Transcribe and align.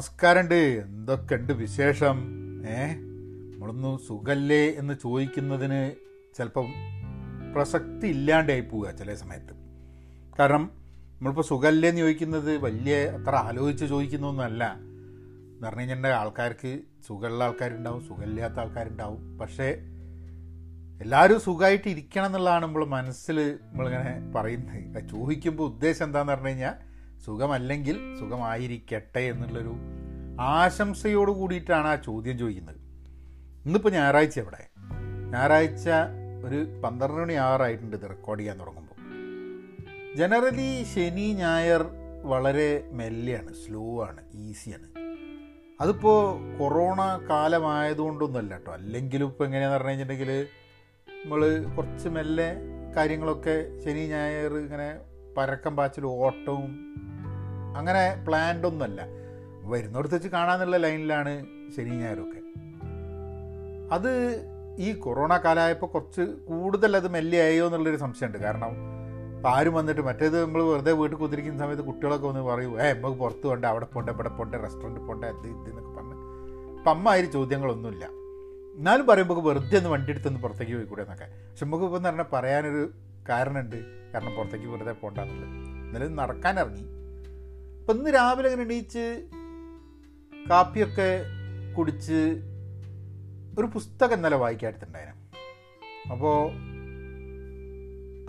നമസ്കാരമുണ്ട്. 0.00 0.54
എന്തൊക്കെയുണ്ട് 0.54 1.52
വിശേഷം? 1.52 2.16
ഏ? 2.66 2.86
നമ്മളൊന്ന് 3.52 3.98
സുഖല്ലേ 4.08 4.70
എന്ന് 4.70 4.94
ചോദിക്കുന്നതിന് 5.02 5.94
ചിലപ്പം 6.36 6.66
പ്രസക്തി 7.54 8.06
ഇല്ലാണ്ടായി 8.06 8.60
പോവുക 8.60 8.90
ചില 8.90 9.14
സമയത്ത്. 9.14 9.54
കാരണം 10.38 10.70
നമ്മളിപ്പോൾ 11.08 11.42
സുഖല്ലേ 11.42 11.88
എന്ന് 11.88 12.00
ചോദിക്കുന്നത് 12.00 12.56
വലിയ 12.56 12.96
അത്ര 12.96 13.34
ആലോചിച്ച് 13.36 13.86
ചോദിക്കുന്നൊന്നുമല്ല. 13.86 14.72
എന്ന് 14.72 15.66
പറഞ്ഞു 15.66 15.80
കഴിഞ്ഞാൽ 15.80 16.06
ആൾക്കാർക്ക് 16.06 16.80
സുഖമുള്ള 17.06 17.44
ആൾക്കാരുണ്ടാവും 17.44 18.08
സുഖമില്ലാത്ത 18.08 18.54
ആൾക്കാരുണ്ടാവും. 18.54 19.38
പക്ഷേ 19.38 19.68
എല്ലാവരും 21.02 21.40
സുഖമായിട്ട് 21.40 21.88
ഇരിക്കണം 21.88 22.26
എന്നുള്ളതാണ് 22.26 22.66
നമ്മൾ 22.66 22.84
മനസ്സിൽ 22.84 23.58
നമ്മളിങ്ങനെ 23.62 24.32
പറയുന്നത്. 24.34 25.08
ചോദിക്കുമ്പോൾ 25.08 25.64
ഉദ്ദേശം 25.64 26.04
എന്താണെന്ന് 26.04 26.32
പറഞ്ഞു 26.32 26.48
കഴിഞ്ഞാൽ 26.48 26.90
സുഖമല്ലെങ്കിൽ 27.24 28.16
സുഖമായിരിക്കട്ടെ 28.18 29.20
എന്നുള്ളൊരു 29.20 29.76
ആശംസയോട് 30.40 31.30
കൂടിയിട്ടാണ് 31.30 31.88
ആ 31.88 31.94
ചോദ്യം 31.94 32.38
ചോദിക്കുന്നത്. 32.38 32.76
ഇന്നിപ്പോൾ 33.66 33.92
ഞായറാഴ്ച 33.92 34.38
എവിടെ? 34.38 34.68
ഞായറാഴ്ച 35.32 35.88
ഒരു 36.44 36.80
പന്ത്രണ്ട് 36.84 37.20
മണി 37.20 37.32
ആറായിട്ടുണ്ട് 37.32 37.96
ഇത് 37.96 38.10
റെക്കോർഡ് 38.10 38.40
ചെയ്യാൻ 38.40 38.60
തുടങ്ങുമ്പോൾ 38.60 38.86
ജനറലി 40.16 40.84
ശനി 40.84 41.32
ഞായർ 41.32 41.82
വളരെ 42.22 42.88
മെല്ലെയാണ് 42.92 43.54
സ്ലോ 43.54 44.06
ആണ് 44.08 44.20
ഈസിയാണ് 44.34 44.88
അതിപ്പോൾ 45.80 46.18
കൊറോണ 46.58 47.00
കാലമായതുകൊണ്ടൊന്നുമല്ല 47.30 48.54
കേട്ടോ. 48.54 48.72
അല്ലെങ്കിലും 48.72 49.26
ഇപ്പോൾ 49.26 49.44
എങ്ങനെയാണെന്ന് 49.44 49.76
പറഞ്ഞു 49.76 49.90
കഴിഞ്ഞിട്ടുണ്ടെങ്കിൽ 49.90 50.48
നമ്മൾ 51.24 51.64
കുറച്ച് 51.76 52.08
മെല്ലെ 52.08 52.54
കാര്യങ്ങളൊക്കെ 52.96 53.78
ശനി 53.84 54.06
ഞായർ 54.06 54.54
ഇങ്ങനെ 54.54 55.00
പരക്കം 55.36 55.76
പാച്ചിൽ 55.76 56.06
ഓട്ടവും 56.06 56.70
അങ്ങനെ 57.76 58.24
പ്ലാൻഡ് 58.28 58.66
ഒന്നുമല്ല. 58.66 59.29
വരുന്നിടത്ത് 59.64 60.14
വെച്ച് 60.14 60.28
കാണാന്നുള്ള 60.28 60.76
ലൈനിലാണ് 60.76 61.46
ശനി 61.76 61.90
ഞായറൊക്കെ 61.90 62.40
അത് 63.92 64.10
ഈ 64.78 64.92
കൊറോണ 64.92 65.36
കാലമായപ്പോൾ 65.36 65.86
കുറച്ച് 65.86 66.20
കൂടുതൽ 66.20 66.96
അത് 66.96 67.08
മെല്ലെ 67.08 67.40
ആയോ 67.40 67.66
എന്നുള്ളൊരു 67.66 67.96
സംശയമുണ്ട്. 67.96 68.38
കാരണം 68.38 69.00
ഇപ്പം 69.36 69.50
ആരും 69.50 69.74
വന്നിട്ട് 69.74 70.00
മറ്റേത് 70.00 70.42
നമ്മൾ 70.42 70.62
വെറുതെ 70.62 70.92
വീട്ടിൽ 70.92 71.18
കുതിരിക്കുന്ന 71.18 71.58
സമയത്ത് 71.58 71.82
കുട്ടികളൊക്കെ 71.82 72.26
വന്ന് 72.26 72.40
പറയും 72.40 72.82
ഏ 72.82 72.92
നമുക്ക് 72.92 73.18
പുറത്ത് 73.18 73.42
പോണ്ട 73.42 73.64
അവിടെ 73.64 73.84
പോണ്ട 73.84 74.10
ഇവിടെ 74.10 74.28
പോണ്ട 74.28 74.54
റെസ്റ്റോറന്റ് 74.54 75.00
പോണ്ട 75.00 75.24
അത് 75.24 75.46
ഇത് 75.46 75.70
എന്നൊക്കെ 75.70 75.96
പറഞ്ഞ്. 75.96 76.16
അപ്പം 76.78 76.90
അമ്മ 76.90 77.08
ആയി 77.08 77.22
ചോദ്യങ്ങളൊന്നുമില്ല. 77.22 78.04
എന്നാലും 78.76 79.06
പറയുമ്പോൾ 79.06 79.48
വെറുതെ 79.48 79.76
ഒന്ന് 79.76 79.90
വണ്ടി 79.90 80.10
എടുത്തൊന്ന് 80.10 80.40
പുറത്തേക്ക് 80.40 80.72
പോയിക്കൂടെ 80.72 81.02
എന്നൊക്കെ. 81.02 81.24
പക്ഷെ 81.24 81.66
നമുക്ക് 81.66 81.84
ഇപ്പം 81.84 82.02
പറഞ്ഞാൽ 82.02 82.24
പറയാനൊരു 82.32 82.90
കാരണമുണ്ട് 83.28 83.76
കാരണം 84.14 84.36
പുറത്തേക്ക് 84.36 84.66
വെറുതെ 84.66 84.92
പോകണ്ടെന്നുള്ളത് 84.92 85.48
എന്നാലും 85.86 86.16
നടക്കാൻ 86.16 86.60
ഇറങ്ങി. 86.60 86.82
അപ്പം 87.80 87.98
ഇന്ന് 87.98 88.10
രാവിലെ 88.14 88.48
അങ്ങനെ 88.48 88.62
എണീച്ച് 88.62 89.26
കാപ്പിയൊക്കെ 90.48 91.24
കുടിച്ച് 91.78 92.40
ഒരു 93.58 93.66
പുസ്തകം 93.66 94.16
ഇന്നലെ 94.16 94.36
വായിക്കാടുത്തുണ്ടായിരുന്നു 94.36 95.20
അപ്പോൾ 96.12 96.50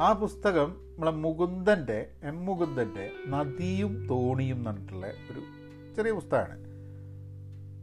ആ 0.02 0.14
പുസ്തകം 0.14 0.70
നമ്മളെ 0.70 1.12
മുകുന്ദന്റെ 1.12 2.10
എം 2.24 2.46
മുകുന്ദന്റെ 2.46 3.10
നദിയും 3.28 4.08
തോണിയും 4.08 4.58
എന്ന് 4.58 4.70
പറഞ്ഞിട്ടുള്ള 4.70 5.08
ഒരു 5.08 5.42
ചെറിയ 5.96 6.12
പുസ്തകമാണ്. 6.12 6.58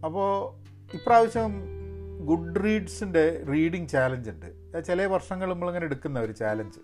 അപ്പോൾ 0.05 0.55
ഇപ്രാവശ്യം 0.97 1.79
ഗുഡ് 2.27 2.65
റീഡ്സിന്റെ 2.65 3.45
റീഡിങ് 3.48 3.89
ചാലഞ്ച് 3.89 4.31
ഉണ്ട് 4.31 4.87
ചില 4.87 5.07
വർഷങ്ങൾ 5.07 5.51
നമ്മളിങ്ങനെ 5.51 5.85
എടുക്കുന്ന 5.85 6.20
ഒരു 6.20 6.33
ചാലഞ്ച് 6.33 6.81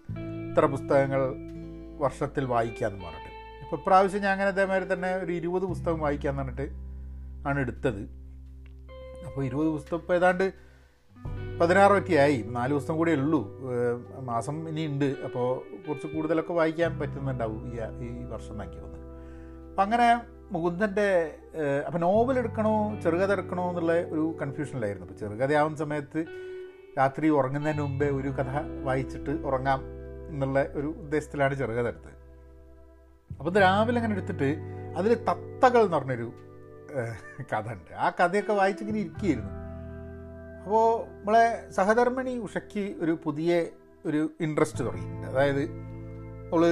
ഇത്ര 0.51 0.67
പുസ്തകങ്ങൾ 0.67 1.23
വർഷത്തിൽ 1.97 2.45
വായിക്കാമെന്ന് 2.45 3.05
പറഞ്ഞിട്ട്. 3.05 3.65
ഇപ്പോൾ 3.65 3.77
ഇപ്രാവശ്യം 3.77 4.23
ഞാൻ 4.23 4.33
അങ്ങനെ 4.33 4.51
അതേമാതിരി 4.51 4.93
തന്നെ 4.93 5.17
ഒരു 5.17 5.33
ഇരുപത് 5.33 5.63
പുസ്തകം 5.63 6.01
വായിക്കാമെന്ന് 6.01 6.43
പറഞ്ഞിട്ട് 6.43 6.84
ആണ് 7.47 7.61
എടുത്തത്. 7.61 8.03
അപ്പോൾ 9.27 9.45
ഇരുപത് 9.45 9.67
ദിവസത്തെ 9.67 9.95
ഇപ്പോൾ 9.95 10.15
ഏതാണ്ട് 10.15 10.53
പതിനാറൊക്കെ 11.61 12.15
ആയി. 12.15 12.39
നാല് 12.49 12.73
ദിവസം 12.73 12.97
കൂടെ 12.97 13.11
ഉള്ളൂ. 13.11 13.41
മാസം 14.21 14.69
ഇനി 14.69 14.87
ഉണ്ട്. 14.87 15.05
അപ്പോൾ 15.05 15.47
കുറച്ച് 15.89 16.07
കൂടുതലൊക്കെ 16.07 16.53
വായിക്കാൻ 16.53 16.99
പറ്റുന്നുണ്ടാവും 16.99 17.63
ഈ 17.75 17.77
ഈ 18.07 18.25
വർഷം 18.25 18.53
എന്നൊക്കെ 18.53 18.79
വന്ന്. 18.79 19.01
അപ്പം 19.71 19.83
അങ്ങനെ 19.83 20.09
മുകുന്ദന്റെ 20.53 21.09
അപ്പം 21.87 22.01
നോവൽ 22.01 22.39
എടുക്കണോ 22.39 23.01
ചെറുകഥ 23.03 23.33
എടുക്കണോ 23.33 23.69
എന്നുള്ള 23.69 23.93
ഒരു 23.93 24.37
കൺഫ്യൂഷനിലായിരുന്നു 24.43 25.07
അപ്പോൾ 25.07 25.19
ചെറുകഥയാവുന്ന 25.21 25.77
സമയത്ത് 25.77 26.21
രാത്രി 26.99 27.29
ഉറങ്ങുന്നതിന് 27.29 27.83
മുമ്പേ 27.83 28.09
ഒരു 28.09 28.29
കഥ 28.29 28.51
വായിച്ചിട്ട് 28.85 29.31
ഉറങ്ങാം 29.31 29.81
എന്നുള്ള 30.29 30.67
ഒരു 30.75 30.87
ഉദ്ദേശത്തിലാണ് 30.87 31.55
ചെറുകഥ 31.55 31.87
എടുത്തത്. 31.87 32.19
അപ്പോൾ 33.39 33.59
രാവിലെ 33.59 33.99
അങ്ങനെ 33.99 34.13
എടുത്തിട്ട് 34.13 34.49
അതിൽ 34.97 35.15
തത്തകൾ 35.15 35.83
എന്ന് 35.85 35.97
പറഞ്ഞൊരു 35.97 36.29
കഥ 37.53 37.67
ഉണ്ട് 37.73 37.93
ആ 37.95 38.09
കഥയൊക്കെ 38.21 38.53
വായിച്ചിങ്ങനെ 38.53 38.99
ഇരിക്കുകയായിരുന്നു. 38.99 39.53
അപ്പോൾ 40.65 41.07
നമ്മളെ 41.19 41.47
സഹധർമ്മിണി 41.71 42.35
ഉഷയ്ക്ക് 42.39 42.85
ഒരു 43.05 43.19
പുതിയ 43.25 43.67
ഒരു 44.07 44.31
ഇൻട്രസ്റ്റ് 44.41 44.85
തുടങ്ങിയിട്ടുണ്ട്. 44.85 45.27
അതായത് 45.27 45.63
അവൾ 46.53 46.65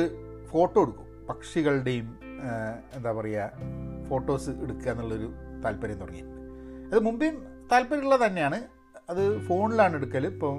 ഫോട്ടോ 0.52 0.82
എടുക്കും. 0.82 1.08
പക്ഷികളുടെയും 1.28 2.18
എന്താ 2.96 3.12
പറയുക 3.12 3.50
ഫോട്ടോസ് 4.08 4.50
എടുക്കുക 4.50 4.90
എന്നുള്ളൊരു 4.90 5.28
താല്പര്യം 5.64 5.98
തുടങ്ങിയിട്ടുണ്ട്. 5.98 6.40
അത് 6.92 7.00
മുമ്പേയും 7.02 7.36
താല്പര്യമുള്ളത് 7.72 8.26
തന്നെയാണ്. 8.26 8.58
അത് 9.10 9.22
ഫോണിലാണ് 9.48 9.94
എടുക്കൽ 9.96 10.26
ഇപ്പം 10.26 10.56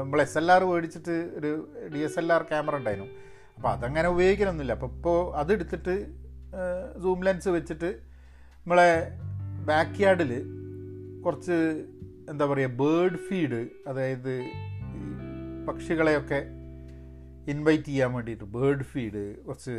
നമ്മൾ 0.00 0.20
എസ് 0.22 0.38
എൽ 0.38 0.52
ആർ 0.52 0.64
മേടിച്ചിട്ട് 0.64 1.16
ഒരു 1.38 1.50
D 1.94 1.98
S 1.98 2.18
L 2.18 2.32
R 2.32 2.42
camera 2.42 2.76
ഉണ്ടായിരുന്നു. 2.76 3.08
അപ്പോൾ 3.56 3.68
അതങ്ങനെ 3.68 4.08
ഉപയോഗിക്കലൊന്നുമില്ല. 4.08 4.72
അപ്പോൾ 4.72 4.90
ഇപ്പോൾ 4.96 5.36
അതെടുത്തിട്ട് 5.36 5.94
സൂം 7.02 7.20
ലെൻസ് 7.24 7.48
വെച്ചിട്ട് 7.48 7.90
നമ്മളെ 8.66 8.90
ബാക്ക് 9.68 10.02
യാർഡിൽ 10.02 10.32
കുറച്ച് 11.24 11.56
എന്താ 12.30 12.44
പറയുക 12.46 12.70
ബേർഡ് 12.82 13.16
ഫീഡ് 13.16 13.60
അതായത് 13.86 14.34
പക്ഷികളെയൊക്കെ 15.68 16.40
ഇൻവൈറ്റ് 17.52 17.84
ചെയ്യാൻ 17.84 18.12
വേണ്ടിയിട്ട് 18.12 18.44
ബേർഡ് 18.44 18.82
ഫീഡ് 18.82 19.22
കുറച്ച് 19.46 19.76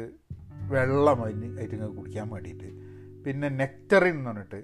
വെള്ളം 0.73 1.23
അതിന് 1.25 1.49
അതിന് 1.63 1.87
കുടിക്കാൻ 1.97 2.29
വേണ്ടിയിട്ട്. 2.29 2.69
പിന്നെ 3.25 3.49
നെക്ടറിൻ 3.49 4.15
എന്ന് 4.17 4.29
പറഞ്ഞിട്ട് 4.29 4.59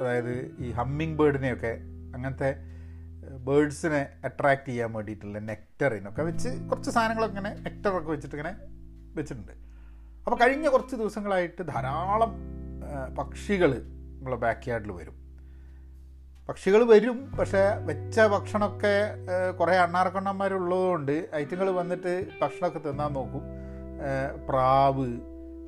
അതായത് 0.00 0.34
ഈ 0.64 0.70
ഹമ്മിങ് 0.70 1.16
ബേർഡിനെയൊക്കെ 1.18 1.72
അങ്ങനത്തെ 2.14 2.50
ബേർഡ്സിനെ 3.48 4.00
അട്രാക്റ്റ് 4.24 4.66
ചെയ്യാൻ 4.66 4.92
വേണ്ടിയിട്ടുള്ള 4.92 5.38
നെക്ടറിനൊക്കെ 5.50 6.22
വെച്ച് 6.22 6.50
കുറച്ച് 6.70 6.90
സാധനങ്ങളൊക്കെ 6.90 7.36
ഇങ്ങനെ 7.36 7.52
നെക്ടറൊക്കെ 7.66 8.10
വെച്ചിട്ട് 8.10 8.36
ഇങ്ങനെ 8.36 8.54
വെച്ചിട്ടുണ്ട്. 9.14 9.54
അപ്പോൾ 10.26 10.38
കഴിഞ്ഞ 10.40 10.68
കുറച്ച് 10.68 10.96
ദിവസങ്ങളായിട്ട് 10.96 11.62
ധാരാളം 11.68 12.32
പക്ഷികൾ 13.18 13.72
നമ്മളെ 14.16 14.36
ബാക്ക് 14.36 14.70
യാർഡിൽ 14.70 14.92
വരും. 14.92 15.16
പക്ഷികൾ 16.48 16.84
വരും 16.84 17.18
പക്ഷേ 17.38 17.62
വെച്ച 17.88 18.20
ഭക്ഷണമൊക്കെ 18.20 18.94
കുറേ 19.58 19.76
അണ്ണാർക്കണ്ണന്മാരുള്ളതുകൊണ്ട് 19.76 21.28
ഐറ്റങ്ങൾ 21.34 21.70
വന്നിട്ട് 21.70 22.12
ഭക്ഷണമൊക്കെ 22.40 22.80
തിന്നാൻ 22.88 23.12
നോക്കും. 23.12 23.44
പ്രാവ് 24.48 25.06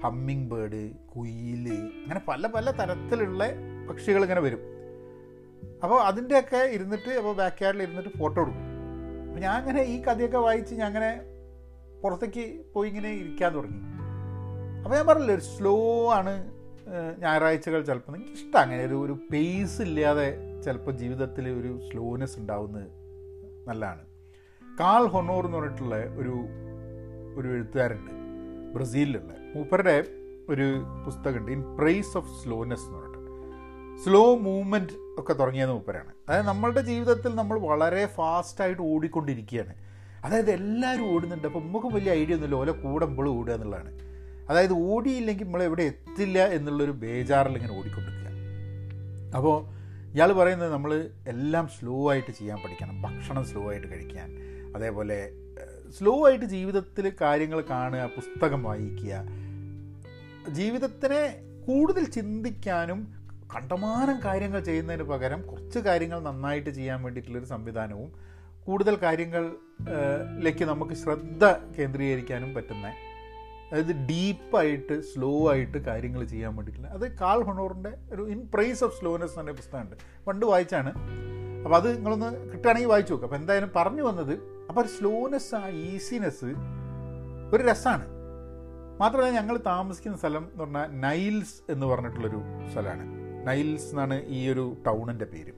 ഹമ്മിങ് 0.05 0.49
ബേർഡ് 0.51 0.83
കുയിൽ 1.17 1.67
അങ്ങനെ 2.05 2.21
പല 2.29 2.47
പല 2.47 2.71
തരത്തിലുള്ള 2.71 3.45
പക്ഷികൾ 3.89 4.23
ഇങ്ങനെ 4.23 4.41
വരും. 4.41 4.63
അപ്പോൾ 5.83 6.03
അതിന്റെയൊക്കെ 6.03 6.63
ഇരുന്നിട്ട് 6.77 7.13
അപ്പോൾ 7.21 7.37
ബാക്ക് 7.37 7.65
യാർഡിൽ 7.65 7.83
ഇരുന്നിട്ട് 7.83 8.13
ഫോട്ടോ 8.19 8.43
എടുക്കും. 8.43 8.67
അപ്പോൾ 9.29 9.41
ഞാൻ 9.41 9.55
അങ്ങനെ 9.61 9.83
ഈ 9.83 10.03
കഥയൊക്കെ 10.03 10.39
വായിച്ച് 10.39 10.75
ഞാൻ 10.75 10.87
അങ്ങനെ 10.87 11.13
പുറത്തേക്ക് 12.03 12.45
പോയി 12.75 12.89
ഇങ്ങനെ 12.89 13.11
ഇരിക്കാൻ 13.23 13.55
തുടങ്ങി. 13.55 13.81
അപ്പോൾ 14.83 14.95
ഞാൻ 14.97 15.07
പറഞ്ഞില്ലേ 15.07 15.34
ഒരു 15.34 15.43
സ്ലോ 15.43 15.77
ആണ് 16.13 16.34
ഞായറാഴ്ചകൾ 17.19 17.83
ചിലപ്പോൾ 17.83 18.17
എനിക്ക് 18.17 18.31
ഇഷ്ടം. 18.31 18.61
അങ്ങനെ 18.61 18.84
ഒരു 18.84 18.95
ഒരു 18.95 19.19
പേസ് 19.33 19.83
ഇല്ലാതെ 19.83 20.61
ചിലപ്പോൾ 20.65 20.91
ജീവിതത്തിൽ 20.91 21.49
ഒരു 21.49 21.89
സ്ലോനെസ് 21.93 22.39
ഉണ്ടാവുന്നത് 22.39 22.89
നല്ലതാണ്. 23.69 24.00
കാൾ 24.81 25.07
ഹൊണോർ 25.07 25.47
എന്ന് 25.47 25.59
പറഞ്ഞിട്ടുള്ള 25.59 25.97
ഒരു 25.97 26.34
ഒരു 27.41 27.48
എഴുത്തുകാരുണ്ട് 27.48 28.10
ബ്രസീലിലുള്ള. 28.75 29.33
മൂപ്പരുടെ 29.54 30.04
ഒരു 30.48 30.83
പുസ്തകമുണ്ട്. 31.04 31.53
ഇൻ 31.53 31.77
പ്രൈസ് 31.77 32.16
ഓഫ് 32.16 32.45
സ്ലോനെസ് 32.45 32.83
എന്ന് 32.83 32.98
പറഞ്ഞിട്ട്. 32.98 33.15
സ്ലോ 34.04 34.36
മൂവ്മെന്റ് 34.36 34.92
ഒക്കെ 35.19 35.33
തുടങ്ങിയത് 35.33 35.71
മൂപ്പരാണ്. 35.71 36.13
അതായത് 36.28 36.47
നമ്മളുടെ 36.47 36.81
ജീവിതത്തിൽ 36.81 37.34
നമ്മൾ 37.34 37.59
വളരെ 37.59 38.07
ഫാസ്റ്റായിട്ട് 38.07 38.83
ഓടിക്കൊണ്ടിരിക്കുകയാണ്. 38.83 39.75
അതായത് 40.25 40.51
എല്ലാവരും 40.51 41.15
ഓടുന്നുണ്ട്. 41.15 41.47
അപ്പോൾ 41.47 41.60
നമുക്ക് 41.60 41.86
വലിയ 41.86 42.13
ഐഡിയ 42.13 42.34
ഒന്നുമില്ല. 42.34 42.57
ഓല 42.57 42.71
കൂടുമ്പോൾ 42.71 43.28
ഓടുക 43.28 43.54
എന്നുള്ളതാണ്. 43.54 44.14
അതായത് 44.49 44.73
ഓടിയില്ലെങ്കിൽ 44.73 45.45
നമ്മൾ 45.45 45.63
എവിടെ 45.63 45.83
എത്തില്ല 45.83 46.47
എന്നുള്ളൊരു 46.47 46.91
ബേജാറിൽ 46.91 47.57
ഇങ്ങനെ 47.57 47.79
ഓടിക്കൊണ്ടിരിക്കുക. 47.79 48.31
അപ്പോൾ 49.37 49.75
ഇയാൾ 50.15 50.33
പറയുന്നത് 50.33 50.73
നമ്മൾ 50.73 51.11
എല്ലാം 51.29 51.69
സ്ലോ 51.69 52.11
ആയിട്ട് 52.11 52.31
ചെയ്യാൻ 52.31 52.59
പഠിക്കണം 52.59 53.03
ഭക്ഷണം 53.03 53.45
സ്ലോ 53.45 53.71
ആയിട്ട് 53.71 53.87
കഴിക്കാൻ. 53.87 54.29
അതേപോലെ 54.77 55.31
സ്ലോ 55.99 56.29
ആയിട്ട് 56.29 56.45
ജീവിതത്തിൽ 56.45 57.13
കാര്യങ്ങൾ 57.21 57.61
കാണുക 57.71 58.11
പുസ്തകം 58.17 58.63
വായിക്കുക. 58.63 59.25
ജീവിതത്തിനെ 60.49 61.41
കൂടുതൽ 61.67 62.05
ചിന്തിക്കാനും 62.05 63.15
കണ്ടമാനം 63.55 64.21
കാര്യങ്ങൾ 64.25 64.61
ചെയ്യുന്നതിന് 64.61 65.03
പകരം 65.03 65.43
കുറച്ച് 65.43 65.79
കാര്യങ്ങൾ 65.79 66.21
നന്നായിട്ട് 66.21 66.71
ചെയ്യാൻ 66.71 67.03
വേണ്ടിയിട്ടുള്ളൊരു 67.03 67.45
സംവിധാനവും 67.45 68.13
കൂടുതൽ 68.65 68.95
കാര്യങ്ങളിലേക്ക് 69.03 70.65
നമുക്ക് 70.65 70.95
ശ്രദ്ധ 70.95 71.45
കേന്ദ്രീകരിക്കാനും 71.79 72.55
പറ്റുന്ന 72.55 72.93
അതായത് 73.72 74.07
ഡീപ്പായിട്ട് 74.07 75.01
സ്ലോ 75.01 75.51
ആയിട്ട് 75.53 75.78
കാര്യങ്ങൾ 75.78 76.25
ചെയ്യാൻ 76.25 76.57
വേണ്ടിയിട്ടില്ല 76.57 76.91
അത് 76.91 77.19
കാൾ 77.19 77.43
ഹൊണോറിന്റെ 77.43 77.93
ഒരു 78.13 78.28
ഇൻ 78.28 78.49
പ്രൈസ് 78.55 78.84
ഓഫ് 78.84 79.01
സ്ലോനെസ് 79.01 79.39
എന്ന 79.39 79.51
പുസ്തകമുണ്ട്. 79.51 79.97
പണ്ട് 80.25 80.47
വായിച്ചാണ്. 80.47 80.93
അപ്പോൾ 81.65 81.77
അത് 81.77 81.97
നിങ്ങളൊന്ന് 81.97 82.53
കിട്ടുകയാണെങ്കിൽ 82.53 82.89
വായിച്ചു 82.89 83.13
നോക്കുക 83.13 83.27
അപ്പോൾ 83.27 83.41
എന്തായാലും 83.41 83.71
പറഞ്ഞു 83.77 84.03
വന്നത് 84.03 84.33
അപ്പോൾ 84.69 84.87
സ്ലോനെസ് 84.87 85.55
ആ 85.55 85.69
ഈസിനെസ് 85.69 86.51
ഒരു 87.55 87.63
രസമാണ്. 87.63 88.07
മാത്രമല്ല 89.01 89.31
ഞങ്ങൾ 89.31 89.57
താമസിക്കുന്ന 89.67 90.17
സ്ഥലം 90.17 90.45
എന്ന് 90.45 90.60
പറഞ്ഞാൽ 90.60 90.87
നൈൽസ് 91.01 91.72
എന്ന് 91.72 91.87
പറഞ്ഞിട്ടുള്ളൊരു 91.87 92.41
സ്ഥലമാണ്. 92.72 93.07
നൈൽസ് 93.47 93.87
എന്നാണ് 93.87 94.27
ഈ 94.27 94.49
ഒരു 94.49 94.77
ടൗണിന്റെ 94.87 95.25
പേര്. 95.25 95.53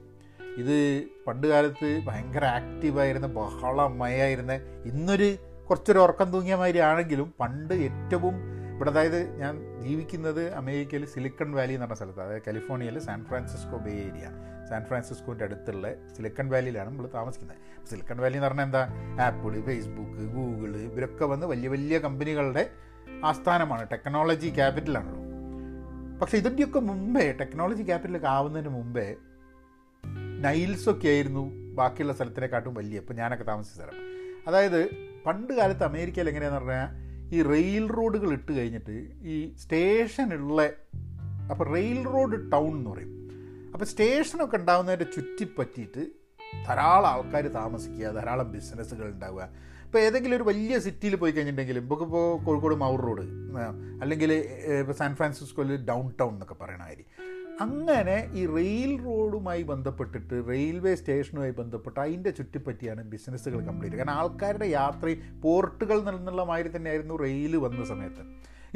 ഇത് 0.57 1.03
പണ്ടുകാലത്ത് 1.27 2.01
ഭയങ്കര 2.05 2.45
ആക്റ്റീവായിരുന്ന 2.45 3.27
ബഹളമയായിരുന്ന 3.27 4.53
ഇന്നൊരു 4.85 5.37
കുറച്ചൊരു 5.69 5.99
ഉറക്കം 5.99 6.31
തൂങ്ങിയ 6.31 6.55
മാതിരി 6.55 6.77
ആണെങ്കിലും 6.77 7.33
പണ്ട് 7.39 7.73
ഏറ്റവും 7.73 8.33
ഇവിടെ 8.75 8.89
അതായത് 8.89 9.39
ഞാൻ 9.39 9.81
ജീവിക്കുന്നത് 9.81 10.53
അമേരിക്കയിൽ 10.53 11.05
സിലിക്കൺ 11.05 11.51
വാലി 11.51 11.73
എന്ന് 11.73 11.85
പറഞ്ഞ 11.85 11.95
സ്ഥലത്ത് 11.95 12.21
അതായത് 12.21 12.41
കാലിഫോർണിയയിലെ 12.47 12.99
San 12.99 13.25
Francisco 13.25 13.77
Bay 13.77 13.91
Area. 13.91 14.31
San 14.69 14.85
ഫ്രാൻസിസ്കോന്റെ 14.85 15.43
അടുത്തുള്ള 15.43 15.93
സിലിക്കൺ 16.17 16.49
വാലിയിലാണ് 16.49 16.89
നമ്മൾ 16.89 17.09
താമസിക്കുന്നത്. 17.13 17.87
സിലിക്കൺ 17.89 18.17
വാലി 18.17 18.35
എന്ന് 18.35 18.47
പറഞ്ഞാൽ 18.47 18.65
എന്താ? 18.65 18.87
ആപ്പിൾ 19.21 19.61
ഫേസ്ബുക്ക് 19.61 20.21
ഗൂഗിൾ 20.21 20.77
ഇവരൊക്കെ 20.77 21.25
വന്ന് 21.25 21.47
വലിയ 21.47 21.67
വലിയ 21.67 21.99
കമ്പനികളുടെ 21.99 22.69
ആസ്ഥാനമാണ്. 23.25 23.87
ടെക്നോളജി 23.91 24.49
ക്യാപിറ്റലാണല്ലോ. 24.49 25.21
പക്ഷേ 26.19 26.37
ഇതിന്റെയൊക്കെ 26.37 26.79
മുമ്പേ 26.79 27.31
ടെക്നോളജി 27.31 27.83
ക്യാപിറ്റലൊക്കെ 27.83 28.27
ആവുന്നതിന് 28.27 28.69
മുമ്പേ 28.69 29.15
നൈൽസൊക്കെ 30.41 31.07
ആയിരുന്നു 31.07 31.73
ബാക്കിയുള്ള 31.75 32.13
സ്ഥലത്തിനെക്കാട്ടും 32.13 32.73
വലിയ. 32.73 32.99
ഇപ്പം 32.99 33.15
ഞാനൊക്കെ 33.15 33.43
താമസിച്ച 33.43 33.75
സ്ഥലം. 33.75 34.07
അതായത് 34.47 35.07
പണ്ട് 35.27 35.53
കാലത്ത് 35.53 35.83
അമേരിക്കയിൽ 35.83 36.29
എങ്ങനെയാണെന്ന് 36.29 36.65
പറഞ്ഞാൽ 36.65 37.07
ഈ 37.35 37.43
റെയിൽ 37.43 37.87
റോഡുകൾ 37.87 38.31
ഇട്ട് 38.31 38.51
കഴിഞ്ഞിട്ട് 38.57 38.95
ഈ 39.21 39.55
സ്റ്റേഷൻ 39.63 40.33
ഉള്ള 40.33 40.61
അപ്പോൾ 41.51 41.65
റെയിൽ 41.73 41.99
റോഡ് 42.05 42.51
ടൗൺ 42.51 42.71
എന്ന് 42.77 42.89
പറയും. 42.89 43.13
അപ്പോൾ 43.73 43.85
സ്റ്റേഷനൊക്കെ 43.85 44.57
ഉണ്ടാകുന്നതിന്റെ 44.57 45.07
ചുറ്റിപ്പറ്റിയിട്ട് 45.15 46.03
ധാരാളം 46.67 47.07
ആൾക്കാർ 47.07 47.47
താമസിക്കുക 47.47 48.07
ധാരാളം 48.07 48.51
ബിസിനസ്സുകൾ 48.51 49.05
ഉണ്ടാവുക. 49.07 49.49
ഇപ്പോൾ 49.85 49.99
ഏതെങ്കിലും 49.99 50.35
ഒരു 50.35 50.43
വലിയ 50.43 50.79
സിറ്റിയിൽ 50.79 51.15
പോയി 51.15 51.31
കഴിഞ്ഞിട്ടുണ്ടെങ്കിൽ 51.31 51.77
ഇപ്പോൾ 51.77 52.03
ഇപ്പോൾ 52.03 52.45
കോഴിക്കോട് 52.45 52.75
മൗർ 52.75 53.01
റോഡ് 53.01 53.25
അല്ലെങ്കിൽ 54.01 54.33
ഇപ്പോൾ 54.81 54.93
സാൻ 54.93 55.15
ഫ്രാൻസിസ്കോയിൽ 55.15 55.85
ഡൗൺ 55.85 56.11
ടൗൺ 56.19 56.33
എന്നൊക്കെ 56.33 56.55
പറയണ 56.61 56.83
കാര്യം 56.85 57.05
അങ്ങനെ 57.63 58.15
ഈ 58.39 58.41
റെയിൽ 58.55 58.91
റോഡുമായി 59.05 59.63
ബന്ധപ്പെട്ടിട്ട് 59.69 60.35
റെയിൽവേ 60.49 60.95
സ്റ്റേഷനുമായി 60.95 61.53
ബന്ധപ്പെട്ട് 61.59 61.99
അതിന്റെ 61.99 62.29
ചുറ്റിപ്പറ്റിയാണ് 62.29 63.01
ബിസിനസ്സുകൾ 63.13 63.59
കംപ്ലീറ്റ് 63.69 63.97
കാരണം 63.99 64.17
ആൾക്കാരുടെ 64.21 64.67
യാത്ര 64.79 65.15
പോർട്ടുകൾ 65.45 65.97
നിന്നുള്ള 66.09 66.43
മാതിരി 66.49 66.71
തന്നെയായിരുന്നു 66.75 67.15
റെയിൽ 67.23 67.55
വന്ന 67.65 67.85
സമയത്ത്. 67.91 68.23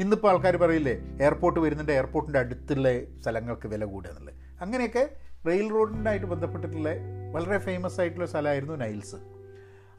ഇന്നിപ്പോൾ 0.02 0.30
ആൾക്കാർ 0.30 0.56
പറയില്ലേ 0.56 0.94
എയർപോർട്ട് 1.24 1.60
വരുന്നുണ്ട് 1.60 1.92
എയർപോർട്ടിന്റെ 1.92 2.38
അടുത്തുള്ള 2.38 2.88
സ്ഥലങ്ങൾക്ക് 3.20 3.66
വില 3.74 3.84
കൂടുക 3.84 4.10
എന്നുള്ളത്. 4.10 4.34
അങ്ങനെയൊക്കെ 4.60 5.04
റെയിൽ 5.48 5.66
റോഡിനായിട്ട് 5.76 6.26
ബന്ധപ്പെട്ടിട്ടുള്ള 6.26 6.90
വളരെ 7.34 7.58
ഫേമസ് 7.58 8.00
ആയിട്ടുള്ള 8.00 8.26
സ്ഥലമായിരുന്നു 8.26 8.74
നൈൽസ്. 8.84 9.18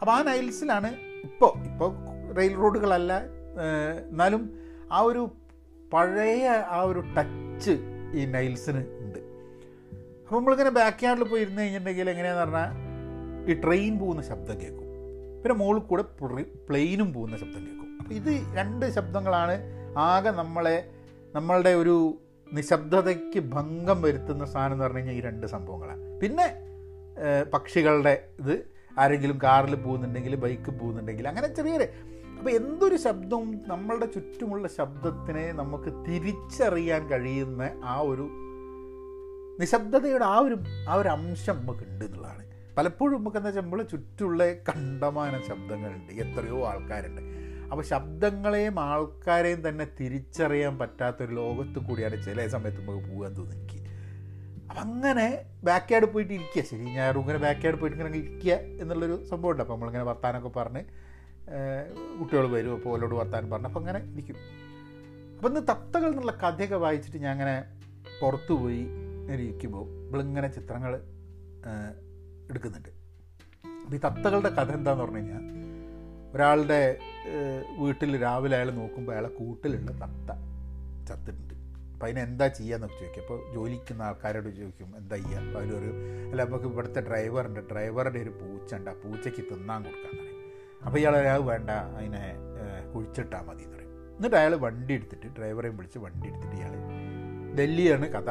അപ്പോൾ 0.02 0.12
ആ 0.12 0.20
നൈൽസിലാണ് 0.32 0.90
ഇപ്പോൾ 1.30 1.52
ഇപ്പോൾ 1.70 1.90
റെയിൽ 2.38 2.54
റോഡുകളല്ല 2.64 3.14
എന്നാലും 4.12 4.44
ആ 4.92 5.02
ഒരു 5.10 5.24
പഴയ 5.94 6.46
ആ 6.78 6.82
ഒരു 6.92 7.04
ടച്ച് 7.18 7.76
ഈ 8.20 8.26
നൈൽസിന് 8.36 8.82
ഉണ്ട്. 9.04 9.20
അപ്പോൾ 10.24 10.38
നമ്മളിങ്ങനെ 10.38 10.72
ബാക്ക് 10.80 11.06
യാർഡിൽ 11.06 11.24
പോയി 11.24 11.42
ഇരുന്ന് 11.42 11.62
കഴിഞ്ഞിട്ടുണ്ടെങ്കിൽ 11.62 12.10
എങ്ങനെയാണെന്ന് 12.10 12.46
പറഞ്ഞാൽ 12.46 12.70
ഈ 13.52 13.62
ട്രെയിൻ 13.62 13.94
പോകുന്ന 14.00 14.22
ശബ്ദം 14.32 14.62
കേൾക്കും. 14.62 14.90
പിന്നെ 15.42 15.56
മുകളിൽ 15.62 15.82
കൂടെ 15.82 16.04
പ്ലെയിനും 16.70 17.14
പോകുന്ന 17.14 17.38
ശബ്ദം 17.38 17.62
കേൾക്കും. 17.68 17.90
അപ്പോൾ 18.02 18.14
ഇത് 18.14 18.32
രണ്ട് 18.58 18.86
ശബ്ദങ്ങളാണ് 18.98 19.56
ആകെ 19.98 20.30
നമ്മളെ 20.42 20.78
നമ്മളുടെ 21.36 21.74
ഒരു 21.74 21.96
നിശബ്ദതയ്ക്ക് 22.54 23.40
ഭംഗം 23.40 24.02
വരുത്തുന്ന 24.02 24.46
സാധനം 24.46 24.74
എന്ന് 24.74 24.84
പറഞ്ഞു 24.84 24.98
കഴിഞ്ഞാൽ 24.98 25.16
ഈ 25.18 25.22
രണ്ട് 25.22 25.48
സംഭവങ്ങളാണ്. 25.48 26.04
പിന്നെ 26.22 26.48
പക്ഷികളുടെ 27.54 28.14
ഇത് 28.40 28.54
ആരെങ്കിലും 29.00 29.38
കാറിൽ 29.44 29.76
പോകുന്നുണ്ടെങ്കിൽ 29.76 30.36
ബൈക്കിൽ 30.36 30.74
പോകുന്നുണ്ടെങ്കിൽ 30.78 31.28
അങ്ങനെ 31.28 31.48
ചെറിയ 31.48 31.76
അപ്പോൾ 32.44 32.56
എന്തൊരു 32.56 32.96
ശബ്ദവും 32.96 33.62
നമ്മളുടെ 33.66 34.06
ചുറ്റുമുള്ള 34.06 34.68
ശബ്ദത്തിനെ 34.68 35.52
നമുക്ക് 35.52 35.90
തിരിച്ചറിയാൻ 36.08 37.08
കഴിയുന്ന 37.10 37.72
ആ 37.84 38.00
ഒരു 38.00 38.26
നിശബ്ദതയുടെ 39.60 40.26
ആ 40.26 40.38
ഒരു 40.38 40.58
ആ 40.90 40.94
ഒരു 40.94 41.10
അംശം 41.10 41.56
നമുക്ക് 41.56 41.80
ഉണ്ട് 41.80 42.06
എന്നുള്ളതാണ്. 42.06 42.44
പലപ്പോഴും 42.78 43.20
നമുക്ക് 43.20 43.38
എന്താ 43.38 43.48
വെച്ചാൽ 43.48 43.62
നമ്മളെ 43.62 43.84
ചുറ്റുമുള്ള 43.84 44.54
കണ്ടമാന 44.54 45.40
ശബ്ദങ്ങളുണ്ട്. 45.50 46.12
എത്രയോ 46.14 46.66
ആൾക്കാരുണ്ട്. 46.66 47.22
അപ്പോൾ 47.72 47.84
ശബ്ദങ്ങളെയും 47.84 48.80
ആൾക്കാരെയും 48.80 49.70
തന്നെ 49.70 49.88
തിരിച്ചറിയാൻ 50.00 50.78
പറ്റാത്തൊരു 50.78 51.32
ലോകത്ത് 51.32 51.80
കൂടിയാണ് 51.80 52.26
ചില 52.26 52.48
സമയത്ത് 52.48 52.90
നമുക്ക് 52.90 53.08
പോകാൻ 53.08 53.34
തോന്നുന്നത് 53.34 53.58
എനിക്ക്. 53.58 53.80
അപ്പം 54.70 54.82
അങ്ങനെ 54.82 55.46
ബാക്ക് 55.64 55.94
യാർഡ് 55.94 56.06
പോയിട്ട് 56.06 56.34
ഇരിക്കുക 56.34 56.62
ശരി 56.62 56.84
ഞാൻ 56.84 57.20
ഇങ്ങനെ 57.20 57.40
ബാക്ക് 57.40 57.66
യാർഡ് 57.66 57.80
പോയിട്ട് 57.80 57.98
ഇങ്ങനെ 57.98 58.18
ഇരിക്കുക 58.18 58.52
എന്നുള്ളൊരു 58.54 59.24
സംഭവമുണ്ട്. 59.24 59.64
അപ്പോൾ 59.64 59.74
നമ്മളിങ്ങനെ 59.74 60.04
വർത്താനമൊക്കെ 60.04 60.60
പറഞ്ഞ് 60.60 61.13
കുട്ടികൾ 62.20 62.46
വരും 62.56 62.74
അപ്പോൾ 62.78 62.92
ഓലോട് 62.96 63.16
വർത്താൻ 63.20 63.50
പറഞ്ഞു. 63.52 63.70
അപ്പോൾ 63.72 63.82
അങ്ങനെ 63.84 64.00
ഇരിക്കും. 64.14 64.38
അപ്പോൾ 65.38 65.50
ഇന്ന് 65.52 65.62
തത്തകൾ 65.72 66.10
എന്നുള്ള 66.12 66.34
കഥയൊക്കെ 66.44 66.78
വായിച്ചിട്ട് 66.86 67.20
ഞാൻ 67.26 67.32
അങ്ങനെ 67.36 67.56
പുറത്തു 68.20 68.54
പോയി 68.62 68.84
ഇരിക്കുമ്പോൾ 69.34 69.86
ഇവളിങ്ങനെ 70.08 70.50
ചിത്രങ്ങൾ 70.58 70.94
എടുക്കുന്നുണ്ട്. 72.50 72.92
അപ്പോൾ 73.84 73.96
ഈ 73.98 74.02
തത്തകളുടെ 74.08 74.52
കഥ 74.60 74.72
എന്താന്ന് 74.80 75.04
പറഞ്ഞു 75.04 75.22
കഴിഞ്ഞാൽ 75.22 75.44
ഒരാളുടെ 76.36 76.82
വീട്ടിൽ 77.80 78.12
രാവിലെ 78.26 78.56
അയാൾ 78.58 78.70
നോക്കുമ്പോൾ 78.82 79.12
അയാളെ 79.14 79.30
കൂട്ടിലുള്ള 79.40 79.92
തത്ത 80.04 80.30
ചത്തിട്ടുണ്ട്. 81.08 81.54
അപ്പോൾ 81.94 82.06
അതിനെ 82.08 82.22
എന്താ 82.28 82.46
ചെയ്യാന്നൊക്കെ 82.58 82.98
ചോദിക്കും. 83.02 83.24
അപ്പോൾ 83.26 83.40
ജോലിക്കുന്ന 83.56 84.02
ആൾക്കാരോട് 84.08 84.50
ചോദിക്കും 84.60 84.90
എന്താ 85.02 85.16
ചെയ്യുക 85.22 85.42
അപ്പോൾ 85.44 85.60
അതിലൊരു 85.62 85.92
അല്ല 86.32 86.40
നമുക്ക് 86.48 86.70
ഇവിടുത്തെ 86.72 87.02
ഡ്രൈവറുണ്ട്. 87.10 87.62
ഡ്രൈവറുടെ 87.72 88.20
ഒരു 88.26 88.34
പൂച്ച 88.42 88.70
ഉണ്ട് 88.80 88.90
ആ 88.94 88.96
പൂച്ചയ്ക്ക് 89.04 89.44
തിന്നാൻ 89.52 89.82
കൊടുക്കാൻ 89.88 90.16
അപ്പോൾ 90.86 90.98
ഇയാൾ 91.02 91.16
അയാൾ 91.22 91.42
വേണ്ട 91.52 91.70
അതിനെ 91.98 92.24
കുഴിച്ചിട്ടാൽ 92.94 93.44
മതി 93.48 93.64
എന്ന് 93.66 93.76
പറയും. 93.76 93.92
എന്നിട്ട് 94.18 94.38
അയാൾ 94.40 94.54
വണ്ടി 94.66 94.94
എടുത്തിട്ട് 94.98 95.28
ഡ്രൈവറെയും 95.38 95.76
വിളിച്ച് 95.78 96.00
വണ്ടി 96.06 96.28
എടുത്തിട്ട് 96.32 96.56
ഇയാൾ 96.60 96.74
ഡൽഹിയാണ് 97.58 98.08
കഥ 98.16 98.30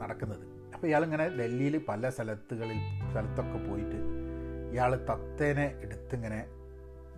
നടക്കുന്നത്. 0.00 0.44
അപ്പോൾ 0.74 0.86
ഇയാളിങ്ങനെ 0.90 1.26
ഡൽഹിയിൽ 1.38 1.76
പല 1.90 2.10
സ്ഥലത്തുകളിൽ 2.16 2.80
സ്ഥലത്തൊക്കെ 3.10 3.58
പോയിട്ട് 3.68 4.00
ഇയാൾ 4.74 4.92
തത്തേനെ 5.10 5.66
എടുത്തിങ്ങനെ 5.84 6.40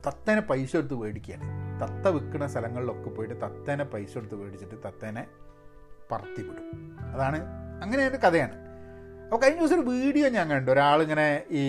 തത്തേനെ 0.06 0.42
പൈസ 0.50 0.72
എടുത്ത് 0.80 0.96
മേടിക്കുകയാണ്. 1.02 1.46
തത്ത 1.82 2.08
വിൽക്കുന്ന 2.14 2.46
സ്ഥലങ്ങളിലൊക്കെ 2.52 3.10
പോയിട്ട് 3.16 3.36
തത്തേനെ 3.44 3.84
പൈസ 3.94 4.12
എടുത്ത് 4.20 4.36
മേടിച്ചിട്ട് 4.40 4.76
തത്തേനെ 4.86 5.22
പറത്തി 6.10 6.42
വിടും. 6.48 6.66
അതാണ് 7.14 7.38
അങ്ങനെ 7.84 8.02
ഒരു 8.10 8.18
കഥയാണ്. 8.24 8.56
അപ്പോൾ 9.24 9.38
കഴിഞ്ഞ 9.42 9.60
ദിവസം 9.60 9.76
ഒരു 9.80 9.84
വീഡിയോ 9.90 10.26
ഞാൻ 10.36 10.46
കണ്ടു. 10.52 10.70
ഒരാളിങ്ങനെ 10.74 11.28
ഈ 11.50 11.62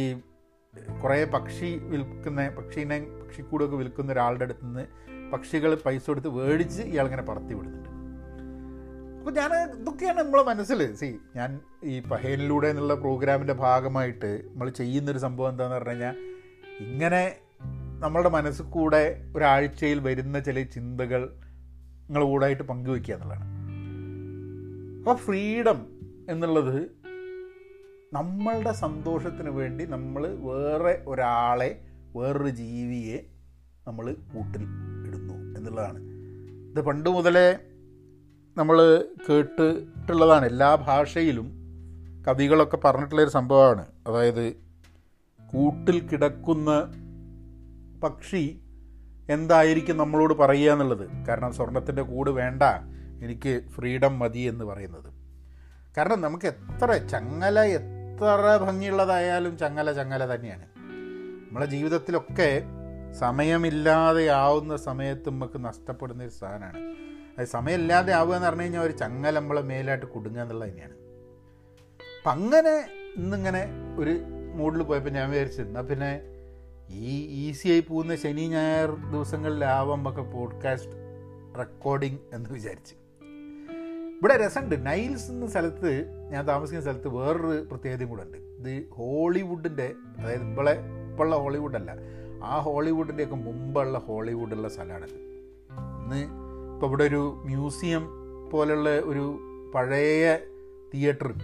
കുറേ 1.03 1.23
പക്ഷി 1.23 1.81
വിൽക്കുന്ന 1.83 2.49
പക്ഷീനെ 2.49 2.99
പക്ഷിക്കൂടൊക്കെ 2.99 3.75
വിൽക്കുന്ന 3.75 4.11
ഒരാളുടെ 4.11 4.43
അടുത്ത് 4.43 4.65
നിന്ന് 4.65 4.85
പക്ഷികൾ 5.33 5.75
പൈസ 5.85 6.07
കൊടുത്ത് 6.07 6.27
മേടിച്ച് 6.27 6.81
ഇയാളിങ്ങനെ 6.81 7.21
പറത്തി 7.21 7.53
വിടുന്നുണ്ട്. 7.53 7.89
അപ്പോൾ 9.19 9.31
ഞാൻ 9.31 9.79
ഇതൊക്കെയാണ് 9.81 10.19
നമ്മളെ 10.19 10.43
മനസ്സിൽ. 10.43 10.95
സി 10.95 11.19
ഞാൻ 11.35 11.59
ഈ 11.83 11.99
പഹേനിലൂടെ 11.99 12.67
എന്നുള്ള 12.67 12.95
പ്രോഗ്രാമിന്റെ 12.95 13.53
ഭാഗമായിട്ട് 13.53 14.43
നമ്മൾ 14.47 14.69
ചെയ്യുന്നൊരു 14.69 15.17
സംഭവം 15.17 15.49
എന്താണെന്ന് 15.49 15.75
പറഞ്ഞു 15.75 15.89
കഴിഞ്ഞാൽ 15.89 16.15
ഇങ്ങനെ 16.79 17.35
നമ്മളുടെ 17.99 18.29
മനസ്സിൽ 18.29 18.65
കൂടെ 18.65 19.23
ഒരാഴ്ചയിൽ 19.35 19.99
വരുന്ന 19.99 20.39
ചില 20.39 20.63
ചിന്തകൾ 20.63 21.21
നിങ്ങളുടെ 22.07 22.29
കൂടായിട്ട് 22.29 22.63
പങ്കുവെക്കുക 22.63 23.13
എന്നുള്ളതാണ്. 23.13 23.45
അപ്പോൾ 24.99 25.15
ഫ്രീഡം 25.15 25.87
എന്നുള്ളത് 26.29 26.89
നമ്മളുടെ 28.13 28.71
സന്തോഷത്തിന് 28.71 29.49
വേണ്ടി 29.49 29.85
നമ്മൾ 29.85 30.27
വേറെ 30.27 31.03
ഒരാളെ 31.07 31.81
വേറൊരു 32.15 32.49
ജീവിയെ 32.49 33.25
നമ്മൾ 33.87 34.13
കൂട്ടിൽ 34.13 34.61
ഇടുന്നു 35.07 35.33
എന്നുള്ളതാണ്. 35.33 35.99
ഇത് 36.71 36.81
പണ്ട് 36.81 37.09
മുതലേ 37.09 37.59
നമ്മൾ 38.57 39.05
കേട്ടിട്ടുള്ളതാണ്. 39.29 40.45
എല്ലാ 40.45 40.75
ഭാഷയിലും 40.75 41.51
കവികളൊക്കെ 42.27 42.77
പറഞ്ഞിട്ടുള്ളൊരു 42.77 43.29
സംഭവമാണ്. 43.29 43.85
അതായത് 44.07 44.51
കൂട്ടിൽ 45.53 46.07
കിടക്കുന്ന 46.07 46.71
പക്ഷി 48.03 48.61
എന്തായിരിക്കും 49.29 49.97
നമ്മളോട് 49.97 50.33
പറയുക 50.33 50.71
എന്നുള്ളത്. 50.71 51.25
കാരണം 51.27 51.53
സ്വർണത്തിന്റെ 51.53 52.01
കൂട് 52.01 52.29
വേണ്ട 52.29 52.63
എനിക്ക് 53.23 53.69
ഫ്രീഡം 53.69 54.19
മതി 54.19 54.39
എന്ന് 54.39 54.65
പറയുന്നത്. 54.65 55.13
കാരണം 55.97 56.21
നമുക്ക് 56.21 56.45
എത്ര 56.45 56.97
ചങ്ങല 56.97 57.59
എത്ര 58.17 58.65
ഭംഗിയുള്ളതായാലും 58.65 59.57
ചങ്ങല 59.57 59.91
ചങ്ങല 59.91 60.35
തന്നെയാണ്. 60.35 60.65
നമ്മളെ 61.47 61.65
ജീവിതത്തിലൊക്കെ 61.65 62.63
സമയമില്ലാതെ 63.19 64.27
ആവുന്ന 64.27 64.77
സമയത്ത് 64.77 65.29
നമുക്ക് 65.29 65.65
നഷ്ടപ്പെടുന്ന 65.65 66.23
ഒരു 66.23 66.29
സാധനമാണ്. 66.29 66.77
അത് 67.39 67.47
സമയമില്ലാതെ 67.47 68.13
ആവുക 68.13 68.35
എന്ന് 68.35 68.47
പറഞ്ഞു 68.47 68.61
കഴിഞ്ഞാൽ 68.61 68.81
ഒരു 68.81 68.93
ചങ്ങല 68.93 69.39
നമ്മളെ 69.39 69.61
മേലായിട്ട് 69.61 70.05
കുടുങ്ങുക 70.05 70.41
എന്നുള്ളത് 70.41 70.69
തന്നെയാണ്. 70.69 70.93
അപ്പം 72.17 72.31
അങ്ങനെ 72.31 72.87
ഇന്നിങ്ങനെ 73.17 73.67
ഒരു 73.99 74.19
മൂഡിൽ 74.55 74.83
പോയപ്പോൾ 74.83 75.09
ഞാൻ 75.09 75.29
വിചാരിച്ചു 75.29 75.61
എന്നാൽ 75.61 75.81
പിന്നെ 75.81 76.21
ഈ 76.89 77.49
ഈസിയായി 77.49 77.79
പോകുന്ന 77.79 78.15
ശനി 78.15 78.47
ഞായർ 78.47 79.11
ദിവസങ്ങളിലാവാം 79.11 79.99
നമുക്ക് 79.99 80.31
പോഡ്കാസ്റ്റ് 80.31 80.91
റെക്കോർഡിംഗ് 81.57 82.19
എന്ന് 82.33 82.49
വിചാരിച്ച്. 82.49 83.06
ഇവിടെ 84.17 84.37
രസമുണ്ട്. 84.45 84.85
നൈൽസ് 84.85 85.31
എന്ന 85.31 85.47
സ്ഥലത്ത് 85.47 86.05
ഞാൻ 86.31 86.47
താമസിക്കുന്ന 86.47 86.81
സ്ഥലത്ത് 86.83 87.07
വേറൊരു 87.07 87.67
പ്രത്യേകതയും 87.71 88.09
കൂടെ 88.09 88.23
ഉണ്ട്. 88.23 88.37
ഇത് 88.37 88.89
ഹോളിവുഡിന്റെ 88.89 89.93
അതായത് 90.17 90.49
ഇപ്പോളെ 90.49 90.71
ഇപ്പോഴുള്ള 91.11 91.35
ഹോളിവുഡല്ല 91.35 91.91
ആ 92.43 92.59
ഹോളിവുഡിന്റെയൊക്കെ 92.59 93.35
മുമ്പുള്ള 93.35 93.99
ഹോളിവുഡുള്ള 93.99 94.67
സ്ഥലമാണിത് 94.67 95.09
ഇന്ന് 95.09 96.23
ഇപ്പോൾ 96.73 96.87
ഇവിടെ 96.87 97.03
ഒരു 97.03 97.41
മ്യൂസിയം 97.45 98.07
പോലുള്ള 98.51 98.89
ഒരു 98.89 99.39
പഴയ 99.75 100.37
തിയേറ്റർ 100.93 101.27
ഉണ്ട്. 101.27 101.43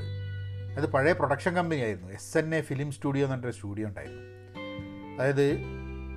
അത് 0.78 0.92
പഴയ 0.92 1.14
പ്രൊഡക്ഷൻ 1.14 1.54
കമ്പനി 1.54 1.80
ആയിരുന്നു. 1.80 2.08
S 2.08 2.38
N 2.38 2.56
A 2.56 2.62
film 2.62 2.92
studio 2.92 3.26
എന്ന് 3.26 3.36
പറഞ്ഞൊരു 3.36 3.56
സ്റ്റുഡിയോ 3.56 3.88
ഉണ്ടായിരുന്നു. 3.88 4.22
അതായത് 5.16 5.60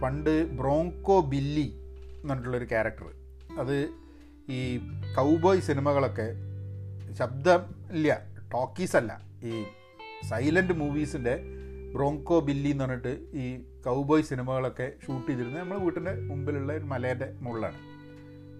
പണ്ട് 0.02 0.52
ബ്രോങ്കോ 0.58 1.20
ബില്ലി 1.20 1.70
എന്ന് 2.00 2.28
പറഞ്ഞിട്ടുള്ളൊരു 2.28 2.64
ക്യാരക്ടർ. 2.64 3.10
അത് 3.58 3.90
ഈ 4.48 4.78
കൗബോയ് 5.16 5.60
സിനിമകളൊക്കെ 5.60 6.28
ശബ്ദം 7.14 7.60
ഇല്ല 7.92 8.18
ടോക്കീസ് 8.52 8.96
അല്ല. 8.96 9.20
ഈ 9.44 9.64
സൈലന്റ് 10.28 10.72
മൂവീസിന്റെ 10.72 11.42
ബ്രോങ്കോ 11.94 12.40
ബില്ലി 12.40 12.70
എന്ന് 12.70 12.84
പറഞ്ഞിട്ട് 12.84 13.12
ഈ 13.32 13.64
കൗബോയ് 13.86 14.22
സിനിമകളൊക്കെ 14.22 14.92
ഷൂട്ട് 15.06 15.26
ചെയ്തിരുന്നത് 15.30 15.60
നമ്മുടെ 15.60 15.80
വീട്ടിന്റെ 15.80 16.14
മുമ്പിലുള്ള 16.14 16.72
ഒരു 16.72 16.84
മലേന്റെ 16.84 17.32
മുകളിലാണ്. 17.40 17.78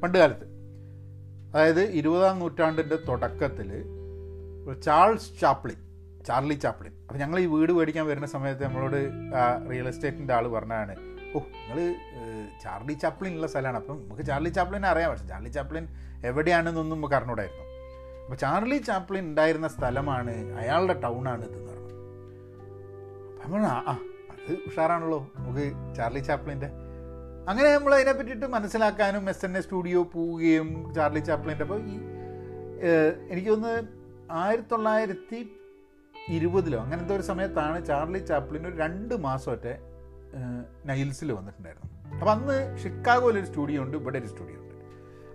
പണ്ട് 0.03 0.19
കാലത്ത്. 0.19 0.47
അതായത് 1.55 1.83
ഇരുപതാം 1.83 2.39
നൂറ്റാണ്ടിന്റെ 2.39 2.97
തുടക്കത്തിൽ 2.97 3.71
ചാൾസ് 4.81 5.41
ചാപ്ലിൻ 5.41 5.81
ചാർലി 6.27 6.55
ചാപ്ലിൻ. 6.55 6.93
അപ്പോൾ 7.03 7.19
ഞങ്ങൾ 7.19 7.41
ഈ 7.41 7.47
വീട് 7.47 7.73
മേടിക്കാൻ 7.73 8.07
വരുന്ന 8.07 8.27
സമയത്ത് 8.27 8.65
നമ്മളോട് 8.65 9.11
റിയൽ 9.71 9.89
എസ്റ്റേറ്റിന്റെ 9.89 10.35
ആൾ 10.35 10.49
പറഞ്ഞാണ് 10.49 10.95
ഓ 11.35 11.39
നിങ്ങൾ 11.39 11.95
ചാർലി 12.63 12.93
ചാപ്ലിൻ 12.93 13.35
ഉള്ള 13.35 13.47
സ്ഥലമാണ്. 13.47 13.77
അപ്പം 13.77 13.97
നമുക്ക് 14.03 14.23
ചാർലി 14.23 14.49
ചാപ്ലിനെ 14.49 14.89
അറിയാം. 14.89 15.11
പക്ഷേ 15.11 15.27
ചാർലി 15.27 15.49
ചാപ്ലിൻ 15.49 15.89
എവിടെയാണെന്നൊന്നും 16.25 16.97
നമുക്ക് 16.99 17.15
അറിഞ്ഞൂടായിരുന്നു. 17.15 17.65
അപ്പോൾ 18.25 18.37
ചാർലി 18.37 18.77
ചാപ്ലിൻ 18.77 19.25
ഉണ്ടായിരുന്ന 19.25 19.69
സ്ഥലമാണ് 19.69 20.59
അയാളുടെ 20.61 21.01
ടൗണാണ് 21.01 21.45
ഇതെന്ന് 21.49 21.73
പറഞ്ഞു. 21.73 21.93
അപ്പം 23.43 23.53
നമ്മൾ 23.53 23.67
ആ 23.67 23.99
അത് 24.33 24.53
ഉഷാറാണല്ലോ 24.67 25.31
നമുക്ക് 25.37 25.95
ചാർലി 25.97 26.19
ചാപ്ലിന്റെ. 26.19 26.67
അങ്ങനെ 27.49 27.75
നമ്മൾ 27.75 27.95
അതിനെ 27.95 28.13
പറ്റിയിട്ട് 28.13 28.47
മനസ്സിലാക്കാനും 28.47 29.31
എസ് 29.31 29.45
എൻ 29.45 29.57
എ 29.57 29.61
സ്റ്റുഡിയോ 29.61 30.03
പോവുകയും 30.03 30.95
ചാർലി 30.95 31.19
ചാപ്ലിന്റെ. 31.19 31.65
അപ്പോൾ 31.65 31.81
ഈ 31.81 31.97
എനിക്ക് 33.31 33.49
തോന്നുന്നു 33.49 34.33
ആയിരത്തി 34.33 34.69
തൊള്ളായിരത്തി 34.69 35.51
ഇരുപതിലോ 36.29 36.79
അങ്ങനത്തെ 36.83 37.15
ഒരു 37.15 37.23
സമയത്താണ് 37.23 37.87
ചാർലി 37.87 38.19
ചാപ്ലിൻ 38.19 38.67
ഒരു 38.67 38.77
രണ്ട് 38.77 39.15
മാസമൊക്കെ 39.15 39.96
നൈൽസിൽ 40.89 41.33
വന്നിട്ടുണ്ടായിരുന്നു. 41.33 41.89
അപ്പോൾ 42.21 42.31
അന്ന് 42.31 42.79
ഷിക്കാഗോയിൽ 42.83 43.39
ഒരു 43.39 43.47
സ്റ്റുഡിയോ 43.47 43.83
ഉണ്ട് 43.83 43.97
ഇവിടെ 43.97 44.19
ഒരു 44.19 44.27
സ്റ്റുഡിയോ 44.27 44.59
ഉണ്ട്. 44.63 44.75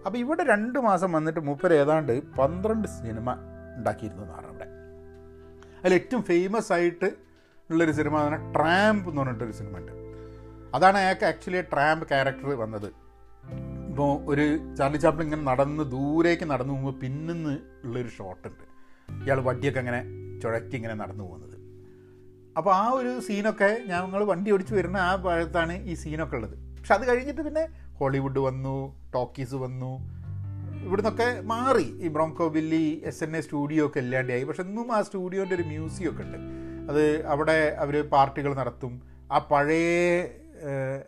അപ്പോൾ 0.06 0.18
ഇവിടെ 0.18 0.44
രണ്ട് 0.44 0.80
മാസം 0.80 1.12
വന്നിട്ട് 1.12 1.40
മൂപ്പർ 1.40 1.74
ഏതാണ്ട് 1.74 2.14
പന്ത്രണ്ട് 2.40 2.88
സിനിമ 2.88 3.30
ഉണ്ടാക്കിയിരുന്നു 3.78 4.24
എന്നാണ് 4.24 4.48
അവിടെ. 4.48 4.68
അതിൽ 5.80 5.94
ഏറ്റവും 5.94 6.24
ഫേമസ് 6.24 6.74
ആയിട്ട് 6.74 7.10
ഉള്ളൊരു 7.70 7.92
സിനിമ 7.92 8.16
എന്ന് 8.18 8.32
പറഞ്ഞാൽ 8.32 8.54
ട്രാമ്പ് 8.54 9.10
എന്ന് 9.10 9.22
പറഞ്ഞിട്ടൊരു 9.22 9.52
സിനിമ 9.52 9.78
ഉണ്ട്. 9.78 9.94
അതാണ് 10.76 10.98
അയാൾക്ക് 10.98 11.26
ആക്ച്വലി 11.26 11.62
ട്രാമ്പ് 11.62 12.08
ക്യാരക്ടർ 12.08 12.50
വന്നത്. 12.64 12.90
ഇപ്പോൾ 13.90 14.12
ഒരു 14.32 14.76
ചാർലി 14.78 14.98
ചാപ്പിൾ 14.98 15.24
ഇങ്ങനെ 15.24 15.44
നടന്ന് 15.52 15.84
ദൂരേക്ക് 15.92 16.46
നടന്നു 16.52 16.74
പോകുമ്പോൾ 16.74 17.00
പിന്നിന്ന് 17.00 17.54
ഉള്ളൊരു 17.86 18.08
ഷോട്ടുണ്ട് 18.08 18.66
ഇയാൾ 19.26 19.40
വടിയൊക്കെ 19.48 19.80
അങ്ങനെ 19.80 20.02
ചുഴറ്റി 20.42 20.76
ഇങ്ങനെ 20.76 20.94
നടന്നു 20.94 21.24
പോകുന്നത്. 21.24 21.51
അപ്പോൾ 22.58 22.72
ആ 22.76 22.86
ഒരു 23.00 23.12
സീനൊക്കെ 23.20 23.70
ഞങ്ങൾ 23.92 24.24
വണ്ടി 24.32 24.50
ഓടിച്ച് 24.52 24.74
വരുന്ന 24.74 24.98
ആ 24.98 25.12
ഭാഗത്താണ് 25.16 25.76
ഈ 25.92 25.94
സീനൊക്കെ 25.94 26.36
ഉള്ളത്. 26.36 26.56
പക്ഷെ 26.78 26.94
അത് 26.94 27.04
കഴിഞ്ഞിട്ട് 27.10 27.42
പിന്നെ 27.42 27.64
ഹോളിവുഡ് 28.00 28.40
വന്നു 28.40 28.76
ടോക്കീസ് 29.14 29.56
വന്നു 29.56 29.92
ഇവിടുന്നൊക്കെ 30.86 31.28
മാറി. 31.42 31.88
ഈ 32.06 32.08
Bronco 32.08 32.48
Billy 32.48 33.02
S 33.06 33.24
N 33.24 33.36
A 33.38 33.42
studio 33.42 33.88
ഒക്കെ 33.88 34.00
ഇല്ലാണ്ടായി. 34.00 34.44
പക്ഷെ 34.44 34.64
ഇന്നും 34.64 34.88
ആ 34.96 35.02
സ്റ്റുഡിയോന്റെ 35.02 35.56
ഒരു 35.56 35.64
മ്യൂസിയം 35.64 36.10
ഒക്കെ 36.12 36.24
ഉണ്ട്. 36.24 36.38
അത് 36.90 37.04
അവിടെ 37.26 37.76
അവർ 37.84 37.96
പാർട്ടികൾ 38.10 38.52
നടത്തും. 38.54 38.94
ആ 39.32 39.38
പഴയ 39.52 39.86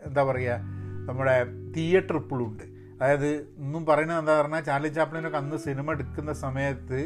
എന്താ 0.07 0.23
പറയുക 0.23 0.59
നമ്മുടെ 1.07 1.35
തിയേറ്റർ 1.75 2.15
ഇപ്പോഴും 2.17 2.45
ഉണ്ട് 2.47 2.63
അതായത് 3.01 3.29
ഇന്നും 3.63 3.85
പറയുന്നത് 3.85 4.19
എന്താ 4.19 4.41
പറഞ്ഞാൽ 4.41 4.62
ചാർലി 4.62 4.88
ചാപ്ലിനൊക്കെ 4.88 5.38
അന്ന് 5.38 5.57
സിനിമ 5.57 5.91
എടുക്കുന്ന 5.91 6.33
സമയത്ത് 6.45 7.00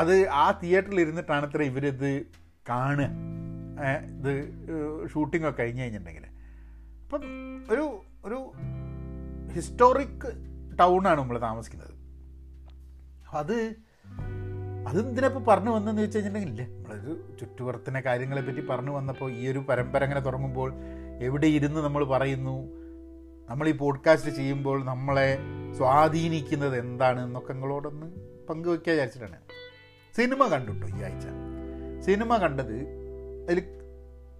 അത് 0.00 0.14
ആ 0.42 0.46
തിയേറ്ററിൽ 0.62 1.00
ഇരുന്നിട്ടാണ് 1.00 1.46
ഇത്ര 1.46 1.62
ഇവരിത് 1.62 2.10
കാണുക. 2.68 3.08
ഇത് 4.18 4.32
ഷൂട്ടിംഗ് 5.08 5.48
ഒക്കെ 5.48 5.62
കഴിഞ്ഞ് 5.62 5.82
കഴിഞ്ഞിട്ടുണ്ടെങ്കിൽ 5.82 6.26
അപ്പം 7.04 7.22
ഒരു 7.70 7.84
ഒരു 8.24 8.52
ഹിസ്റ്റോറിക് 9.52 10.26
ടൗണാണ് 10.78 11.18
നമ്മൾ 11.20 11.38
താമസിക്കുന്നത്. 11.38 11.92
അപ്പം 13.26 13.38
അത് 13.38 13.76
അതെന്തിനപ്പോൾ 14.88 15.44
പറഞ്ഞു 15.44 15.70
വന്നതെന്ന് 15.70 16.02
വെച്ച് 16.02 16.18
കഴിഞ്ഞിട്ടുണ്ടെങ്കിൽ 16.18 16.62
ഇല്ല. 16.62 16.76
നമ്മളൊരു 16.76 17.36
ചുറ്റുപുറത്തിനെ 17.40 18.00
കാര്യങ്ങളെ 18.00 18.42
പറ്റി 18.42 18.60
പറഞ്ഞു 18.60 18.90
വന്നപ്പോൾ 18.90 19.32
ഈ 19.32 19.48
ഒരു 19.48 19.58
പരമ്പര 19.58 20.02
അങ്ങനെ 20.04 20.20
തുടങ്ങുമ്പോൾ 20.20 20.74
എവിടെ 21.20 21.46
ഇരുന്ന് 21.46 21.80
നമ്മൾ 21.80 22.04
പറയുന്നു? 22.04 22.56
നമ്മൾ 23.50 23.68
ഈ 23.68 23.72
പോഡ്കാസ്റ്റ് 23.72 24.30
ചെയ്യുമ്പോൾ 24.30 24.84
നമ്മളെ 24.84 25.38
സ്വാധീനിക്കുന്നത് 25.76 26.78
എന്താണ് 26.78 27.20
എന്നൊക്കെ 27.24 27.52
നിങ്ങളോടൊന്ന് 27.52 28.06
പങ്കുവെക്കാൻ 28.48 28.92
വിചാരിച്ചിട്ടാണ് 28.94 29.38
സിനിമ 30.16 30.46
കണ്ടുട്ടോ 30.46 30.88
ഈ 30.88 31.02
ആഴ്ച? 31.02 31.26
സിനിമ 32.06 32.36
കണ്ടത് 32.36 32.76
അതിൽ 33.44 33.60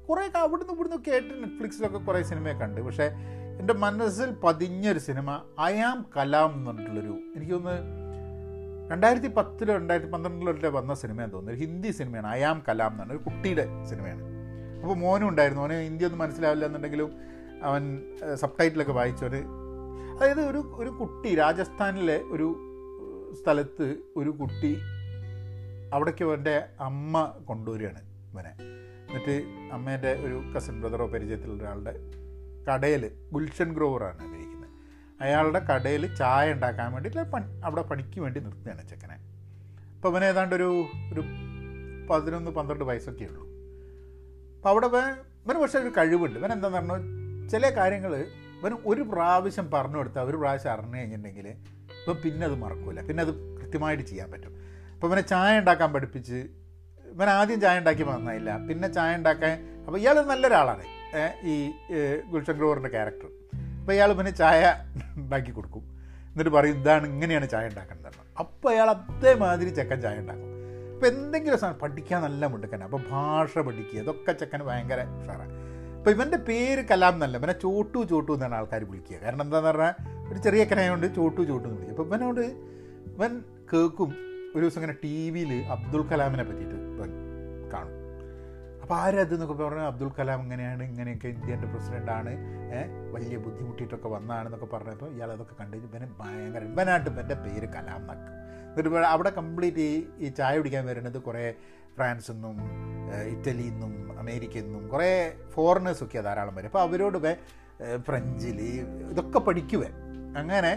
കുറേ 0.08 0.38
അവിടുന്ന് 0.38 0.72
ഇവിടുന്ന് 0.72 0.96
കേട്ട് 0.96 1.34
നെറ്റ്ഫ്ലിക്സിലൊക്കെ 1.34 1.98
കുറേ 1.98 2.22
സിനിമയൊക്കെ 2.22 2.64
കണ്ട്. 2.64 2.80
പക്ഷേ 2.80 3.10
എന്റെ 3.58 3.74
മനസ്സിൽ 3.74 4.30
പതിഞ്ഞൊരു 4.30 4.98
സിനിമ 4.98 5.42
ഐ 5.60 5.76
ആം 5.76 6.06
കലാം 6.16 6.54
എന്ന് 6.54 6.70
പറഞ്ഞിട്ടുള്ളൊരു 6.70 7.18
എനിക്കൊന്ന് 7.36 8.06
രണ്ടായിരത്തി 8.90 9.26
പത്തിലോ 9.26 9.74
രണ്ടായിരത്തി 9.74 10.12
പന്ത്രണ്ടിലോ 10.12 10.70
വന്ന 10.70 10.94
സിനിമയാണ് 10.94 11.32
തോന്നുന്നു. 11.32 11.60
ഹിന്ദി 11.60 11.90
സിനിമയാണ് 11.90 12.26
ഐ 12.26 12.40
ആം 12.40 12.62
കലാം 12.68 12.90
എന്ന് 12.90 13.02
പറഞ്ഞ 13.02 13.12
ഒരു 13.12 13.22
കുട്ടിയുടെ 13.22 13.66
സിനിമയാണ്. 13.84 14.22
അപ്പോൾ 14.82 14.94
മോനും 14.94 15.28
ഉണ്ടായിരുന്നു. 15.28 15.62
മോനെ 15.62 15.82
ഹിന്ദി 15.82 16.04
ഒന്നും 16.04 16.18
മനസ്സിലാവില്ല 16.18 16.66
എന്നുണ്ടെങ്കിലും 16.66 17.12
അവൻ 17.62 18.02
സബ് 18.34 18.60
ടൈറ്റിലൊക്കെ 18.60 18.92
വായിച്ചവർ 18.92 19.34
അതായത് 20.16 20.40
ഒരു 20.40 20.58
ഒരു 20.74 20.88
കുട്ടി 20.88 21.34
രാജസ്ഥാനിലെ 21.34 22.22
ഒരു 22.30 22.56
സ്ഥലത്ത് 23.42 23.96
ഒരു 24.16 24.30
കുട്ടി 24.30 24.76
അവിടേക്ക് 25.92 26.24
അവന്റെ 26.24 26.64
അമ്മ 26.80 27.34
കൊണ്ടുവരികയാണ് 27.44 28.00
ഇവനെ. 28.32 28.52
എന്നിട്ട് 29.08 29.34
അമ്മേന്റെ 29.72 30.12
ഒരു 30.12 30.42
കസിൻ 30.56 30.80
ബ്രദറോ 30.80 31.06
പരിചയത്തിലുള്ള 31.06 31.62
ഒരാളുടെ 31.62 31.94
കടയിൽ 32.68 33.10
ഗുൽഷൻ 33.32 33.74
ഗ്രോവറാണ് 33.74 34.34
ഇരിക്കുന്നത്. 34.34 34.70
അയാളുടെ 35.20 35.58
കടയിൽ 35.58 36.14
ചായ 36.14 36.52
ഉണ്ടാക്കാൻ 36.52 36.92
വേണ്ടിയിട്ട് 36.92 37.20
പണി 37.20 37.60
അവിടെ 37.64 37.82
പണിക്ക് 37.82 38.20
വേണ്ടി 38.20 38.40
നിർത്തുകയാണ് 38.40 38.88
ചെക്കനെ. 38.88 39.14
അപ്പോൾ 39.96 40.08
അവൻ 40.08 40.24
ഏതാണ്ട് 40.24 40.54
ഒരു 40.54 40.86
ഒരു 41.12 41.22
പതിനൊന്ന് 42.10 42.50
പന്ത്രണ്ട് 42.50 42.84
വയസ്സൊക്കെ 42.84 43.24
ഉള്ളൂ. 43.24 43.44
അപ്പോൾ 44.56 44.68
അവിടെ 44.68 44.86
ഇവന് 45.46 45.58
പക്ഷേ 45.58 45.78
ഒരു 45.78 45.92
കഴിവുണ്ട്. 45.98 46.38
ഇവൻ 46.38 46.52
എന്താണെന്ന് 46.52 46.94
പറഞ്ഞാൽ 46.94 47.48
ചില 47.48 47.70
കാര്യങ്ങൾ 47.70 48.14
ഇവൻ 48.60 48.72
ഒരു 48.86 49.02
പ്രാവശ്യം 49.02 49.70
പറഞ്ഞു 49.70 49.96
കൊടുത്താൽ 49.96 50.22
ഒരു 50.22 50.36
പ്രാവശ്യം 50.36 50.72
അറിഞ്ഞു 50.72 50.98
കഴിഞ്ഞിട്ടുണ്ടെങ്കിൽ 50.98 51.48
ഇപ്പം 51.48 52.16
പിന്നെ 52.24 52.46
അത് 52.46 52.54
മറക്കില്ല 52.54 53.00
പിന്നെ 53.00 53.22
അത് 53.22 53.32
കൃത്യമായിട്ട് 53.58 54.02
ചെയ്യാൻ 54.02 54.30
പറ്റും. 54.32 54.55
അപ്പോൾ 54.96 55.08
ഇവനെ 55.08 55.22
ചായ 55.32 55.60
ഉണ്ടാക്കാൻ 55.62 55.90
പഠിപ്പിച്ച് 55.94 56.38
ഇവൻ 57.14 57.28
ആദ്യം 57.38 57.58
ചായ 57.64 57.80
ഉണ്ടാക്കി 57.82 58.04
വന്നതില്ല 58.10 58.50
പിന്നെ 58.68 58.88
ചായ 58.96 59.10
ഉണ്ടാക്കാൻ 59.20 59.52
അപ്പോൾ 59.86 59.98
ഇയാൾ 60.02 60.16
നല്ലൊരാളാണ്. 60.30 60.84
ഈ 61.50 61.54
ഗുൽഷൻ 62.32 62.54
ഗ്രോവറിന്റെ 62.58 62.90
ക്യാരക്ടർ 62.94 63.28
അപ്പോൾ 63.80 63.94
ഇയാൾ 63.96 64.10
പിന്നെ 64.18 64.32
ചായ 64.40 64.60
ഉണ്ടാക്കി 65.22 65.52
കൊടുക്കും. 65.58 65.84
എന്നിട്ട് 66.30 66.52
പറയും 66.56 66.78
ഇതാണ് 66.80 67.06
ഇങ്ങനെയാണ് 67.12 67.46
ചായ 67.52 67.66
ഉണ്ടാക്കേണ്ടത് 67.72 68.18
അപ്പോൾ 68.42 68.68
അയാൾ 68.72 68.88
അതേമാതിരി 68.94 69.70
ചെക്കൻ 69.78 69.98
ചായ 70.04 70.16
ഉണ്ടാക്കും. 70.22 70.50
അപ്പോൾ 70.94 71.06
എന്തെങ്കിലും 71.12 71.58
സാധനം 71.62 71.78
പഠിക്കാൻ 71.84 72.20
നല്ല 72.26 72.46
മുണ്ടക്കന 72.52 72.84
അപ്പോൾ 72.88 73.02
ഭാഷ 73.10 73.52
പഠിക്കുക 73.68 73.98
ഇതൊക്കെ 74.02 74.32
ചെക്കൻ 74.40 74.60
ഭയങ്കര 74.68 75.00
ഉഷാറാണ് 75.20 75.54
അപ്പോൾ 75.98 76.14
ഇവന്റെ 76.16 76.38
പേര് 76.48 76.82
കലാം 76.90 77.14
എന്നല്ല 77.16 77.36
ഇവനെ 77.40 77.54
ചോട്ടു 77.64 77.98
ചോട്ടു 78.12 78.30
എന്നാണ് 78.36 78.54
ആൾക്കാർ 78.58 78.82
വിളിക്കുക. 78.90 79.16
കാരണം 79.24 79.42
എന്താണെന്ന് 79.46 79.70
പറഞ്ഞാൽ 79.70 79.94
ഒരു 80.30 80.38
ചെറിയ 80.46 80.64
കനായതുകൊണ്ട് 80.70 81.06
ചോട്ടു 81.18 81.40
ചോട്ടു 81.50 81.66
എന്ന് 81.68 81.78
വിളിക്കും. 81.78 81.94
അപ്പോൾ 81.96 82.08
ഇവനോട് 82.10 82.44
ഇവൻ 83.14 83.32
കേൾക്കും 83.72 84.10
ഒരു 84.56 84.62
ദിവസം 84.64 84.78
ഇങ്ങനെ 84.80 84.96
ടി 85.04 85.14
വിയിൽ 85.34 85.52
അബ്ദുൽ 85.74 86.02
കലാമിനെ 86.10 86.44
പറ്റിയിട്ട് 86.48 86.76
കാണും. 87.72 87.94
അപ്പോൾ 88.82 88.96
ആരത് 89.02 89.32
എന്നൊക്കെ 89.34 89.54
പറഞ്ഞാൽ 89.60 89.86
അബ്ദുൽ 89.92 90.10
കലാം 90.18 90.40
ഇങ്ങനെയാണ് 90.44 90.82
ഇങ്ങനെയൊക്കെ 90.90 91.28
ഇന്ത്യന്റെ 91.34 91.68
പ്രസിഡന്റാണ് 91.72 92.32
വലിയ 93.14 93.36
ബുദ്ധിമുട്ടിയിട്ടൊക്കെ 93.46 94.08
വന്നതാണെന്നൊക്കെ 94.14 94.68
പറഞ്ഞപ്പോൾ 94.74 95.08
ഇയാൾ 95.16 95.30
അതൊക്കെ 95.36 95.54
കണ്ടു 95.60 95.76
ഇവന് 95.88 96.06
ഭയങ്കര 96.20 96.62
ഇവനായിട്ട് 96.72 97.08
ഇവന്റെ 97.12 97.36
പേര് 97.44 97.68
കലാം 97.76 98.00
എന്നൊക്കെ. 98.02 98.30
എന്നിട്ട് 98.70 99.06
അവിടെ 99.14 99.30
കംപ്ലീറ്റ് 99.40 99.84
ഈ 99.88 99.96
ഈ 100.24 100.30
ചായ 100.38 100.52
കുടിക്കാൻ 100.60 100.84
വരുന്നത് 100.90 101.18
കുറേ 101.28 101.44
ഫ്രാൻസിൽ 101.96 102.34
നിന്നും 102.34 102.56
ഇറ്റലിയിൽ 103.34 103.74
നിന്നും 103.74 103.92
അമേരിക്കയിൽ 104.22 104.66
നിന്നും 104.68 104.84
കുറേ 104.94 105.10
ഫോറിനേഴ്സൊക്കെ 105.54 106.22
ധാരാളം 106.28 106.54
വരും. 106.58 106.70
അപ്പോൾ 106.72 106.82
അവരോട് 106.86 107.18
ഫ്രഞ്ചിൽ 108.08 108.58
ഇതൊക്കെ 109.12 109.40
പഠിക്കുവേ 109.48 109.88
അങ്ങനെ 110.40 110.72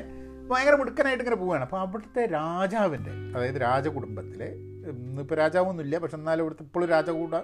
ഭയങ്കര 0.49 0.75
മുടുക്കനായിട്ട് 0.75 1.23
ഇങ്ങനെ 1.23 1.39
പോവുകയാണ്. 1.41 1.63
അപ്പോൾ 1.63 1.79
അവിടുത്തെ 1.79 2.25
രാജാവിന്റെ 2.25 3.11
അതായത് 3.35 3.59
രാജകുടുംബത്തിലെ 3.61 4.49
ഇന്നിപ്പോൾ 4.91 5.35
രാജാവൊന്നുമില്ല 5.35 5.97
പക്ഷെ 5.97 6.17
എന്നാലും 6.17 6.41
ഇവിടുത്തെ 6.41 6.63
ഇപ്പോഴും 6.63 6.89
രാജകൂട 6.89 7.35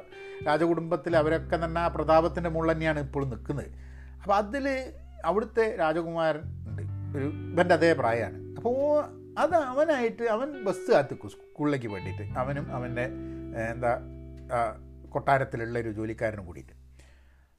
രാജകുടുംബത്തിൽ 0.47 1.17
അവരൊക്കെ 1.17 1.65
തന്നെ 1.65 1.81
ആ 1.81 1.87
പ്രതാപത്തിന്റെ 1.87 2.49
മുകളിൽ 2.49 2.71
തന്നെയാണ് 2.71 2.99
ഇപ്പോഴും 2.99 3.29
നിൽക്കുന്നത്. 3.29 3.69
അപ്പോൾ 4.21 4.35
അതിൽ 4.35 4.93
അവിടുത്തെ 5.25 5.75
രാജകുമാരൻ 5.75 6.41
ഉണ്ട്. 6.69 6.81
ഒരു 7.17 7.25
ഇവന്റെ 7.25 7.75
അതേ 7.75 7.93
പ്രായമാണ്. 7.93 8.37
അപ്പോൾ 8.57 8.79
അത് 9.39 9.55
അവനായിട്ട് 9.55 10.23
അവൻ 10.23 10.63
ബസ് 10.63 10.91
കാത്തിക്കും 10.91 11.29
സ്കൂളിലേക്ക് 11.29 11.87
വേണ്ടിയിട്ട്. 11.87 12.25
അവനും 12.39 12.65
അവന്റെ 12.75 13.05
എന്താ 13.69 13.93
കൊട്ടാരത്തിലുള്ള 15.09 15.79
ഒരു 15.79 15.91
ജോലിക്കാരനും 15.91 16.45
കൂടിയിട്ട്. 16.45 16.73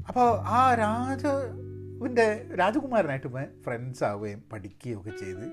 അപ്പോൾ 0.08 0.28
ആ 0.58 0.60
രാജവിന്റെ 1.96 2.46
രാജകുമാരനായിട്ട് 2.54 3.26
ഇവൻ 3.26 3.46
ഫ്രണ്ട്സ് 3.64 4.04
ആവുകയും 4.04 4.42
പഠിക്കുകയും 4.52 5.00
ഒക്കെ 5.00 5.10
ചെയ്ത് 5.10 5.44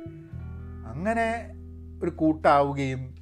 അങ്ങനെ 0.88 1.54
ഒരു 2.04 2.10
കൂട്ടാവുകയും 2.10 3.16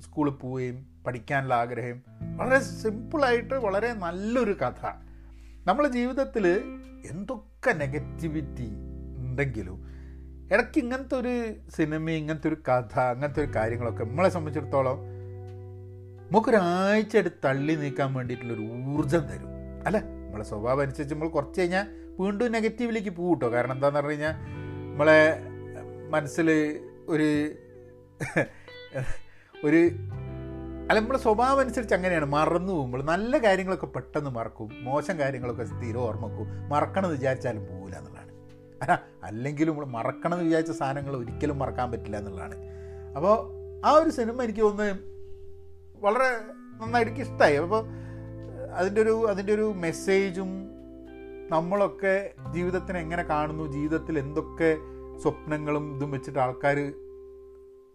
സ്കൂളിൽ 0.00 0.30
പോവുകയും 0.30 0.86
പഠിക്കാനുള്ള 1.06 1.54
ആഗ്രഹം. 1.54 2.02
വളരെ 2.36 2.60
സിമ്പിളായിട്ട് 2.60 3.54
വളരെ 3.54 3.92
നല്ലൊരു 3.92 4.52
കഥ. 4.52 4.86
നമ്മളെ 5.66 5.88
ജീവിതത്തിൽ 5.88 6.48
എന്തൊക്കെ 7.10 7.72
നെഗറ്റിവിറ്റി 7.72 8.68
ഉണ്ടെങ്കിലും 9.18 9.84
ഇടയ്ക്ക് 10.52 10.78
ഇങ്ങനത്തെ 10.78 11.14
ഒരു 11.14 11.54
സിനിമ 11.70 12.10
ഇങ്ങനത്തെ 12.10 12.48
ഒരു 12.48 12.54
കഥ 12.54 12.98
അങ്ങനത്തെ 12.98 13.44
ഒരു 13.44 13.50
കാര്യങ്ങളൊക്കെ 13.56 14.04
നമ്മളെ 14.04 14.28
സംബന്ധിച്ചിടത്തോളം 14.28 14.96
നമുക്കൊരാഴ്ച 16.30 17.16
എടുത്ത് 17.16 17.36
തള്ളി 17.44 17.74
നീക്കാൻ 17.74 18.14
വേണ്ടിയിട്ടുള്ളൊരു 18.14 18.62
ഊർജം 18.62 19.20
തരും. 19.20 19.48
അല്ലേ? 19.86 20.00
നമ്മളെ 20.00 20.44
സ്വഭാവം 20.44 20.80
അനുസരിച്ച് 20.80 21.14
നമ്മൾ 21.14 21.28
കുറച്ച് 21.28 21.60
കഴിഞ്ഞാൽ 21.60 22.03
വീണ്ടും 22.20 22.52
നെഗറ്റീവിലേക്ക് 22.52 23.10
പോകും 23.10 23.34
കേട്ടോ 23.34 23.48
കാരണം 23.56 23.72
എന്താണെന്ന് 23.72 24.00
പറഞ്ഞു 24.00 24.12
കഴിഞ്ഞാൽ 24.12 24.34
നമ്മളെ 24.90 25.20
മനസ്സിൽ 26.08 26.48
ഒരു 27.08 27.28
ഒരു 29.64 29.80
അല്ല 30.88 30.98
നമ്മുടെ 30.98 31.18
സ്വഭാവം 31.18 31.60
അനുസരിച്ച് 31.60 31.94
അങ്ങനെയാണ്. 31.94 32.24
മറന്നു 32.24 32.72
പോകുമ്പോൾ 32.72 33.02
നല്ല 33.02 33.38
കാര്യങ്ങളൊക്കെ 33.38 33.86
പെട്ടെന്ന് 33.86 34.30
മറക്കും. 34.30 34.68
മോശം 34.82 35.18
കാര്യങ്ങളൊക്കെ 35.18 35.64
സ്ഥിരം 35.64 36.00
ഓർമ്മക്കും. 36.00 36.46
മറക്കണം 36.72 37.06
എന്ന് 37.06 37.18
വിചാരിച്ചാലും 37.18 37.62
പോകില്ല 37.66 37.96
എന്നുള്ളതാണ്. 37.98 38.32
അല്ല 38.82 38.92
അല്ലെങ്കിലും 39.22 39.72
നമ്മൾ 39.72 39.86
മറക്കണം 39.86 40.34
എന്ന് 40.34 40.46
വിചാരിച്ച 40.48 40.72
സാധനങ്ങൾ 40.72 41.16
ഒരിക്കലും 41.16 41.58
മറക്കാൻ 41.58 41.92
പറ്റില്ല 41.92 42.16
എന്നുള്ളതാണ്. 42.16 42.56
അപ്പോൾ 43.16 43.34
ആ 43.86 43.92
ഒരു 43.92 44.10
സിനിമ 44.10 44.42
എനിക്ക് 44.42 44.60
തോന്നുന്നത് 44.60 45.00
വളരെ 45.98 46.28
നന്നായിട്ട് 46.80 47.10
എനിക്ക് 47.10 47.24
ഇഷ്ടമായി 47.28 47.56
അപ്പോൾ 47.56 47.82
അതിന്റെ 48.72 49.00
ഒരു 49.00 49.14
അതിന്റെ 49.30 49.52
ഒരു 49.54 49.66
മെസ്സേജും 49.76 50.50
നമ്മളൊക്കെ 51.50 52.32
ജീവിതത്തിനെ 52.52 53.00
എങ്ങനെ 53.00 53.22
കാണുന്നു? 53.22 53.72
ജീവിതത്തിൽ 53.72 54.18
എന്തൊക്കെ 54.18 54.76
സ്വപ്നങ്ങളും 55.22 55.96
ഇതും 55.96 56.10
വെച്ചിട്ട് 56.10 56.38
ആൾക്കാർ 56.38 56.92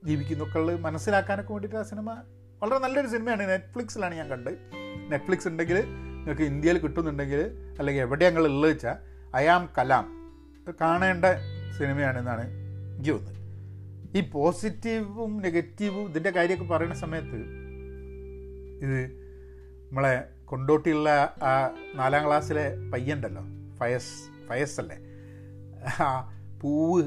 ജീവിക്കുന്നൊക്കെ 0.04 0.60
ഉള്ളത് 0.60 0.82
മനസ്സിലാക്കാനൊക്കെ 0.82 1.52
വേണ്ടിയിട്ട് 1.52 1.78
ആ 1.78 1.82
സിനിമ 1.82 2.24
വളരെ 2.64 2.80
നല്ലൊരു 2.80 3.08
സിനിമയാണ്. 3.08 3.50
നെറ്റ്ഫ്ലിക്സിലാണ് 3.50 4.16
ഞാൻ 4.16 4.30
കണ്ടത്. 4.30 4.54
നെറ്റ്ഫ്ലിക്സ് 5.10 5.48
ഉണ്ടെങ്കിൽ 5.48 5.84
നിങ്ങൾക്ക് 5.84 6.42
ഇന്ത്യയിൽ 6.42 6.78
കിട്ടുന്നുണ്ടെങ്കിൽ 6.78 7.52
അല്ലെങ്കിൽ 7.80 8.02
എവിടെ 8.02 8.30
ഞങ്ങൾ 8.30 8.46
ഉള്ളത് 8.48 8.72
വെച്ചാൽ 8.72 8.96
അയാം 9.36 9.70
കലാം. 9.78 10.06
കാണേണ്ട 10.82 11.26
സിനിമയാണെന്നാണ് 11.78 12.46
എനിക്ക് 12.96 13.12
തോന്നുന്നത്. 13.12 13.40
ഈ 14.18 14.30
പോസിറ്റീവും 14.30 15.38
നെഗറ്റീവും 15.38 16.10
ഇതിന്റെ 16.10 16.30
കാര്യമൊക്കെ 16.30 16.74
പറയുന്ന 16.74 16.96
സമയത്ത് 16.96 17.40
ഇത് 18.86 19.00
നമ്മളെ 19.90 20.24
കൊണ്ടോട്ടിയുള്ള 20.50 21.10
ആ 21.44 21.52
നാലാം 21.96 22.28
ക്ലാസ്സിലെ 22.28 22.66
പയ്യണ്ടല്ലോ 22.94 23.44
ഫയസ് 23.80 24.14
ഫയസ് 24.48 24.80
അല്ലേ 24.80 24.98
ആ 26.00 26.08
പൂവ് 26.62 27.04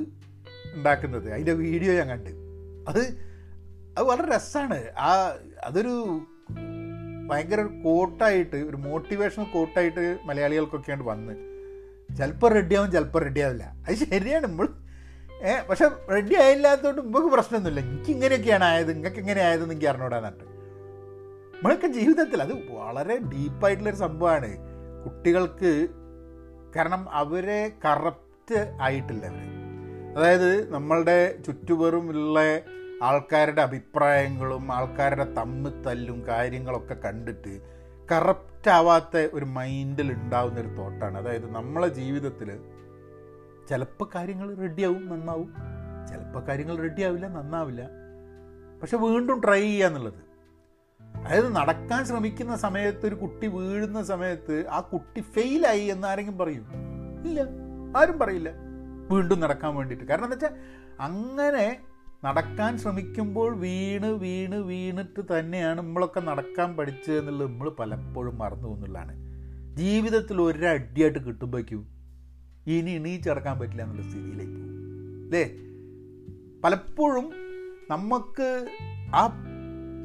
ഉണ്ടാക്കുന്നത് 0.75 1.32
അതിന്റെ 1.32 1.52
വീഡിയോ 1.52 1.94
ഞാൻ 1.94 2.08
കണ്ട്. 2.08 2.30
അത് 2.88 3.00
അത് 3.99 4.04
വളരെ 4.06 4.37
രസമാണ് 4.37 4.78
ആ 4.99 5.08
അതൊരു 5.64 5.94
ഭയങ്കര 7.30 7.61
ഒരു 7.61 7.72
കോട്ടായിട്ട് 7.84 8.56
ഒരു 8.56 8.76
മോട്ടിവേഷണൽ 8.76 9.44
കോട്ടായിട്ട് 9.44 10.04
മലയാളികൾക്കൊക്കെയാണ് 10.25 11.02
വന്ന്. 11.02 11.34
ചിലപ്പോൾ 12.16 12.50
റെഡിയാവും 12.52 12.90
ചിലപ്പോൾ 12.90 13.22
റെഡിയാവില്ല 13.22 13.64
അത് 13.88 13.94
ശരിയാണ് 13.94 14.46
നമ്മൾ 14.46 14.68
ഏഹ് 15.44 15.62
പക്ഷെ 15.68 15.87
റെഡി 16.11 16.35
ആയില്ലാത്തതുകൊണ്ട് 16.35 17.00
നമുക്ക് 17.00 17.31
പ്രശ്നമൊന്നുമില്ല. 17.35 17.81
എനിക്ക് 17.81 18.11
ഇങ്ങനെയൊക്കെയാണ് 18.11 18.64
ആയത് 18.64 18.90
നിങ്ങൾക്ക് 18.94 19.18
എങ്ങനെ 19.18 19.40
ആയതെന്ന് 19.40 19.74
എനിക്ക് 19.74 20.52
നമ്മളൊക്കെ 21.62 21.87
ജീവിതത്തിൽ 21.87 22.42
അത് 22.42 22.72
വളരെ 22.72 23.18
ഡീപ്പായിട്ടുള്ളൊരു 23.18 23.96
സംഭവമാണ് 23.96 24.57
കുട്ടികൾക്ക് 25.05 25.88
കാരണം 26.77 27.11
അവരെ 27.11 27.72
കറപ്റ്റ് 27.85 28.79
ആയിട്ടില്ല 28.83 29.27
അവർ 29.27 29.42
അതായത് 30.16 30.72
നമ്മളുടെ 30.72 31.37
ചുറ്റുപുറമുള്ള 31.46 32.40
ആൾക്കാരുടെ 33.03 33.62
അഭിപ്രായങ്ങളും 33.62 34.72
ആൾക്കാരുടെ 34.72 35.25
തമ്മിത്തല്ലും 35.35 36.27
കാര്യങ്ങളൊക്കെ 36.27 36.94
കണ്ടിട്ട് 36.94 37.61
കറപ്റ്റ് 38.12 38.70
ആവാത്ത 38.70 39.16
ഒരു 39.33 39.44
മൈൻഡിൽ 39.44 40.12
ഉണ്ടാവുന്ന 40.12 40.61
ഒരു 40.61 40.68
തോട്ടാണ്. 40.68 41.18
അതായത് 41.18 41.51
നമ്മളെ 41.51 41.88
ജീവിതത്തിൽ 41.88 42.61
ചിലപ്പോൾ 43.68 44.09
കാര്യങ്ങൾ 44.14 44.55
റെഡിയാവും 44.55 45.09
നന്നാവും. 45.09 45.55
ചിലപ്പോൾ 46.09 46.46
കാര്യങ്ങൾ 46.46 46.77
റെഡിയാവില്ല 46.77 47.29
നന്നാവില്ല. 47.29 47.88
പക്ഷെ 48.83 48.96
വീണ്ടും 48.96 49.40
ട്രൈ 49.40 49.61
ചെയ്യുക 49.61 49.87
എന്നുള്ളത് 49.87 50.32
അതായത് 51.16 51.57
നടക്കാൻ 51.57 52.05
ശ്രമിക്കുന്ന 52.05 52.57
സമയത്ത് 52.57 53.07
ഒരു 53.07 53.14
കുട്ടി 53.14 53.46
വീഴുന്ന 53.46 54.03
സമയത്ത് 54.03 54.66
ആ 54.68 54.81
കുട്ടി 54.81 55.20
ഫെയിലായി 55.20 55.85
എന്ന് 55.85 56.09
ആരെങ്കിലും 56.09 56.38
പറയും? 56.38 56.66
ഇല്ല. 57.27 57.40
ആരും 57.96 58.18
പറയില്ല. 58.18 58.51
വീണ്ടും 59.12 59.40
നടക്കാൻ 59.40 59.75
വേണ്ടിയിട്ട്. 59.75 60.05
കാരണം 60.05 60.25
എന്താ 60.25 60.35
വെച്ചാൽ 60.35 60.83
അങ്ങനെ 61.01 61.81
നടക്കാൻ 62.25 62.79
ശ്രമിക്കുമ്പോൾ 62.79 63.57
വീണ് 63.57 64.07
വീണ് 64.07 64.55
വീണിട്ട് 64.55 65.38
തന്നെയാണ് 65.38 65.79
നമ്മളൊക്കെ 65.79 66.20
നടക്കാൻ 66.20 66.77
പഠിച്ചത് 66.77 67.18
എന്നുള്ളത് 67.18 67.51
നമ്മൾ 67.51 67.70
പലപ്പോഴും 67.70 68.38
മറന്നു 68.38 68.68
പോകുന്നുള്ളതാണ്. 68.68 69.33
ജീവിതത്തിൽ 69.77 70.42
ഒരടിയായിട്ട് 70.42 71.18
കിട്ടുമ്പോഴേക്കും 71.18 71.88
ഇനി 72.66 72.90
എണീച്ചടക്കാൻ 72.90 73.59
പറ്റില്ല 73.59 73.83
എന്നുള്ള 73.83 74.03
സ്ഥിതിയിലേക്ക് 74.03 74.62
അല്ലേ? 75.25 75.44
പലപ്പോഴും 76.64 77.31
നമുക്ക് 77.90 78.66
ആ 79.14 79.44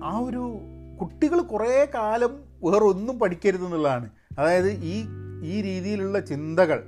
ആ 0.03 0.19
ഒരു 0.19 0.59
കുട്ടികൾ 1.01 1.41
കുറേ 1.41 1.91
കാലം 1.95 2.43
വേറെ 2.63 2.85
ഒന്നും 2.85 3.19
പഠിക്കരുതെന്നുള്ളതാണ് 3.19 4.09
അതായത് 4.39 4.69
ഈ 4.69 5.05
ഈ 5.43 5.61
രീതിയിലുള്ള 5.61 6.19
ചിന്തകൾ 6.19 6.83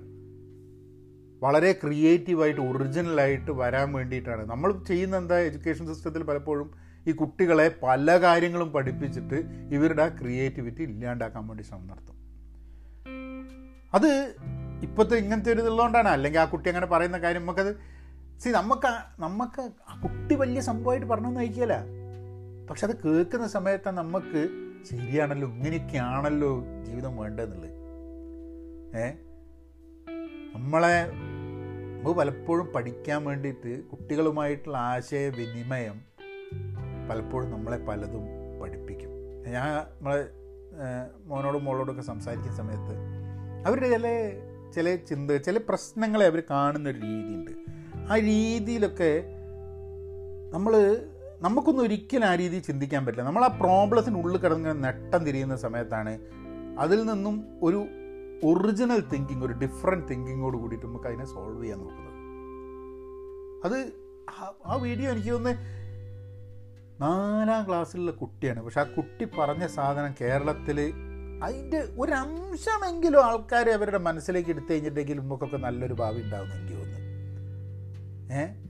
വളരെ 1.44 1.72
ക്രിയേറ്റീവായിട്ട് 1.72 2.62
ഒറിജിനലായിട്ട് 2.62 3.52
വരാൻ 3.52 3.94
വേണ്ടിയിട്ടാണ്. 3.94 4.50
നമ്മൾ 4.50 4.84
ചെയ്യുന്ന 4.84 5.18
എന്താ 5.18 5.40
എഡ്യൂക്കേഷൻ 5.40 5.94
സിസ്റ്റത്തിൽ 5.94 6.24
പലപ്പോഴും 6.24 6.72
ഈ 7.08 7.12
കുട്ടികളെ 7.12 7.76
പല 7.84 8.18
കാര്യങ്ങളും 8.22 8.72
പഠിപ്പിച്ചിട്ട് 8.72 9.44
ഇവരുടെ 9.72 10.04
ആ 10.04 10.08
ക്രിയേറ്റിവിറ്റി 10.08 10.82
ഇല്ലാണ്ടാക്കാൻ 10.82 11.48
വേണ്ടി 11.48 11.64
ശ്രമം 11.64 11.88
നടത്തും. 11.88 12.16
അത് 13.94 14.36
ഇപ്പോഴത്തെ 14.84 15.16
ഇങ്ങനത്തെ 15.16 15.52
ഒരു 15.52 15.62
ഇതുള്ളതുകൊണ്ടാണ്. 15.62 16.08
അല്ലെങ്കിൽ 16.08 16.40
ആ 16.40 16.46
കുട്ടി 16.46 16.70
അങ്ങനെ 16.70 16.86
പറയുന്ന 16.86 17.18
കാര്യം 17.18 17.42
നമുക്കത് 17.42 17.76
സി 18.40 18.50
നമുക്ക് 18.50 19.22
നമുക്ക് 19.22 19.62
ആ 19.90 20.02
കുട്ടി 20.02 20.36
വലിയ 20.36 20.62
സംഭവമായിട്ട് 20.62 21.08
പറഞ്ഞു 21.08 21.28
നയിക്കല 21.28 21.99
പക്ഷെ 22.70 22.88
അത് 22.88 22.96
കേൾക്കുന്ന 23.06 23.48
സമയത്ത് 23.48 23.90
നമുക്ക് 23.90 24.50
ശരിയാണല്ലോ 24.90 25.48
ഇങ്ങനെയൊക്കെയാണല്ലോ 25.48 26.64
ജീവിതം 26.86 27.18
വേണ്ടതെന്നുള്ളത്. 27.18 27.72
ഏ? 28.98 29.10
നമ്മളെ 30.56 31.12
നമുക്ക് 31.98 32.20
പലപ്പോഴും 32.20 32.68
പഠിക്കാൻ 32.68 33.26
വേണ്ടിയിട്ട് 33.26 33.84
കുട്ടികളുമായിട്ടുള്ള 33.84 34.78
ആശയവിനിമയം 34.78 36.02
പലപ്പോഴും 37.10 37.52
നമ്മളെ 37.52 37.78
പലതും 37.78 38.22
പഠിപ്പിക്കും. 38.62 39.10
ഞാൻ 39.48 39.78
നമ്മളെ 39.78 40.30
മോനോടും 41.26 41.66
മോളോടൊക്കെ 41.66 42.02
സംസാരിക്കുന്ന 42.02 42.56
സമയത്ത് 42.56 42.96
അവരുടെ 43.66 43.90
ചില 43.90 44.32
ചില 44.76 44.96
ചിന്ത 44.96 45.32
ചില 45.32 45.58
പ്രശ്നങ്ങളെ 45.58 46.26
അവർ 46.26 46.44
കാണുന്ന 46.50 46.92
കാണുന്നൊരു 46.92 46.98
രീതിയുണ്ട്. 46.98 47.52
ആ 48.12 48.18
രീതിയിലൊക്കെ 48.18 49.24
നമ്മൾ 50.54 51.02
നമുക്കൊന്നും 51.42 51.84
ഒരിക്കലും 51.84 52.26
ആ 52.26 52.36
രീതിയിൽ 52.36 52.62
ചിന്തിക്കാൻ 52.62 53.06
പറ്റില്ല. 53.06 53.26
നമ്മൾ 53.28 53.44
ആ 53.44 53.48
പ്രോബ്ലത്തിനുള്ളിൽ 53.48 54.38
കിടന്ന് 54.38 54.84
നെട്ടം 54.84 55.26
തിരിയുന്ന 55.26 55.56
സമയത്താണ് 55.56 56.20
അതിൽ 56.80 57.04
നിന്നും 57.04 57.60
ഒരു 57.64 57.88
ഒറിജിനൽ 58.44 59.00
തിങ്കിങ് 59.14 59.46
ഒരു 59.46 59.54
ഡിഫറെന്റ് 59.54 60.10
തിങ്കിങ്ങോട് 60.10 60.58
കൂടിയിട്ട് 60.58 60.86
നമുക്ക് 60.86 61.06
അതിനെ 61.06 61.26
സോൾവ് 61.26 61.64
ചെയ്യാൻ 61.64 61.80
നോക്കുന്നത്. 61.80 62.16
അത് 63.66 63.94
ആ 64.66 64.76
വീഡിയോ 64.76 65.12
എനിക്ക് 65.12 65.30
തോന്നുന്നത് 65.30 65.80
നാലാം 67.02 67.68
ക്ലാസ്സിലുള്ള 67.68 68.12
കുട്ടിയാണ്. 68.12 68.62
പക്ഷെ 68.62 68.80
ആ 68.80 68.84
കുട്ടി 68.84 69.26
പറഞ്ഞ 69.26 69.68
സാധനം 69.68 70.16
കേരളത്തിൽ 70.22 70.94
അതിന്റെ 71.44 71.88
ഒരംശമെങ്കിലും 71.98 73.26
ആൾക്കാർ 73.26 73.70
അവരുടെ 73.70 73.98
മനസ്സിലേക്ക് 73.98 74.50
എടുത്തു 74.50 74.74
കഴിഞ്ഞിട്ടെങ്കിലും 74.74 75.24
നമുക്കൊക്കെ 75.24 75.58
നല്ലൊരു 75.58 75.94
ഭാവി 75.94 76.22
ഉണ്ടാവും 76.22 76.54
എനിക്ക് 76.54 76.74
തോന്നുന്നു. 76.74 77.00
ഏ? 78.34 78.69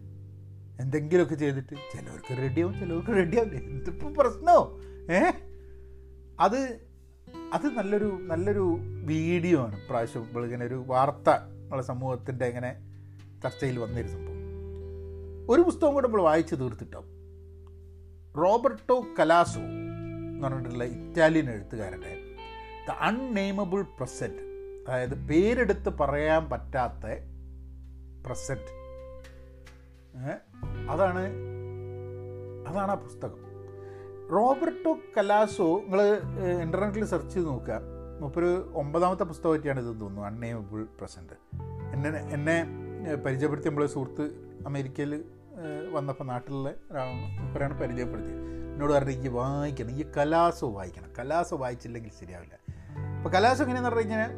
എന്തെങ്കിലുമൊക്കെ 0.79 1.35
ചെയ്തിട്ട് 1.35 1.75
ചിലവർക്ക് 1.93 2.37
റെഡിയാവും 2.37 2.79
ചിലവർക്ക് 2.79 3.15
റെഡിയാവില്ല 3.15 3.57
എന്തിപ്പോൾ 3.69 4.13
പ്രശ്നമോ 4.13 4.79
ഏ? 5.11 5.31
അത് 6.39 6.89
അത് 7.53 7.65
നല്ലൊരു 7.67 8.19
നല്ലൊരു 8.21 8.77
വീഡിയോ 9.05 9.59
ആണ്. 9.61 9.75
പ്രാവശ്യം 9.89 10.43
ഇങ്ങനെ 10.43 10.65
ഒരു 10.65 10.83
വാർത്ത 10.87 11.29
നമ്മളെ 11.29 11.81
സമൂഹത്തിന്റെ 11.81 12.45
ഇങ്ങനെ 12.45 12.71
ചർച്ചയിൽ 13.43 13.79
വന്നൊരു 13.79 14.07
സംഭവം 14.07 14.35
ഒരു 15.49 15.61
പുസ്തകം 15.61 15.93
കൂടെ 15.93 16.07
നമ്മൾ 16.07 16.21
വായിച്ചു 16.21 16.55
തീർത്തിട്ടോ. 16.55 17.01
റോബർട്ടോ 18.35 19.05
കലാസോ 19.19 19.59
എന്ന് 19.59 20.43
പറഞ്ഞിട്ടുള്ള 20.43 20.83
ഇറ്റാലിയൻ 20.83 21.49
എഴുത്തുകാരന്റെ 21.49 22.13
ദ 22.87 22.91
അൺനെയിമബിൾ 22.99 23.81
പ്രസന്റ് 23.81 24.43
അതായത് 24.87 25.27
പേരെടുത്ത് 25.27 25.89
പറയാൻ 25.99 26.49
പറ്റാത്ത 26.49 27.03
പ്രസന്റ്? 28.25 28.71
അതാണ് 30.89 31.23
അതാണ് 32.67 32.91
ആ 32.91 32.95
പുസ്തകം. 32.95 33.39
റോബർട്ടോ 34.31 34.97
കലാസോ 35.17 35.79
നിങ്ങൾ 35.79 36.01
ഇന്റർനെറ്റിൽ 36.61 37.05
സെർച്ച് 37.05 37.33
ചെയ്ത് 37.33 37.47
നോക്കുക. 37.49 37.79
മുപ്പൊരു 38.21 38.71
ഒമ്പതാമത്തെ 38.75 39.23
പുസ്തകമായിട്ടാണ് 39.23 39.79
ഇതെന്ന് 39.79 40.01
തോന്നുന്നു 40.01 40.27
അൺനെയിമബിൾ 40.27 40.83
പ്രസന്റ് 40.99 41.33
എന്നെ 41.93 42.09
എന്നെ 42.33 42.65
പരിചയപ്പെടുത്തിയ 43.25 43.71
നമ്മളെ 43.71 43.87
സുഹൃത്ത് 43.87 44.23
അമേരിക്കയിൽ 44.65 45.23
വന്നപ്പോൾ 45.91 46.23
നാട്ടിലുള്ള 46.23 46.69
ഒരാളാണ് 46.69 47.45
മുപ്പരാണ് 47.45 47.79
പരിചയപ്പെടുത്തിയത്. 47.79 48.39
എന്നോട് 48.73 48.93
പറഞ്ഞു 48.93 49.11
ഈ 49.11 49.27
വായിക്കണം 49.27 49.91
ഈ 49.91 50.05
കലാസോ 50.17 50.71
വായിക്കണം. 50.71 51.09
കലാസോ 51.19 51.57
വായിച്ചില്ലെങ്കിൽ 51.57 52.11
ശരിയാവില്ല. 52.19 52.55
അപ്പോൾ 53.17 53.29
കലാസോ 53.29 53.63
എങ്ങനെയാണെന്ന് 53.63 53.95
പറഞ്ഞു 53.95 54.11
കഴിഞ്ഞാൽ 54.11 54.31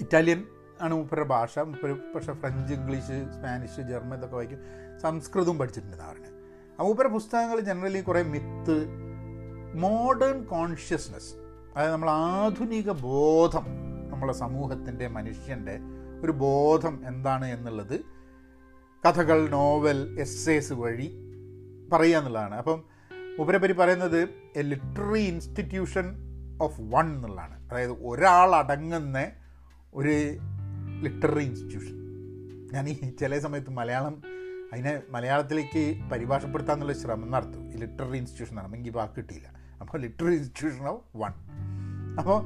ഇറ്റാലിയൻ 0.00 0.44
ആണ് 0.82 0.94
മൂപ്പരുടെ 0.94 1.24
ഭാഷ. 1.24 1.58
മൂപ്പര് 1.58 1.96
പക്ഷേ 2.14 2.32
ഫ്രഞ്ച് 2.32 2.74
ഇംഗ്ലീഷ് 2.74 3.06
സ്പാനിഷ് 3.06 3.80
ജർമ്മൻ 3.80 4.18
ഇതൊക്കെ 4.18 4.36
വായിക്കും. 4.36 4.58
സംസ്കൃതവും 5.02 5.58
പഠിച്ചിട്ടുണ്ടെന്ന് 5.58 6.06
പറഞ്ഞത് 6.06 6.34
ആ 6.80 6.82
മൂപ്പരുടെ 6.82 7.12
പുസ്തകങ്ങൾ 7.12 7.60
ജനറലി 7.60 8.00
കുറേ 8.00 8.22
മിത്ത് 8.22 8.86
മോഡേൺ 9.74 10.44
കോൺഷ്യസ്നെസ് 10.44 11.34
അതായത് 11.76 11.92
നമ്മൾ 11.92 12.10
ആധുനിക 12.10 12.90
ബോധം 12.90 13.64
നമ്മളെ 14.10 14.32
സമൂഹത്തിന്റെ 14.32 15.08
മനുഷ്യന്റെ 15.08 15.78
ഒരു 16.22 16.32
ബോധം 16.32 17.02
എന്താണ് 17.06 17.44
എന്നുള്ളത് 17.44 18.00
കഥകൾ 19.08 19.48
നോവൽ 19.48 20.16
എസ്സേസ് 20.20 20.72
വഴി 20.72 21.18
പറയുക 21.92 22.18
എന്നുള്ളതാണ്. 22.18 22.54
അപ്പം 22.54 22.84
മൂപ്പരെ 23.38 23.72
പറയുന്നത് 23.72 24.28
a 24.56 24.62
literary 24.62 25.20
institution 25.20 26.16
of 26.62 26.80
one 26.80 27.14
എന്നുള്ളതാണ്. 27.14 27.70
അതായത് 27.70 27.90
ഒരാളടങ്ങുന്ന 27.90 29.30
ഒരു 29.94 30.38
ലിറ്റററി 31.02 31.42
ഇൻസ്റ്റിറ്റ്യൂഷൻ. 31.42 31.94
ഞാൻ 32.72 32.88
ഈ 32.88 33.16
ചില 33.20 33.38
സമയത്ത് 33.38 33.70
മലയാളം 33.70 34.22
അതിനെ 34.72 35.02
മലയാളത്തിലേക്ക് 35.10 36.10
പരിഭാഷപ്പെടുത്താന്നുള്ള 36.12 36.92
ശ്രമം 36.92 37.30
നടത്തും. 37.30 37.72
ഈ 37.72 37.76
ലിറ്റററി 37.76 38.16
ഇൻസ്റ്റിറ്റ്യൂഷൻ 38.16 38.56
നടത്തും. 38.56 38.76
എനിക്ക് 38.76 38.96
വാക്ക് 38.96 39.12
കിട്ടിയില്ല. 39.16 39.78
അപ്പോൾ 39.80 39.98
ലിറ്റററി 39.98 40.34
ഇൻസ്റ്റിറ്റ്യൂഷൻ 40.34 40.86
ഓഫ് 40.86 41.04
വൺ. 41.16 41.32
അപ്പോൾ 42.18 42.44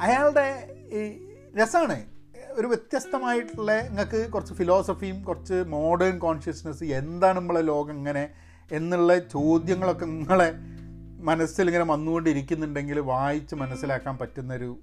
അയാളുടെ 0.00 0.74
ഈ 0.92 1.20
രസമാണ്. 1.58 2.04
ഒരു 2.52 2.66
വ്യത്യസ്തമായിട്ടുള്ള 2.66 3.80
നിങ്ങൾക്ക് 3.80 4.30
കുറച്ച് 4.30 4.54
ഫിലോസഫിയും 4.54 5.24
കുറച്ച് 5.24 5.54
മോഡേൺ 5.54 6.18
കോൺഷ്യസ്നെസ് 6.18 6.84
എന്താണ് 6.84 7.36
നമ്മളെ 7.36 7.60
ലോകം 7.60 7.96
ഇങ്ങനെ 7.96 8.28
എന്നുള്ള 8.72 9.18
ചോദ്യങ്ങളൊക്കെ 9.18 10.06
നിങ്ങളെ 10.06 10.52
മനസ്സിൽ 11.20 11.66
ഇങ്ങനെ 11.66 11.84
വന്നുകൊണ്ടിരിക്കുന്നുണ്ടെങ്കിൽ 11.84 13.00
വായിച്ച് 13.00 13.54
മനസ്സിലാക്കാൻ 13.54 14.18
പറ്റുന്നൊരു 14.18 14.78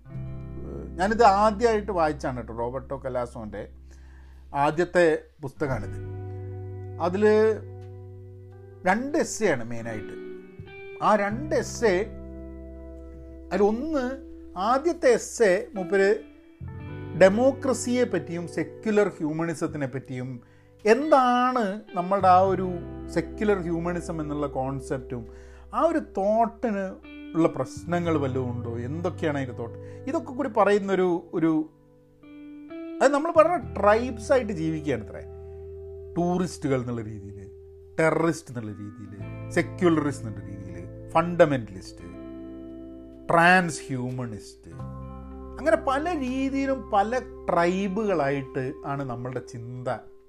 ഞാനിത് 0.98 1.24
ആദ്യമായിട്ട് 1.24 1.92
വായിച്ചാണ് 1.92 2.38
കേട്ടോ 2.38 2.54
റോബർട്ടോ 2.58 3.02
കലാസോന്റെ 3.06 3.68
ആദ്യത്തെ 4.54 5.20
പുസ്തകമാണിത്. 5.42 6.00
അതിൽ 7.02 7.24
രണ്ട് 8.88 9.18
എസ് 9.18 9.44
ആണ് 9.44 9.64
മെയിനായിട്ട്. 9.64 10.16
ആ 11.04 11.16
രണ്ട് 11.16 11.56
എസ് 11.56 11.86
എ 11.86 11.98
അതിലൊന്ന് 13.52 14.06
ആദ്യത്തെ 14.58 15.10
എസ് 15.10 15.44
എ 15.44 15.68
മൂപ്പര് 15.76 16.24
ഡെമോക്രസിയെ 17.22 18.04
പറ്റിയും 18.04 18.48
സെക്യുലർ 18.48 19.08
ഹ്യൂമണിസത്തിനെ 19.08 19.88
പറ്റിയും 19.88 20.42
എന്താണ് 20.86 21.82
നമ്മളുടെ 21.94 22.28
ആ 22.28 22.40
ഒരു 22.40 22.68
സെക്യുലർ 23.14 23.62
ഹ്യൂമണിസം 23.62 24.22
എന്നുള്ള 24.22 24.48
കോൺസെപ്റ്റും 24.48 25.28
ആ 25.74 25.82
ഒരു 25.82 26.00
തോട്ടിന് 26.00 26.86
ഉള്ള 27.36 27.48
പ്രശ്നങ്ങൾ 27.48 28.18
വല്ലതും 28.18 28.58
ഉണ്ടോ? 28.58 28.78
എന്തൊക്കെയാണ് 28.80 29.38
അതിന്റെ 29.38 29.58
തോട്ട് 29.58 29.80
ഇതൊക്കെ 30.08 30.32
കൂടി 30.32 30.50
പറയുന്നൊരു 30.50 31.30
ഒരു 31.34 31.70
അത് 33.02 33.14
നമ്മൾ 33.14 33.32
പറഞ്ഞ 33.32 33.58
ട്രൈബ്സ് 33.58 34.32
ആയിട്ട് 34.32 34.54
ജീവിക്കുകയാണ് 34.54 35.08
അത്രേ. 35.08 35.24
ടൂറിസ്റ്റുകൾ 36.18 36.80
എന്നുള്ള 36.82 37.02
രീതിയിൽ 37.02 37.52
ടെററിസ്റ്റ് 38.00 38.50
എന്നുള്ള 38.50 38.72
രീതിയിൽ 38.72 39.50
സെക്യുലറിസ്റ്റ് 39.50 40.28
എന്നുള്ള 40.28 40.48
രീതിയിൽ 40.48 41.10
ഫണ്ടമെന്റലിസ്റ്റ് 41.10 42.08
ട്രാൻസ് 43.30 43.82
ഹ്യൂമണിസ്റ്റ് 43.88 44.72
അങ്ങനെ 45.60 45.78
പല 45.88 46.20
രീതിയിലും 46.20 46.92
പല 46.92 47.20
ട്രൈബുകളായിട്ട് 47.50 48.74
ആണ് 48.86 49.04
നമ്മളുടെ 49.04 49.40
ചിന്ത 49.40 49.88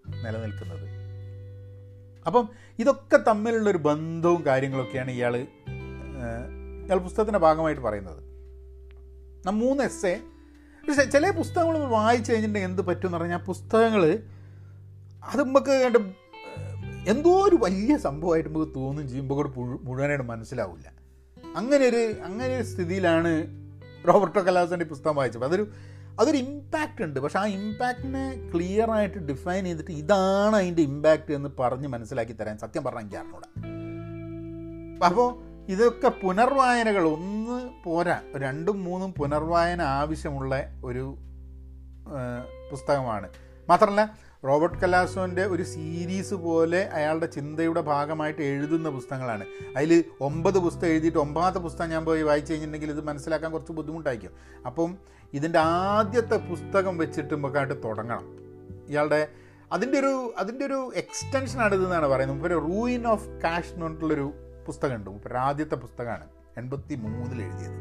നിലനിൽക്കുന്നത്. 0.09 0.89
അപ്പം 2.27 2.49
ഇതൊക്കെ 2.79 3.17
തമ്മിലുള്ളൊരു 3.17 3.79
ബന്ധവും 3.79 4.47
കാര്യങ്ങളൊക്കെയാണ് 4.47 5.11
ഇയാൾ 5.11 5.47
ഇയാൾ 6.89 6.99
പുസ്തകത്തിന്റെ 6.99 7.39
ഭാഗമായിട്ട് 7.39 7.83
പറയുന്നത്. 7.83 8.29
മൂന്ന് 9.51 9.85
എസ് 9.85 10.07
എ 10.07 10.21
പക്ഷേ 10.89 11.05
ചില 11.05 11.31
പുസ്തകങ്ങൾ 11.31 11.79
വായിച്ചു 11.79 12.33
കഴിഞ്ഞിട്ടുണ്ടെങ്കിൽ 12.33 12.71
എന്ത് 12.71 12.83
പറ്റുമെന്ന് 12.83 13.19
പറഞ്ഞാൽ 13.19 13.39
പുസ്തകങ്ങൾ 13.39 14.19
അത് 15.25 15.45
നമുക്ക് 15.45 15.83
കണ്ട് 15.83 15.99
എന്തോ 17.11 17.49
ഒരു 17.49 17.57
വലിയ 17.57 17.97
സംഭവമായിട്ട് 17.97 18.49
നമുക്ക് 18.49 18.75
തോന്നും 18.75 19.09
ചെയ്യുമ്പോൾ 19.09 19.35
കൂടെ 19.35 19.49
മുഴുവനായിട്ട് 19.83 20.25
മനസ്സിലാവില്ല. 20.25 20.93
അങ്ങനെ 21.57 21.87
ഒരു 21.87 22.13
അങ്ങനെ 22.25 22.57
ഒരു 22.57 22.63
സ്ഥിതിയിലാണ് 22.63 23.47
റോബർട്ടോ 24.09 24.41
കലാസന്റെ 24.41 24.85
പുസ്തകം 24.85 25.17
വായിച്ചത്. 25.17 25.45
അതൊരു 25.45 25.67
അതൊരു 26.21 26.37
ഇമ്പാക്റ്റ് 26.37 27.05
ഉണ്ട്. 27.05 27.21
പക്ഷെ 27.21 27.39
ആ 27.39 27.47
ഇമ്പാക്റ്റിനെ 27.47 28.51
ക്ലിയർ 28.55 28.91
ആയിട്ട് 28.91 29.19
ഡിഫൈൻ 29.19 29.65
ചെയ്തിട്ട് 29.65 29.91
ഇതാണ് 29.91 30.57
അതിന്റെ 30.57 30.83
ഇമ്പാക്റ്റ് 30.83 31.33
എന്ന് 31.33 31.49
പറഞ്ഞ് 31.61 31.89
മനസ്സിലാക്കി 31.89 32.33
തരാൻ 32.33 32.59
സത്യം 32.59 32.85
പറഞ്ഞാൽ 32.85 33.01
എനിക്ക് 33.01 33.17
അറിഞ്ഞൂടാ. 33.17 33.49
അപ്പോൾ 35.07 35.48
ഇതൊക്കെ 35.69 36.09
പുനർവായനകൾ. 36.09 37.05
ഒന്ന് 37.09 37.71
പോരാ. 37.85 38.21
രണ്ടും 38.37 38.85
മൂന്നും 38.85 39.15
പുനർവായന 39.15 39.83
ആവശ്യമുള്ള 39.83 40.63
ഒരു 40.85 41.17
പുസ്തകമാണ്. 42.71 43.29
മാത്രമല്ല 43.69 44.19
റോബർട്ട് 44.45 44.79
കലാസോന്റെ 44.79 45.47
ഒരു 45.47 45.63
സീരീസ് 45.63 46.35
പോലെ 46.35 46.89
അയാളുടെ 46.89 47.27
ചിന്തയുടെ 47.27 47.81
ഭാഗമായിട്ട് 47.81 48.43
എഴുതുന്ന 48.43 48.91
പുസ്തകങ്ങളാണ്. 48.91 49.45
അതിൽ 49.77 50.05
ഒമ്പത് 50.21 50.59
പുസ്തകം 50.59 50.87
എഴുതിയിട്ട് 50.87 51.19
ഒമ്പതാമത്തെ 51.19 51.59
പുസ്തകം 51.59 51.91
ഞാൻ 51.91 52.05
പോയി 52.05 52.23
വായിച്ചു 52.23 52.53
കഴിഞ്ഞിട്ടുണ്ടെങ്കിൽ 52.53 52.95
ഇത് 52.95 53.05
മനസ്സിലാക്കാൻ 53.05 53.53
കുറച്ച് 53.53 53.73
ബുദ്ധിമുട്ടായിരിക്കും. 53.73 54.31
അപ്പം 54.67 54.99
ഇതിന്റെ 55.33 55.59
ആദ്യത്തെ 55.59 56.37
പുസ്തകം 56.37 56.99
വെച്ചിട്ട് 56.99 57.35
നമുക്കായിട്ട് 57.35 57.83
തുടങ്ങണം. 57.85 58.25
ഇയാളുടെ 58.89 59.29
അതിന്റെ 59.73 59.99
ഒരു 59.99 60.35
അതിന്റെ 60.39 60.67
ഒരു 60.67 60.93
എക്സ്റ്റൻഷനാണ് 60.97 61.75
ഇതെന്നാണ് 61.75 62.07
പറയുന്നത്. 62.07 62.47
ഒരു 62.47 62.55
റൂയിൻ 62.55 63.07
ഓഫ് 63.07 63.29
കാഷ് 63.29 63.73
എന്ന് 63.73 63.85
പറഞ്ഞിട്ടുള്ളൊരു 63.85 64.33
പുസ്തകമുണ്ട് 64.69 65.11
മുമ്പ് 65.11 65.37
ആദ്യത്തെ 65.49 65.77
പുസ്തകമാണ് 65.85 66.27
എൺപത്തി 66.57 66.95
മൂന്നിൽ 66.95 67.41
എഴുതിയത്. 67.43 67.77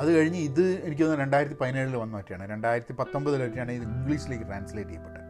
അത് 0.00 0.08
കഴിഞ്ഞ് 0.16 0.40
ഇത് 0.48 0.64
എനിക്ക് 0.86 1.02
തോന്നുന്നു 1.02 1.24
രണ്ടായിരത്തി 1.24 1.56
പതിനേഴിൽ 1.60 1.96
വന്ന 1.96 2.16
പറ്റിയാണ് 2.16 2.44
രണ്ടായിരത്തി 2.50 2.94
പത്തൊമ്പതിലൊക്കെയാണ് 3.00 3.72
ഇത് 3.72 3.82
ഇംഗ്ലീഷിലേക്ക് 3.82 4.44
ട്രാൻസ്ലേറ്റ് 4.44 4.90
ചെയ്യപ്പെട്ടത്. 4.90 5.22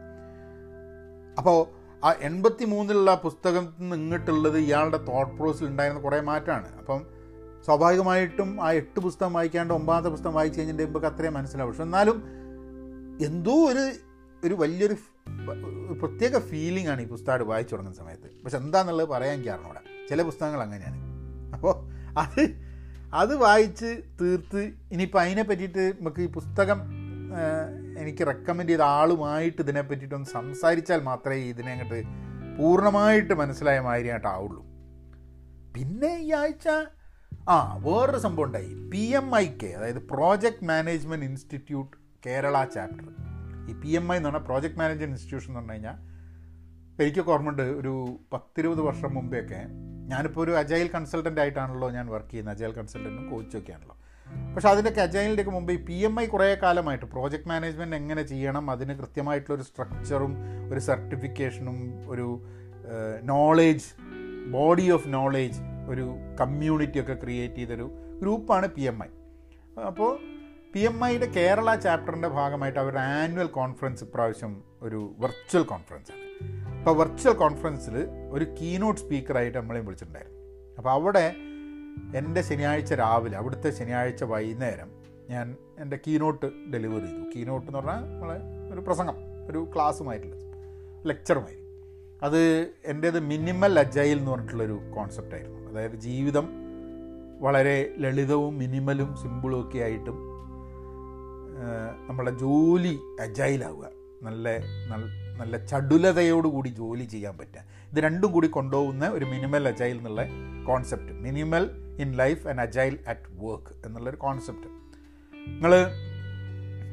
അപ്പോൾ 1.37 1.59
ആ 2.05 2.09
എൺപത്തി 2.27 2.65
മൂന്നിലുള്ള 2.65 3.11
പുസ്തകത്തിൽ 3.23 3.81
നിന്ന് 3.81 3.95
ഇങ്ങോട്ടുള്ളത് 3.95 4.57
ഇയാളുടെ 4.57 4.99
തോട്ട് 5.09 5.33
പ്രോസിൽ 5.37 5.67
ഉണ്ടായിരുന്ന 5.67 6.01
കുറേ 6.01 6.19
മാറ്റമാണ്. 6.31 6.69
അപ്പം 6.79 7.01
സ്വാഭാവികമായിട്ടും 7.65 8.49
ആ 8.63 8.67
എട്ട് 8.71 8.99
പുസ്തകം 8.99 9.33
വായിക്കാണ്ട് 9.33 9.73
ഒമ്പതാമത്തെ 9.73 10.09
പുസ്തകം 10.09 10.33
വായിച്ചു 10.33 10.59
കഴിഞ്ഞിട്ട് 10.59 10.83
നമുക്ക് 10.83 11.05
അത്രയും 11.05 11.33
മനസ്സിലാവും. 11.33 11.71
പക്ഷെ 11.71 11.83
എന്നാലും 11.83 12.17
എന്തോ 13.25 13.55
ഒരു 13.71 13.83
ഒരു 14.45 14.53
വലിയൊരു 14.53 14.97
പ്രത്യേക 16.01 16.39
ഫീലിംഗ് 16.49 16.89
ആണ് 16.89 17.01
ഈ 17.01 17.07
പുസ്തകം 17.07 17.47
വായിച്ചു 17.47 17.73
തുടങ്ങുന്ന 17.75 17.99
സമയത്ത്. 18.01 18.29
പക്ഷെ 18.43 18.57
എന്താണെന്നുള്ളത് 18.57 19.09
പറയാൻ 19.09 19.39
കാരണം 19.39 19.65
അറിഞ്ഞൂടാ. 19.65 19.81
ചില 20.09 20.21
പുസ്തകങ്ങൾ 20.21 20.61
അങ്ങനെയാണ്. 20.61 20.99
അപ്പോൾ 21.53 21.75
അത് 22.17 22.43
അത് 23.13 23.35
വായിച്ച് 23.35 24.01
തീർത്ത് 24.21 24.73
ഇനിയിപ്പോൾ 24.91 25.19
അതിനെ 25.19 25.43
പറ്റിയിട്ട് 25.43 25.93
നമുക്ക് 25.99 26.21
ഈ 26.21 26.25
പുസ്തകം 26.25 26.79
എനിക്ക് 27.97 28.27
റെക്കമെൻഡ് 28.27 28.69
ചെയ്ത 28.69 28.81
ആളുമായിട്ട് 28.81 29.61
ഇതിനെ 29.61 29.81
പറ്റിയിട്ടൊന്ന് 29.81 30.27
സംസാരിച്ചാൽ 30.27 31.01
മാത്രമേ 31.01 31.35
ഇതിനെ 31.35 31.71
അങ്ങോട്ട് 31.71 32.03
പൂർണമായിട്ട് 32.57 33.33
മനസ്സിലായ 33.33 33.79
മാതിരിയായിട്ടാവുള്ളൂ 33.79 34.65
പിന്നെ 35.75 36.17
ഈ 36.17 36.31
ആഴ്ച 36.31 36.67
ആ 37.49 37.75
വേറൊരു 37.75 38.17
സംഭവം 38.17 38.45
ഉണ്ടായി. 38.45 38.89
പി 38.89 38.97
എം 38.97 39.35
ഐ 39.35 39.45
കെ 39.45 39.67
അതായത് 39.67 40.01
project 40.07 40.63
management 40.63 41.25
institute 41.25 41.97
Kerala 42.25 42.63
chapter 42.63 43.07
ഈ 43.71 43.73
പി 43.73 43.87
എം 43.87 44.13
ഐ 44.13 44.17
എന്ന് 44.17 44.29
പറഞ്ഞാൽ 44.29 44.45
പ്രോജക്റ്റ് 44.45 44.79
മാനേജ്മെന്റ് 44.79 45.13
ഇൻസ്റ്റിറ്റ്യൂഷൻ 45.13 45.47
എന്ന് 45.47 45.59
പറഞ്ഞു 45.59 45.73
കഴിഞ്ഞാൽ 45.73 45.97
എനിക്കൊക്കെ 47.03 47.31
ഓർമ്മയുണ്ട് 47.31 47.61
ഒരു 47.61 48.19
പത്തിരുപത് 48.33 48.81
വർഷം 48.81 49.13
മുമ്പെയൊക്കെ 49.13 49.61
ഞാനിപ്പോൾ 50.07 50.41
ഒരു 50.41 50.51
അജൈൽ 50.51 50.87
കൺസൾട്ടന്റ് 50.95 51.41
ആയിട്ടാണല്ലോ 51.41 51.89
ഞാൻ 51.89 52.07
വർക്ക് 52.07 52.29
ചെയ്യുന്നത്. 52.29 52.55
അജൈൽ 52.57 52.71
കൺസൾട്ടന്റും 52.71 53.31
കോച്ചൊക്കെ 53.31 53.71
ആണല്ലോ. 53.71 53.95
പക്ഷേ 54.55 54.69
അതിന്റെയൊക്കെ 54.69 55.01
അജൈലിന്റെയൊക്കെ 55.01 55.51
മുമ്പ് 55.51 55.73
ഈ 55.73 55.85
പി 55.85 55.93
എം 55.93 56.21
ഐ 56.21 56.25
കുറേ 56.25 56.55
കാലമായിട്ട് 56.63 57.05
പ്രോജക്റ്റ് 57.05 57.47
മാനേജ്മെന്റ് 57.47 57.95
എങ്ങനെ 57.95 58.23
ചെയ്യണം 58.23 58.71
അതിന് 58.71 58.93
കൃത്യമായിട്ടുള്ളൊരു 58.93 59.63
സ്ട്രക്ചറും 59.63 60.37
ഒരു 60.73 60.79
സർട്ടിഫിക്കേഷനും 60.79 62.09
ഒരു 62.09 62.27
നോളേജ് 63.23 63.85
ബോഡി 64.51 64.89
ഓഫ് 64.91 65.07
നോളേജ് 65.07 65.59
ഒരു 65.89 66.15
കമ്മ്യൂണിറ്റി 66.39 66.99
ഒക്കെ 67.01 67.13
ക്രിയേറ്റ് 67.13 67.55
ചെയ്തൊരു 67.55 67.87
ഗ്രൂപ്പാണ് 68.21 68.67
പി 68.67 68.81
എം 68.81 69.03
ഐ 69.03 69.09
അപ്പോൾ 69.81 70.17
പി 70.73 70.79
എം 70.79 71.05
ഐയുടെ 71.05 71.25
കേരള 71.25 71.75
ചാപ്റ്ററിന്റെ 71.75 72.27
ഭാഗമായിട്ട് 72.27 72.79
അവരുടെ 72.79 72.99
ആനുവൽ 72.99 73.47
കോൺഫറൻസ് 73.47 74.03
ഇപ്രാവശ്യം 74.03 74.63
ഒരു 74.81 75.15
വെർച്വൽ 75.19 75.63
കോൺഫറൻസ് 75.63 76.26
ആണ് 76.87 76.93
അപ്പോൾ 76.93 77.07
വെർച്വൽ 77.07 77.33
കോൺഫറൻസിൽ 77.33 78.07
ഒരു 78.31 78.45
കീനോട്ട് 78.45 78.99
സ്പീക്കറായിട്ട് 78.99 79.57
നമ്മളെയും 79.57 79.85
വിളിച്ചിട്ടുണ്ടായിരുന്നു. 79.85 80.37
അപ്പോൾ 80.77 80.89
അവിടെ 80.89 81.35
എന്റെ 82.17 82.41
ശനിയാഴ്ച 82.41 82.93
രാവിലെ 82.93 83.37
അവിടുത്തെ 83.37 83.69
ശനിയാഴ്ച 83.69 84.23
വൈകുന്നേരം 84.23 84.91
ഞാൻ 85.29 85.55
എന്റെ 85.79 85.99
കീനോട്ട് 86.07 86.45
ഡെലിവർ 86.45 87.01
ചെയ്തു. 87.05 87.23
കീനോട്ട് 87.35 87.67
എന്ന് 87.67 87.79
പറഞ്ഞാൽ 87.79 88.03
നമ്മളെ 88.13 88.37
ഒരു 88.73 88.79
പ്രസംഗം 88.79 89.15
ഒരു 89.49 89.67
ക്ലാസ്സുമായിട്ടുള്ള 89.75 90.35
ലെക്ചറുമായി 91.07 91.59
അത് 92.23 92.69
എന്റേത് 92.85 93.19
മിനിമൽ 93.19 93.79
അജൈൽ 93.79 94.17
എന്ന് 94.17 94.31
പറഞ്ഞിട്ടുള്ളൊരു 94.31 94.79
കോൺസെപ്റ്റായിരുന്നു 94.95 95.71
അതായത് 95.71 95.95
ജീവിതം 95.95 96.49
വളരെ 97.39 97.93
ലളിതവും 97.97 98.57
മിനിമലും 98.57 99.15
സിമ്പിളും 99.15 99.67
ഒക്കെ 99.67 99.79
ആയിട്ടും 99.79 100.19
നമ്മളെ 102.09 102.31
ജോലി 102.31 102.99
അജൈലാവുക 103.21 103.89
നല്ല 104.23 104.57
നല്ല 104.87 105.26
ചടുലതയോടുകൂടി 105.71 106.69
ജോലി 106.69 107.03
ചെയ്യാൻ 107.03 107.37
പറ്റുക. 107.37 107.63
ഇത് 107.91 107.99
രണ്ടും 108.03 108.31
കൂടി 108.31 108.47
കൊണ്ടുപോകുന്ന 108.47 109.07
ഒരു 109.07 109.25
മിനിമൽ 109.25 109.67
അജൈൽ 109.67 109.97
എന്നുള്ള 109.97 110.23
concept 110.63 111.11
minimal 111.11 111.69
in 111.99 112.11
life 112.11 112.47
and 112.47 112.61
agile 112.61 112.99
at 113.07 113.45
work 113.45 113.87
എന്നുള്ളൊരു 113.87 114.17
കോൺസെപ്റ്റ് 114.17 114.69
നിങ്ങൾ 115.47 115.73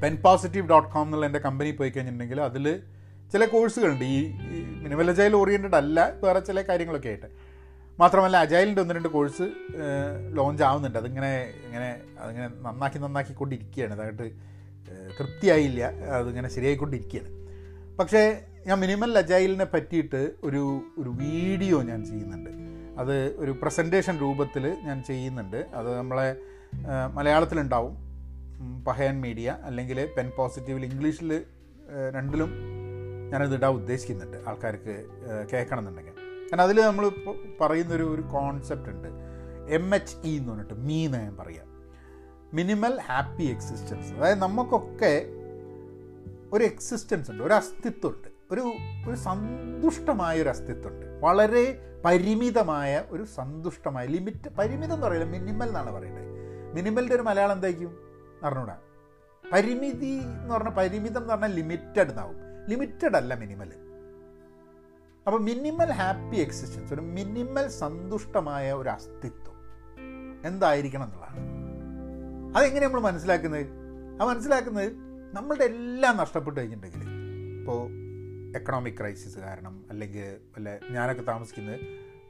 പെൻ 0.02 0.16
പോസിറ്റീവ് 0.16 0.68
ഡോട്ട് 0.68 0.88
കോം 0.88 1.06
എന്നുള്ള 1.06 1.26
എന്റെ 1.26 1.38
കമ്പനി 1.38 1.70
പോയി 1.70 1.90
കഴിഞ്ഞിട്ടുണ്ടെങ്കിൽ 1.90 2.40
അതിൽ 2.40 2.82
ചില 3.32 3.44
കോഴ്സുകളുണ്ട് 3.44 4.04
ഈ 4.04 4.32
മിനിമൽ 4.84 5.10
അജൈൽ 5.10 5.34
ഓറിയന്റഡ് 5.36 5.76
അല്ല 5.76 6.12
വേറെ 6.24 6.40
ചില 6.40 6.62
കാര്യങ്ങളൊക്കെ 6.62 7.08
ആയിട്ട്. 7.08 7.26
മാത്രമല്ല 7.98 8.36
അജൈലിന്റെ 8.36 8.80
ഒന്ന് 8.82 8.94
രണ്ട് 8.94 9.08
കോഴ്സ് 9.08 9.42
ലോഞ്ച് 10.36 10.62
ആവുന്നുണ്ട്. 10.62 10.98
അതിങ്ങനെ 10.98 11.32
ഇങ്ങനെ 11.66 12.00
അതിങ്ങനെ 12.18 12.48
നന്നാക്കി 12.60 12.98
നന്നാക്കി 12.98 13.32
കൊണ്ടിരിക്കുകയാണ് 13.32 13.94
അതായിട്ട് 13.94 14.26
തൃപ്തിയായില്ല 15.18 15.84
അതിങ്ങനെ 16.18 16.48
ശരിയായിക്കൊണ്ടിരിക്കുകയാണ്. 16.48 17.30
പക്ഷേ 17.98 18.42
ഞാൻ 18.66 18.80
മിനിമൽ 18.80 19.12
ലജൈലിനെ 19.12 19.64
പറ്റിയിട്ട് 19.64 20.32
ഒരു 20.44 20.62
ഒരു 20.98 21.08
വീഡിയോ 21.08 21.82
ഞാൻ 21.82 22.04
ചെയ്യുന്നുണ്ട്. 22.04 22.50
അത് 23.00 23.36
ഒരു 23.36 23.50
പ്രസന്റേഷൻ 23.62 24.18
രൂപത്തിൽ 24.18 24.76
ഞാൻ 24.84 25.02
ചെയ്യുന്നുണ്ട്. 25.02 25.56
അത് 25.56 25.98
നമ്മളെ 25.98 26.36
മലയാളത്തിലുണ്ടാവും. 27.14 27.94
പഹയൻ 28.84 29.20
മീഡിയ 29.20 29.58
അല്ലെങ്കിൽ 29.64 30.08
പെൻ 30.16 30.30
പോസിറ്റീവിൽ 30.36 30.84
ഇംഗ്ലീഷിൽ 30.84 31.44
രണ്ടിലും 32.14 32.50
ഞാനത് 33.30 33.54
ഇടാൻ 33.54 33.70
ഉദ്ദേശിക്കുന്നുണ്ട് 33.70 34.36
ആൾക്കാർക്ക് 34.48 34.94
കേൾക്കണം 35.52 35.78
എന്നുണ്ടെങ്കിൽ 35.78 36.12
കാരണം 36.12 36.62
അതിൽ 36.62 36.80
നമ്മൾ 36.82 37.10
പറയുന്നൊരു 37.60 38.14
ഒരു 38.14 38.22
കോൺസെപ്റ്റ് 38.22 38.90
ഉണ്ട്. 38.90 39.08
എം 39.68 39.94
എച്ച് 39.94 40.16
ഇ 40.24 40.36
എന്ന് 40.36 40.50
പറഞ്ഞിട്ട് 40.52 40.74
മീ 40.74 41.06
എന്ന് 41.06 41.18
ഞാൻ 41.18 41.36
പറയാം. 41.36 41.68
Minimal 42.54 43.00
happy 43.00 43.44
existence. 43.44 44.12
അതായത് 44.12 44.38
നമുക്കൊക്കെ 44.42 45.12
ഒരു 46.54 46.64
എക്സിസ്റ്റൻസ് 46.64 47.30
ഉണ്ട് 47.30 47.42
ഒരു 47.42 47.54
അസ്തിത്വമുണ്ട് 47.54 48.28
ഒരു 48.50 48.60
ഒരു 49.08 49.16
സന്തുഷ്ടമായ 49.16 50.42
ഒരു 50.42 50.48
അസ്തിത്വമുണ്ട്. 50.48 51.06
വളരെ 51.06 51.78
പരിമിതമായ 52.04 53.04
ഒരു 53.10 53.24
സന്തുഷ്ടമായ 53.24 54.06
ലിമിറ്റ് 54.06 54.48
പരിമിതം 54.48 54.94
എന്ന് 54.94 55.06
പറയുന്നത് 55.06 55.30
മിനിമൽ 55.30 55.68
എന്നാണ് 55.68 55.90
പറയുന്നത്. 55.90 56.24
മിനിമലിന്റെ 56.74 57.14
ഒരു 57.14 57.22
മലയാളം 57.22 57.52
എന്തായിരിക്കും 57.52 57.96
അറിഞ്ഞൂടാ. 58.44 58.78
പരിമിതി 59.52 60.06
എന്ന് 60.06 60.54
പറഞ്ഞാൽ 60.54 60.72
പരിമിതം 60.72 61.20
എന്ന് 61.20 61.32
പറഞ്ഞാൽ 61.32 61.52
ലിമിറ്റഡ് 61.52 62.10
എന്നാവും. 62.10 62.36
ലിമിറ്റഡ് 62.68 63.16
അല്ല 63.16 63.34
മിനിമൽ 63.34 63.72
അപ്പോൾ 65.26 65.40
മിനിമൽ 65.40 65.92
ഹാപ്പി 65.92 66.36
എക്സിസ്റ്റൻസ് 66.36 66.94
ഒരു 66.94 67.00
മിനിമൽ 67.00 67.68
സന്തുഷ്ടമായ 67.68 68.72
ഒരു 68.72 68.88
അസ്തിത്വം 68.88 69.56
എന്തായിരിക്കണം 70.44 71.04
എന്നുള്ളതാണ്. 71.04 71.40
അതെങ്ങനെ 72.56 72.86
നമ്മൾ 72.86 73.00
മനസ്സിലാക്കുന്നത്? 73.00 73.66
ആ 74.22 74.24
മനസ്സിലാക്കുന്നത് 74.24 75.13
നമ്മളുടെ 75.34 75.64
എല്ലാം 75.64 76.16
നഷ്ടപ്പെട്ട് 76.16 76.60
കഴിഞ്ഞിട്ടുണ്ടെങ്കിൽ 76.60 77.08
ഇപ്പോൾ 77.60 77.80
എക്കണോമിക് 78.56 78.94
ക്രൈസിസ് 78.94 79.38
കാരണം 79.38 79.84
അല്ലെങ്കിൽ 79.90 80.36
അല്ലെ 80.56 80.80
ഞാനൊക്കെ 80.90 81.22
താമസിക്കുന്നത് 81.22 81.80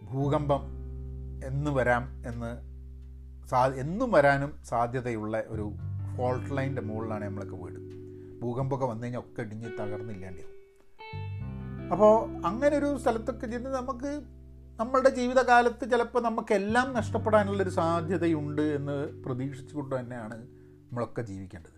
ഭൂകമ്പം 0.04 0.62
എന്ന് 1.44 1.70
വരാം 1.70 2.04
എന്ന് 2.26 2.50
സാ 3.48 3.66
എന്നും 3.66 4.12
വരാനും 4.12 4.52
സാധ്യതയുള്ള 4.64 5.44
ഒരു 5.46 5.66
ഫോൾട്ട് 6.16 6.56
ലൈന്റെ 6.56 6.82
മുകളിലാണ് 6.82 7.24
നമ്മളൊക്കെ 7.24 7.56
വീട്. 7.56 7.80
ഭൂകമ്പമൊക്കെ 8.40 8.86
വന്നു 8.86 9.02
കഴിഞ്ഞാൽ 9.02 9.20
ഒക്കെ 9.20 9.42
ഇടിഞ്ഞ് 9.42 9.70
തകർന്നില്ലാണ്ടി. 9.80 10.44
അപ്പോൾ 11.92 12.14
അങ്ങനെ 12.46 12.76
ഒരു 12.76 12.98
സ്ഥലത്തൊക്കെ 12.98 13.46
ചെന്ന് 13.46 13.70
നമുക്ക് 13.70 14.12
നമ്മളുടെ 14.80 15.08
ജീവിതകാലത്ത് 15.08 15.90
ചിലപ്പോൾ 15.90 16.22
നമുക്കെല്ലാം 16.22 16.94
നഷ്ടപ്പെടാനുള്ളൊരു 16.94 17.70
സാധ്യതയുണ്ട് 17.70 18.62
എന്ന് 18.62 19.22
പ്രതീക്ഷിച്ചുകൊണ്ട് 19.22 20.00
തന്നെയാണ് 20.00 20.38
നമ്മളൊക്കെ 20.88 21.22
ജീവിക്കേണ്ടത്. 21.22 21.73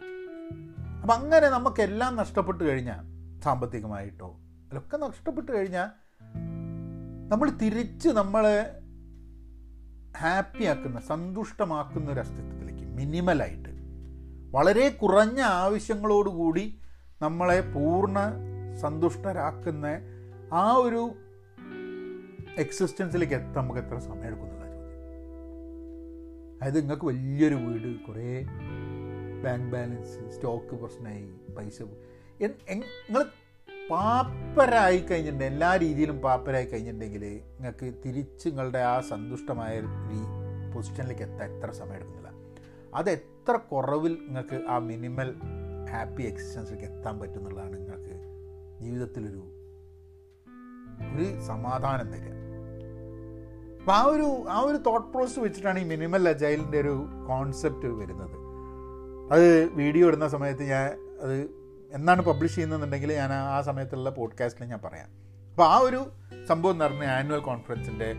അപ്പം 1.07 1.17
അങ്ങനെ 1.17 1.49
നമുക്കെല്ലാം 1.49 2.17
നഷ്ടപ്പെട്ട് 2.17 2.65
കഴിഞ്ഞാൽ 2.65 3.01
സാമ്പത്തികമായിട്ടോ 3.41 4.41
അതൊക്കെ 4.73 4.97
നഷ്ടപ്പെട്ട് 4.97 5.53
കഴിഞ്ഞാൽ 5.53 5.89
നമ്മൾ 7.29 7.51
തിരിച്ച് 7.51 8.09
നമ്മളെ 8.09 8.81
ഹാപ്പിയാക്കുന്ന 10.19 11.01
സന്തുഷ്ടമാക്കുന്ന 11.01 12.11
ഒരു 12.11 12.21
അസ്തിത്വത്തിലേക്ക് 12.21 12.89
മിനിമലായിട്ട് 12.89 13.69
വളരെ 14.51 14.89
കുറഞ്ഞ 14.89 15.41
ആവശ്യങ്ങളോടുകൂടി 15.41 16.81
നമ്മളെ 17.23 17.61
പൂർണ 17.61 18.19
സന്തുഷ്ടരാക്കുന്ന 18.81 19.87
ആ 20.53 20.73
ഒരു 20.73 21.15
എക്സിസ്റ്റൻസിലേക്ക് 22.59 23.35
എത്താൻ 23.35 23.65
നമുക്ക് 23.65 23.81
എത്ര 23.81 23.99
സമയം 23.99 24.25
എടുക്കുന്നുള്ള 24.25 24.65
ചോദ്യം. 24.65 24.91
അതായത് 26.59 26.81
നിങ്ങൾക്ക് 26.81 27.07
വലിയൊരു 27.07 27.55
വീട് 27.55 28.01
കുറേ 28.01 28.47
ബാങ്ക് 29.43 29.71
ബാലൻസ് 29.73 30.35
സ്റ്റോക്ക് 30.35 30.75
പ്രശ്നമായി 30.81 31.55
പൈസ 31.59 31.83
നിങ്ങൾ 31.83 33.25
പാപ്പരായി 33.91 34.99
കഴിഞ്ഞിട്ടുണ്ടെങ്കിൽ 34.99 35.55
എല്ലാ 35.55 35.77
രീതിയിലും 35.77 36.19
പാപ്പരായി 36.21 36.65
കഴിഞ്ഞിട്ടുണ്ടെങ്കിൽ 36.65 37.23
നിങ്ങൾക്ക് 37.23 37.95
തിരിച്ച് 38.05 38.49
നിങ്ങളുടെ 38.49 38.79
ആ 38.79 39.01
സന്തുഷ്ടമായ 39.01 39.79
ഈ 40.13 40.21
പൊസിഷനിലേക്ക് 40.73 41.23
എത്താൻ 41.23 41.57
എത്ര 41.57 41.71
സമയം 41.71 41.95
എടുക്കുന്നില്ല 41.95 42.33
അത് 42.95 43.11
എത്ര 43.11 43.57
കുറവിൽ 43.57 44.13
നിങ്ങൾക്ക് 44.13 44.65
ആ 44.69 44.79
മിനിമൽ 44.79 45.35
ഹാപ്പി 45.91 46.23
എക്സിസ്റ്റൻസിലേക്ക് 46.23 46.85
എത്താൻ 46.85 47.21
പറ്റും 47.21 47.39
എന്നുള്ളതാണ് 47.39 47.77
നിങ്ങൾക്ക് 47.77 48.15
ജീവിതത്തിലൊരു 48.81 49.43
ഒരു 51.15 51.41
സമാധാനം 51.41 52.13
തരിക. 52.13 52.33
അപ്പം 53.81 53.95
ആ 53.95 54.03
ഒരു 54.03 54.47
ആ 54.49 54.61
ഒരു 54.61 54.77
തോട്ട് 54.77 55.13
പ്രോസസ് 55.13 55.39
വെച്ചിട്ടാണ് 55.39 55.79
ഈ 55.79 55.85
മിനിമൽ 55.85 56.29
അജൈലിന്റെ 56.29 56.81
ഒരു 56.81 57.09
കോൺസെപ്റ്റ് 57.29 57.87
വരുന്നത്. 57.87 58.46
അത് 59.33 59.65
വീഡിയോ 59.65 60.09
ഇടുന്ന 60.09 60.29
സമയത്ത് 60.29 60.63
ഞാൻ 60.63 61.19
അത് 61.23 61.51
എന്നാണ് 61.93 62.23
പബ്ലിഷ് 62.23 62.55
ചെയ്യുന്നതെന്നുണ്ടെങ്കിൽ 62.55 63.13
ഞാൻ 63.13 63.33
ആ 63.33 63.61
സമയത്തുള്ള 63.61 64.11
പോഡ്കാസ്റ്റിൽ 64.11 64.65
ഞാൻ 64.65 64.79
പറയാം. 64.85 65.09
അപ്പോൾ 65.51 65.65
ആ 65.65 65.79
ഒരു 65.79 66.07
സംഭവം 66.49 66.79
പറഞ്ഞ 66.79 67.05
ആനുവൽ 67.05 67.39
കോൺഫറൻസിന്റെ 67.39 68.15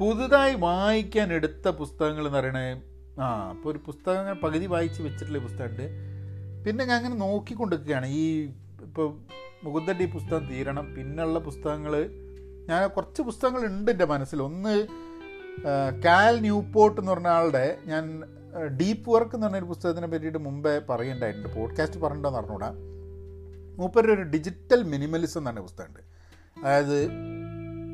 പുതുതായി 0.00 0.54
വായിക്കാൻ 0.54 1.32
എടുത്ത 1.32 1.68
പുസ്തകങ്ങൾ 1.68 2.26
എന്ന് 2.26 2.38
പറയുന്നത് 2.38 2.82
ആ 3.20 3.50
അപ്പോൾ 3.50 3.70
ഒരു 3.70 3.80
പുസ്തകങ്ങൾ 3.86 4.34
പകുതി 4.34 4.66
വായിച്ച് 4.66 5.02
വെച്ചിട്ടുള്ള 5.02 5.38
പുസ്തകമുണ്ട്. 5.38 5.88
പിന്നെ 6.66 6.84
ഞാൻ 6.84 6.96
അങ്ങനെ 6.96 7.14
നോക്കിക്കൊണ്ടിരിക്കുകയാണ്. 7.14 8.06
ഈ 8.06 8.50
ഇപ്പോൾ 8.82 9.18
മുകുന്ദന്റെ 9.64 10.04
ഈ 10.04 10.10
പുസ്തകം 10.10 10.46
തീരണം 10.46 10.94
പിന്നുള്ള 10.94 11.38
പുസ്തകങ്ങൾ 11.38 12.10
ഞാൻ 12.68 12.88
കുറച്ച് 12.88 13.22
പുസ്തകങ്ങൾ 13.22 13.66
ഉണ്ട് 13.66 13.90
എന്റെ 13.90 14.04
മനസ്സിൽ. 14.04 14.42
ഒന്ന് 14.42 14.86
കാൽ 16.04 16.40
ന്യൂപോർട്ട് 16.40 17.00
എന്ന് 17.00 17.12
പറഞ്ഞ 17.12 17.26
ആളുടെ 17.26 17.78
ഞാൻ 17.86 18.22
ഡീപ്പ് 18.58 19.10
വർക്ക് 19.10 19.34
എന്ന് 19.34 19.46
പറഞ്ഞൊരു 19.46 19.64
പുസ്തകത്തിനെ 19.64 20.06
പറ്റിയിട്ട് 20.06 20.38
മുമ്പേ 20.38 20.78
പറയേണ്ടായിട്ടുണ്ട്. 20.78 21.56
പോഡ്കാസ്റ്റ് 21.56 22.00
പറഞ്ഞിട്ടുണ്ടെന്ന് 22.00 22.38
അറിഞ്ഞൂടാ 22.38 22.72
മൂപ്പരുടെ 23.78 24.12
ഒരു 24.12 24.22
ഡിജിറ്റൽ 24.22 24.82
മിനിമലിസം 24.82 25.40
എന്ന് 25.40 25.50
പറഞ്ഞ 25.50 25.60
പുസ്തകമുണ്ട്. 25.60 26.00
അതായത് 26.66 27.08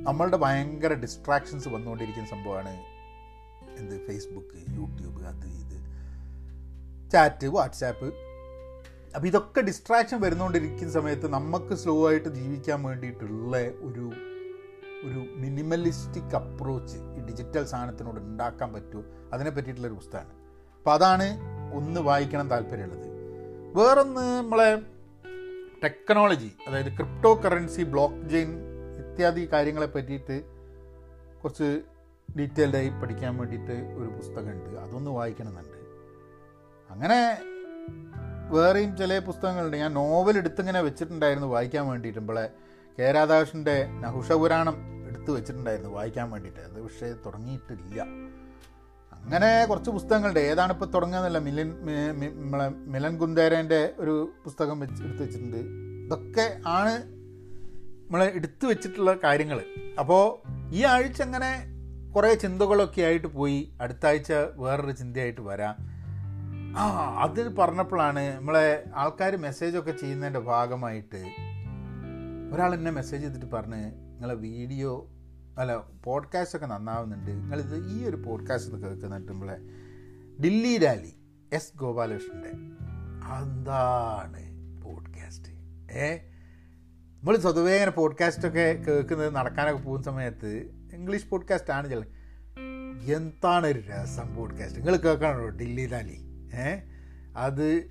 നമ്മളുടെ 0.02 0.36
ഭയങ്കര 0.36 0.92
ഡിസ്ട്രാക്ഷൻസ് 0.92 1.68
വന്നുകൊണ്ടിരിക്കുന്ന 1.68 2.28
സംഭവമാണ് 2.28 2.68
എന്ത്? 3.78 4.06
ഫേസ്ബുക്ക് 4.06 4.70
യൂട്യൂബ് 4.70 5.22
അത് 5.22 5.46
ഇത്. 5.46 5.78
ചാറ്റ് 7.10 7.46
വാട്സാപ്പ് 7.46 8.14
അപ്പോൾ 9.14 9.26
ഇതൊക്കെ 9.26 9.60
ഡിസ്ട്രാക്ഷൻ 9.60 10.20
വരുന്നുകൊണ്ടിരിക്കുന്ന 10.20 10.92
സമയത്ത് 10.92 11.28
നമുക്ക് 11.28 11.74
സ്ലോ 11.74 12.08
ആയിട്ട് 12.08 12.28
ജീവിക്കാൻ 12.28 12.82
വേണ്ടിയിട്ടുള്ള 12.82 13.56
ഒരു 13.58 14.12
ഒരു 15.04 15.26
മിനിമലിസ്റ്റിക് 15.36 16.36
അപ്രോച്ച് 16.36 16.98
ഈ 16.98 17.20
ഡിജിറ്റൽ 17.20 17.64
സാധനത്തിനോട് 17.64 18.20
ഉണ്ടാക്കാൻ 18.20 18.72
പറ്റുമോ? 18.72 19.02
അതിനെ 19.32 19.50
പറ്റിയിട്ടുള്ളൊരു 19.50 19.94
പുസ്തകമാണ്. 19.94 20.37
അപ്പോൾ 20.88 21.04
അതാണ് 21.04 21.24
ഒന്ന് 21.74 22.00
വായിക്കണം 22.00 22.50
താല്പര്യമുള്ളത്. 22.50 23.08
വേറൊന്ന് 23.74 24.38
നമ്മളെ 24.38 24.82
ടെക്നോളജി 25.84 26.52
അതായത് 26.68 26.86
ക്രിപ്റ്റോ 26.86 27.34
കറൻസി 27.34 27.82
ബ്ലോക്ക് 27.82 28.28
ചെയിൻ 28.28 28.60
ഇത്യാദി 28.98 29.52
കാര്യങ്ങളെ 29.52 29.86
പറ്റിയിട്ട് 29.86 30.42
കുറച്ച് 31.42 31.80
ഡീറ്റെയിൽഡായി 32.38 32.88
പഠിക്കാൻ 32.88 33.36
വേണ്ടിയിട്ട് 33.36 33.70
ഒരു 33.70 34.08
പുസ്തകമുണ്ട്. 34.08 34.80
അതൊന്ന് 34.80 35.10
വായിക്കണമെന്നുണ്ട്. 35.10 35.78
അങ്ങനെ 36.92 37.38
വേറെയും 38.50 38.96
ചില 38.96 39.18
പുസ്തകങ്ങളുണ്ട്. 39.18 39.76
ഞാൻ 39.76 39.94
നോവൽ 39.94 40.38
എടുത്തിങ്ങനെ 40.38 40.80
വെച്ചിട്ടുണ്ടായിരുന്നു 40.80 41.48
വായിക്കാൻ 41.48 41.86
വേണ്ടിയിട്ട്. 41.86 42.20
നമ്മളെ 42.20 42.50
കെ 42.98 43.12
രാധാകൃഷ്ണന്റെ 43.12 43.86
നഹുഷപുരാണം 44.00 44.76
എടുത്ത് 45.06 45.30
വെച്ചിട്ടുണ്ടായിരുന്നു 45.30 45.90
വായിക്കാൻ 45.90 46.30
വേണ്ടിയിട്ട്. 46.30 46.60
അത് 46.60 46.82
പക്ഷേ 46.82 47.12
തുടങ്ങിയിട്ടില്ല. 47.26 48.06
അങ്ങനെ 49.28 49.64
കുറച്ച് 49.64 49.90
പുസ്തകങ്ങളുണ്ട്. 49.90 50.40
ഏതാണ് 50.40 50.72
ഇപ്പോൾ 50.72 50.86
തുടങ്ങുന്നതല്ല 50.86 51.38
മിലൻ 51.38 51.68
നമ്മളെ 52.42 52.68
മിലൻ 52.68 53.18
കുന്തേരേന്റെ 53.18 53.80
ഒരു 53.98 54.32
പുസ്തകം 54.44 54.80
വെച്ച് 54.80 55.02
എടുത്ത് 55.02 55.22
വെച്ചിട്ടുണ്ട്. 55.22 55.60
ഇതൊക്കെ 56.04 56.46
ആണ് 56.66 56.94
നമ്മൾ 58.04 58.22
എടുത്തു 58.38 58.66
വെച്ചിട്ടുള്ള 58.66 59.12
കാര്യങ്ങൾ 59.24 59.58
അപ്പോൾ 59.98 60.22
ഈ 60.72 60.84
ആഴ്ച 60.84 61.22
അങ്ങനെ 61.22 61.50
കുറേ 62.16 62.34
ചിന്തകളൊക്കെ 62.34 63.02
ആയിട്ട് 63.02 63.26
പോയി. 63.26 63.72
അടുത്ത 63.80 64.06
ആഴ്ച 64.06 64.32
വേറൊരു 64.32 64.92
ചിന്തയായിട്ട് 64.92 65.40
വരാം. 65.40 65.74
ആ 66.78 66.82
അത് 67.24 67.56
പറഞ്ഞപ്പോഴാണ് 67.56 68.36
നമ്മളെ 68.36 68.84
ആൾക്കാർ 68.94 69.36
മെസ്സേജൊക്കെ 69.36 69.90
ചെയ്യുന്നതിന്റെ 69.90 70.40
ഭാഗമായിട്ട് 70.40 71.22
ഒരാൾ 72.54 72.74
എന്നെ 72.74 72.90
മെസ്സേജ് 72.90 73.22
ചെയ്തിട്ട് 73.22 73.46
പറഞ്ഞ് 73.54 73.84
നിങ്ങളെ 73.84 74.34
വീഡിയോ 74.34 74.92
അല്ല 75.58 75.82
പോഡ്കാസ്റ്റ് 76.04 76.56
ഒക്കെ 76.56 76.66
നന്നാവുന്നുണ്ട്. 76.66 77.30
നിങ്ങളിത് 77.30 77.88
ഈ 77.88 78.04
ഒരു 78.04 78.16
പോഡ്കാസ്റ്റ് 78.16 78.74
കേൾക്കുന്നിട്ട് 78.74 79.32
നമ്മളെ 79.32 79.56
ഡില്ലി 80.42 80.78
രാലി 80.78 81.12
എസ് 81.52 81.78
ഗോപാലകൃഷ്ണന്റെ 81.78 82.50
അതാണ് 83.24 84.42
പോഡ്കാസ്റ്റ് 84.82 85.52
ഏ? 85.92 86.16
നമ്മൾ 87.20 87.36
സ്വതവേ 87.36 87.74
ഇങ്ങനെ 87.74 87.90
പോഡ്കാസ്റ്റൊക്കെ 87.90 88.84
കേൾക്കുന്നത് 88.88 89.34
നടക്കാനൊക്കെ 89.34 89.82
പോകുന്ന 89.82 90.04
സമയത്ത് 90.04 90.70
ഇംഗ്ലീഷ് 90.92 91.28
പോഡ്കാസ്റ്റ് 91.28 91.70
ആണ് 91.70 91.90
ചില 91.90 92.00
എന്താണ് 93.14 93.66
ഒരു 93.66 93.78
രസം 93.78 94.36
പോഡ്കാസ്റ്റ് 94.36 94.80
നിങ്ങൾ 94.80 94.96
കേൾക്കണോ 94.96 95.48
ഡില്ലി 95.48 95.86
രാലി? 95.86 96.18
ഏ? 96.54 96.80
അത് 97.36 97.90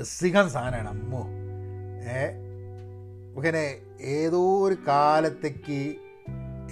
രസികം 0.00 0.50
സാധനമാണ് 0.50 0.88
അമ്മോ. 0.88 1.28
ഏ? 2.02 2.52
ഏതോ 4.00 4.68
ഒരു 4.68 4.76
കാലത്തേക്ക് 4.88 5.96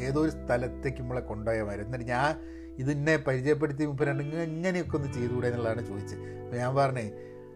ഏതോ 0.00 0.22
ഒരു 0.22 0.30
സ്ഥലത്തേക്ക് 0.30 1.00
നമ്മളെ 1.02 1.20
കൊണ്ടുപോയ 1.20 1.62
മാതിരി 1.62 1.84
എന്നിട്ട് 1.84 2.04
ഞാൻ 2.04 2.50
ഇതിനെ 2.78 3.16
പരിചയപ്പെടുത്തി 3.16 3.84
മുപ്പരണ്ട് 3.84 4.22
ഇങ്ങനെയൊക്കെ 4.22 4.96
ഒന്ന് 4.96 5.12
ചെയ്തുകൂടെ 5.12 5.46
എന്നുള്ളതാണ് 5.46 5.86
ചോദിച്ചത്. 5.86 6.18
അപ്പോൾ 6.44 6.56
ഞാൻ 6.56 6.74
പറഞ്ഞേ 6.74 7.10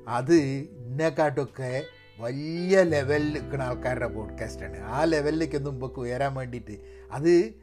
അത് 0.09 0.35
ഇന്നേക്കാട്ടൊക്കെ 0.35 1.83
വലിയ 2.21 2.83
ലെവലിൽ 2.83 3.33
നിൽക്കുന്ന 3.33 3.63
ആൾക്കാരുടെ 3.63 4.07
പോഡ്കാസ്റ്റാണ് 4.07 4.81
ആ 4.81 5.05
ലെവലിലേക്ക് 5.05 5.57
ഒന്നും 5.57 5.73
മുമ്പൊക്കെ 5.73 6.01
ഉയരാൻ 6.01 6.35
വേണ്ടിയിട്ട് 6.35 6.77
അത് 7.13 7.55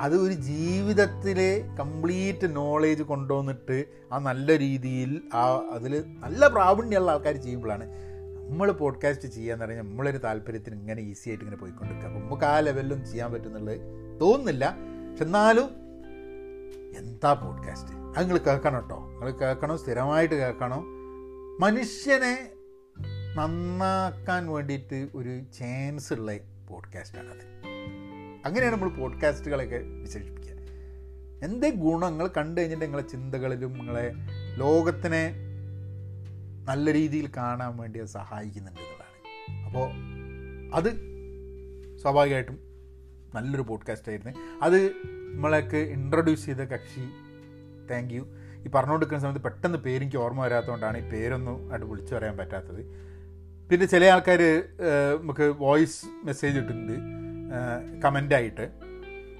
അത് 0.00 0.16
ഒരു 0.16 0.32
ജീവിതത്തിലെ 0.32 1.60
കംപ്ലീറ്റ് 1.78 2.56
നോളേജ് 2.56 3.02
കൊണ്ടുവന്നിട്ട് 3.02 3.84
ആ 4.12 4.18
നല്ല 4.18 4.58
രീതിയിൽ 4.58 5.22
ആ 5.34 5.68
അതിൽ 5.70 6.04
നല്ല 6.18 6.48
പ്രാവീണ്യമുള്ള 6.48 7.10
ആൾക്കാർ 7.10 7.36
ചെയ്യുമ്പോഴാണ് 7.36 7.86
നമ്മൾ 8.50 8.72
പോഡ്കാസ്റ്റ് 8.72 9.28
ചെയ്യാന്ന് 9.28 9.64
പറഞ്ഞാൽ 9.64 9.82
നമ്മളൊരു 9.82 10.18
താല്പര്യത്തിന് 10.18 10.74
ഇങ്ങനെ 10.74 11.02
ഈസി 11.02 11.28
ആയിട്ട് 11.28 11.44
ഇങ്ങനെ 11.44 11.60
പോയിക്കൊണ്ടിരിക്കുക. 11.60 12.08
അപ്പോൾ 12.08 12.20
നമുക്ക് 12.20 12.44
ആ 12.44 12.60
ലെവലിലും 12.60 13.06
ചെയ്യാൻ 13.06 13.32
പറ്റുന്നുള്ളത് 13.32 14.07
തോന്നുന്നില്ല. 14.20 14.76
പക്ഷെ 15.10 15.24
എന്നാലും 15.24 15.68
എന്താ 16.96 17.32
പോഡ്കാസ്റ്റ് 17.32 17.92
അത് 17.92 18.24
നിങ്ങൾ 18.24 18.38
കേൾക്കണം 18.38 18.80
കേട്ടോ 18.80 18.96
നിങ്ങൾ 18.96 19.30
കേൾക്കണം 19.30 19.78
സ്ഥിരമായിട്ട് 19.78 20.34
കേൾക്കണം. 20.34 20.84
മനുഷ്യനെ 21.60 22.50
നന്നാക്കാൻ 23.34 24.48
വേണ്ടിയിട്ട് 24.48 25.08
ഒരു 25.14 25.42
ചാൻസ് 25.52 26.12
ഉള്ള 26.12 26.32
പോഡ്കാസ്റ്റാണത് 26.68 27.58
അങ്ങനെയാണ് 28.44 28.74
നമ്മൾ 28.74 28.88
പോഡ്കാസ്റ്റുകളൊക്കെ 28.88 29.76
വിശേഷിപ്പിക്കുക. 29.76 30.58
എന്തേ 31.42 31.70
ഗുണങ്ങൾ 31.70 32.28
കണ്ടു 32.28 32.60
കഴിഞ്ഞിട്ട് 32.60 32.84
നിങ്ങളെ 32.84 33.02
ചിന്തകളിലും 33.02 33.72
നിങ്ങളെ 33.72 34.12
ലോകത്തിനെ 34.56 35.34
നല്ല 36.64 36.92
രീതിയിൽ 36.92 37.30
കാണാൻ 37.36 37.76
വേണ്ടി 37.76 38.00
അത് 38.00 38.06
സഹായിക്കുന്നുണ്ട് 38.06 38.80
എന്നുള്ളതാണ്. 38.80 39.66
അപ്പോൾ 39.66 39.90
അത് 40.74 40.90
സ്വാഭാവികമായിട്ടും 41.98 42.67
നല്ലൊരു 43.34 43.62
പോഡ്കാസ്റ്റ് 43.62 44.08
ആയിരുന്നു. 44.08 44.34
അത് 44.62 44.86
നമ്മളേക്ക് 45.32 45.76
ഇൻട്രൊഡ്യൂസ് 45.76 46.46
ചെയ്ത 46.46 46.56
കക്ഷി 46.56 47.04
താങ്ക് 47.90 48.14
യു 48.14 48.22
ഈ 48.66 48.68
പറഞ്ഞുകൊടുക്കുന്ന 48.74 49.22
സമയത്ത് 49.22 49.40
പെട്ടെന്ന് 49.40 49.78
പേരെനിക്ക് 49.78 50.16
ഓർമ്മ 50.16 50.44
വരാത്തതുകൊണ്ടാണ് 50.44 51.06
ഈ 51.06 51.10
പേരൊന്നും 51.10 51.70
ആയിട്ട് 51.70 51.86
വിളിച്ചു 51.86 52.14
പറയാൻ 52.14 52.36
പറ്റാത്തത്. 52.36 52.82
പിന്നെ 53.70 53.86
ചില 53.86 54.04
ആൾക്കാർ 54.04 54.42
നമുക്ക് 55.20 55.54
വോയിസ് 55.58 56.26
മെസ്സേജ് 56.26 56.58
ഇട്ടിട്ടുണ്ട് 56.58 56.92
കമന്റായിട്ട് 58.04 58.70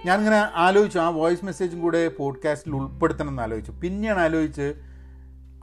ഞാനിങ്ങനെ 0.05 0.37
ആലോചിച്ചു 0.37 0.99
ആ 0.99 1.09
വോയിസ് 1.09 1.45
മെസ്സേജും 1.45 1.81
കൂടെ 1.81 2.09
പോഡ്കാസ്റ്റിൽ 2.09 2.75
ഉൾപ്പെടുത്തണം 2.75 3.29
എന്ന് 3.29 3.43
ആലോചിച്ചു. 3.43 3.73
പിന്നെയാണ് 3.73 4.19
ആലോചിച്ച് 4.21 4.75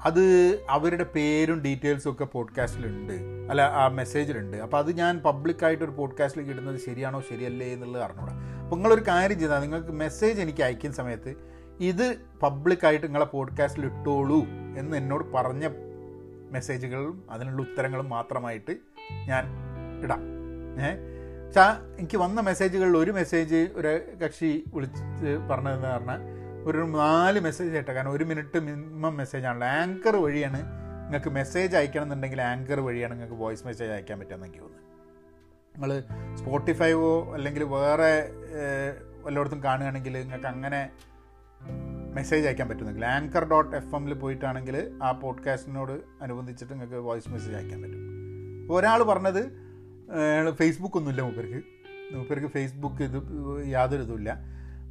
അത് 0.03 0.59
അവരുടെ 0.69 1.03
പേരും 1.03 1.61
ഡീറ്റെയിൽസും 1.61 2.11
ഒക്കെ 2.11 2.25
പോഡ്കാസ്റ്റിലുണ്ട്. 2.25 3.13
അല്ല 3.49 3.61
ആ 3.61 3.87
മെസ്സേജിലുണ്ട്. 3.87 4.57
അപ്പോൾ 4.57 4.77
അത് 4.77 4.97
ഞാൻ 4.97 5.19
പബ്ലിക്കായിട്ട് 5.19 5.83
ഒരു 5.83 5.91
പോഡ്കാസ്റ്റിലേക്ക് 5.91 6.53
ഇടുന്നത് 6.53 6.79
ശരിയാണോ 6.85 7.21
ശരിയല്ലേ 7.21 7.67
എന്നുള്ളത് 7.73 8.03
അറിഞ്ഞൂടാ 8.03 8.33
അപ്പോൾ 8.63 8.75
നിങ്ങളൊരു 8.75 9.01
കാര്യം 9.07 9.39
ചെയ്താൽ 9.39 9.59
നിങ്ങൾക്ക് 9.59 9.91
മെസ്സേജ് 9.91 10.41
എനിക്ക് 10.41 10.63
അയക്കുന്ന 10.63 10.95
സമയത്ത് 10.95 11.35
ഇത് 11.79 12.15
പബ്ലിക്കായിട്ട് 12.43 13.05
നിങ്ങളെ 13.05 13.25
പോഡ്കാസ്റ്റിൽ 13.25 13.85
ഇട്ടോളൂ 13.85 14.45
എന്ന് 14.77 14.97
എന്നോട് 14.97 15.33
പറഞ്ഞ 15.33 15.69
മെസ്സേജുകളും 16.51 17.23
അതിനുള്ള 17.29 17.61
ഉത്തരങ്ങളും 17.61 18.09
മാത്രമായിട്ട് 18.09 18.77
ഞാൻ 19.27 19.45
ഇടാം. 20.03 20.21
ഏ? 20.81 21.15
പക്ഷേ 21.45 21.61
എനിക്ക് 21.99 22.17
വന്ന 22.17 22.41
മെസ്സേജുകളിൽ 22.41 22.97
ഒരു 22.97 23.11
മെസ്സേജ് 23.11 23.55
ഒരു 23.55 24.01
കക്ഷി 24.25 24.63
വിളിച്ച് 24.73 25.03
പറഞ്ഞതെന്ന് 25.49 25.87
പറഞ്ഞാൽ 25.87 26.34
ഒരു 26.65 26.81
നാല് 26.95 27.39
മെസ്സേജ് 27.39 27.73
ആയിട്ട് 27.73 27.91
കാരണം 27.91 28.11
ഒരു 28.11 28.23
മിനിറ്റ് 28.23 28.59
മിനിമം 28.59 29.01
മെസ്സേജ് 29.01 29.17
മെസ്സേജാണല്ലോ 29.17 29.67
ആങ്കർ 29.79 30.15
വഴിയാണ് 30.15 30.59
നിങ്ങൾക്ക് 31.03 31.29
മെസ്സേജ് 31.29 31.75
അയക്കണം 31.77 32.03
എന്നുണ്ടെങ്കിൽ 32.03 32.39
ആങ്കർ 32.41 32.79
വഴിയാണ് 32.79 33.13
നിങ്ങൾക്ക് 33.13 33.37
വോയിസ് 33.41 33.63
മെസ്സേജ് 33.67 33.91
അയക്കാൻ 33.91 34.17
പറ്റുമെന്ന് 34.19 34.47
എനിക്ക് 34.47 34.61
തോന്നുന്നത് 34.61 34.83
നിങ്ങൾ 35.75 35.91
സ്പോട്ടിഫൈവോ 36.35 37.11
അല്ലെങ്കിൽ 37.33 37.63
വേറെ 37.75 38.09
എല്ലായിടത്തും 39.27 39.61
കാണുകയാണെങ്കിൽ 39.63 40.13
നിങ്ങൾക്ക് 40.21 40.49
അങ്ങനെ 40.53 40.81
മെസ്സേജ് 42.13 42.45
അയക്കാൻ 42.47 42.67
പറ്റുന്നെങ്കിൽ 42.69 43.05
ആങ്കർ 43.05 43.45
ഡോട്ട് 43.45 43.75
എഫ് 43.75 43.95
എമ്മിൽ 43.95 44.13
പോയിട്ടാണെങ്കിൽ 44.23 44.75
ആ 45.03 45.11
പോഡ്കാസ്റ്റിനോട് 45.23 45.95
അനുബന്ധിച്ചിട്ട് 46.21 46.73
നിങ്ങൾക്ക് 46.73 47.01
വോയിസ് 47.07 47.29
മെസ്സേജ് 47.29 47.55
അയക്കാൻ 47.55 47.79
പറ്റും. 47.81 48.01
അപ്പോൾ 48.61 48.77
ഒരാൾ 48.79 48.99
പറഞ്ഞത് 49.03 49.41
ഫേസ്ബുക്കൊന്നുമില്ല 50.59 51.21
മൂപ്പർക്ക്. 51.21 51.61
മൂപ്പർക്ക് 52.15 52.47
ഫേസ്ബുക്ക് 52.47 53.03
ഇത് 53.03 53.17
യാതൊരു 53.67 54.03
ഇതുമില്ല 54.03 54.31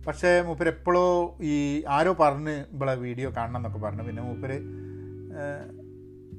പക്ഷേ 0.07 0.41
മൂപ്പർ 0.41 0.69
എപ്പോഴോ 0.69 1.39
ഈ 1.41 1.85
ആരോ 1.89 2.13
പറഞ്ഞ് 2.13 2.65
ഇവിടെ 2.73 2.95
വീഡിയോ 2.95 3.33
കാണണം 3.37 3.57
എന്നൊക്കെ 3.57 3.79
പറഞ്ഞു. 3.79 4.03
പിന്നെ 4.03 4.23
മൂപ്പര് 4.23 4.61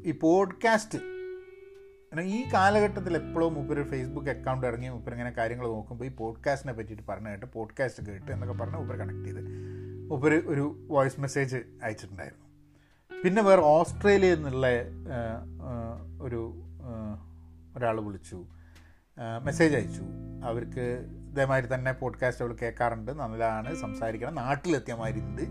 ഈ 0.05 0.11
പോഡ്കാസ്റ്റ് 0.11 0.99
ഈ 2.21 2.43
കാലഘട്ടത്തിൽ 2.53 3.15
എപ്പോഴും 3.15 3.53
മൂപ്പര് 3.53 3.89
ഫേസ്ബുക്ക് 3.89 4.29
അക്കൗണ്ട് 4.29 4.67
ഇറങ്ങി 4.67 4.89
മൂപ്പർ 4.89 5.11
ഇങ്ങനെ 5.11 5.29
കാര്യങ്ങൾ 5.29 5.65
നോക്കുമ്പോൾ 5.67 6.05
ഈ 6.05 6.09
പോഡ്കാസ്റ്റിനെ 6.09 6.73
പറ്റിയിട്ട് 6.73 7.03
പറഞ്ഞു 7.09 7.29
കേട്ട് 7.29 7.45
പോഡ്കാസ്റ്റ് 7.45 8.07
കേട്ട് 8.07 8.31
എന്നൊക്കെ 8.31 8.57
പറഞ്ഞ് 8.57 8.75
മൂപ്പർ 8.75 8.95
കണക്ട് 8.95 9.25
ചെയ്ത് 9.25 9.41
മൂപ്പർ 10.09 10.33
ഒരു 10.45 10.85
വോയിസ് 10.87 11.19
മെസ്സേജ് 11.19 11.57
അയച്ചിട്ടുണ്ടായിരുന്നു. 11.83 12.45
പിന്നെ 13.23 13.41
വേറെ 13.41 13.61
ഓസ്ട്രേലിയയിൽ 13.61 14.35
നിന്നുള്ള 14.35 14.67
ഒരു 16.21 16.53
ഒരാൾ 17.77 18.01
വിളിച്ചു. 18.01 18.45
മെസ്സേജ് 19.43 19.75
അയച്ചു. 19.75 20.03
അവർക്ക് 20.43 21.05
ഇതേമാതിരി 21.35 21.73
തന്നെ 21.73 21.93
പോഡ്കാസ്റ്റ് 21.93 22.45
അവൾ 22.45 22.55
കേൾക്കാറുണ്ട്. 22.61 23.11
നല്ലതാണ്. 23.11 23.75
സംസാരിക്കണം. 23.75 24.35
നാട്ടിലെത്തിയ 24.35 24.93
മാതിരി 24.93 25.19
ഉണ്ട് 25.19 25.41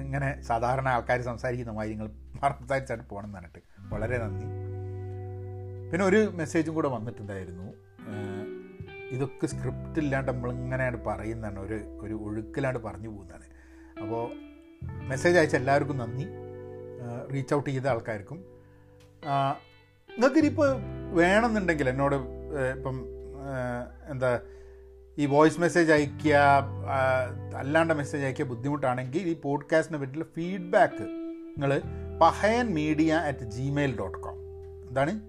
ഇങ്ങനെ 0.00 0.40
സാധാരണ 0.40 0.88
ആൾക്കാർ 0.88 1.20
സംസാരിക്കുന്ന 1.20 1.72
മാതിരി 1.72 1.94
നിങ്ങൾ 1.94 2.08
സംസാരിച്ചായിട്ട് 2.58 3.08
പോകണം 3.08 3.26
എന്ന് 3.26 3.38
പറഞ്ഞിട്ട്. 3.38 3.58
വളരെ 3.94 4.18
നന്ദി. 4.18 4.44
പിന്നെ 5.90 6.06
ഒരു 6.06 6.30
മെസ്സേജും 6.34 6.74
കൂടെ 6.74 6.88
വന്നിട്ടുണ്ടായിരുന്നു. 6.88 7.72
ഇതൊക്കെ 9.10 9.46
സ്ക്രിപ്റ്റ് 9.46 10.00
ഇല്ലാണ്ട് 10.00 10.32
നമ്മളിങ്ങനെയാണ് 10.32 11.04
പറയുന്നതാണ്. 11.04 11.58
ഒരു 11.58 11.74
ഒരു 11.74 12.14
ഒഴുക്കിലാണ്ട് 12.14 12.78
പറഞ്ഞു 12.78 13.08
പോകുന്നതാണ്. 13.08 13.44
അപ്പോൾ 14.00 14.30
മെസ്സേജ് 15.08 15.38
അയച്ച 15.38 15.56
എല്ലാവർക്കും 15.56 15.96
നന്ദി. 15.96 16.26
റീച്ച് 17.32 17.54
ഔട്ട് 17.54 17.70
ചെയ്ത 17.70 17.86
ആൾക്കാർക്കും. 17.86 18.36
നിങ്ങൾക്കിനിപ്പോൾ 20.10 20.76
വേണമെന്നുണ്ടെങ്കിൽ 21.12 21.88
എന്നോട് 21.88 22.16
ഇപ്പം 22.76 23.04
എന്താ 24.10 24.40
ഈ 25.18 25.26
വോയിസ് 25.26 25.60
മെസ്സേജ് 25.60 25.92
അയക്കുക 25.92 26.34
അല്ലാണ്ട് 27.56 27.94
മെസ്സേജ് 27.94 28.24
അയക്കുക 28.24 28.44
ബുദ്ധിമുട്ടാണെങ്കിൽ 28.44 29.22
ഈ 29.28 29.34
പോഡ്കാസ്റ്റിനെ 29.40 29.98
പറ്റിയുള്ള 29.98 30.24
ഫീഡ്ബാക്ക് 30.34 31.02
നിങ്ങൾ 31.02 31.80
Pahayan 32.22 32.66
media 32.74 33.12
at 33.14 33.38
Gmail 33.38 33.98
dot 33.98 34.18
com 34.18 34.36
എന്താണ്? 34.88 35.20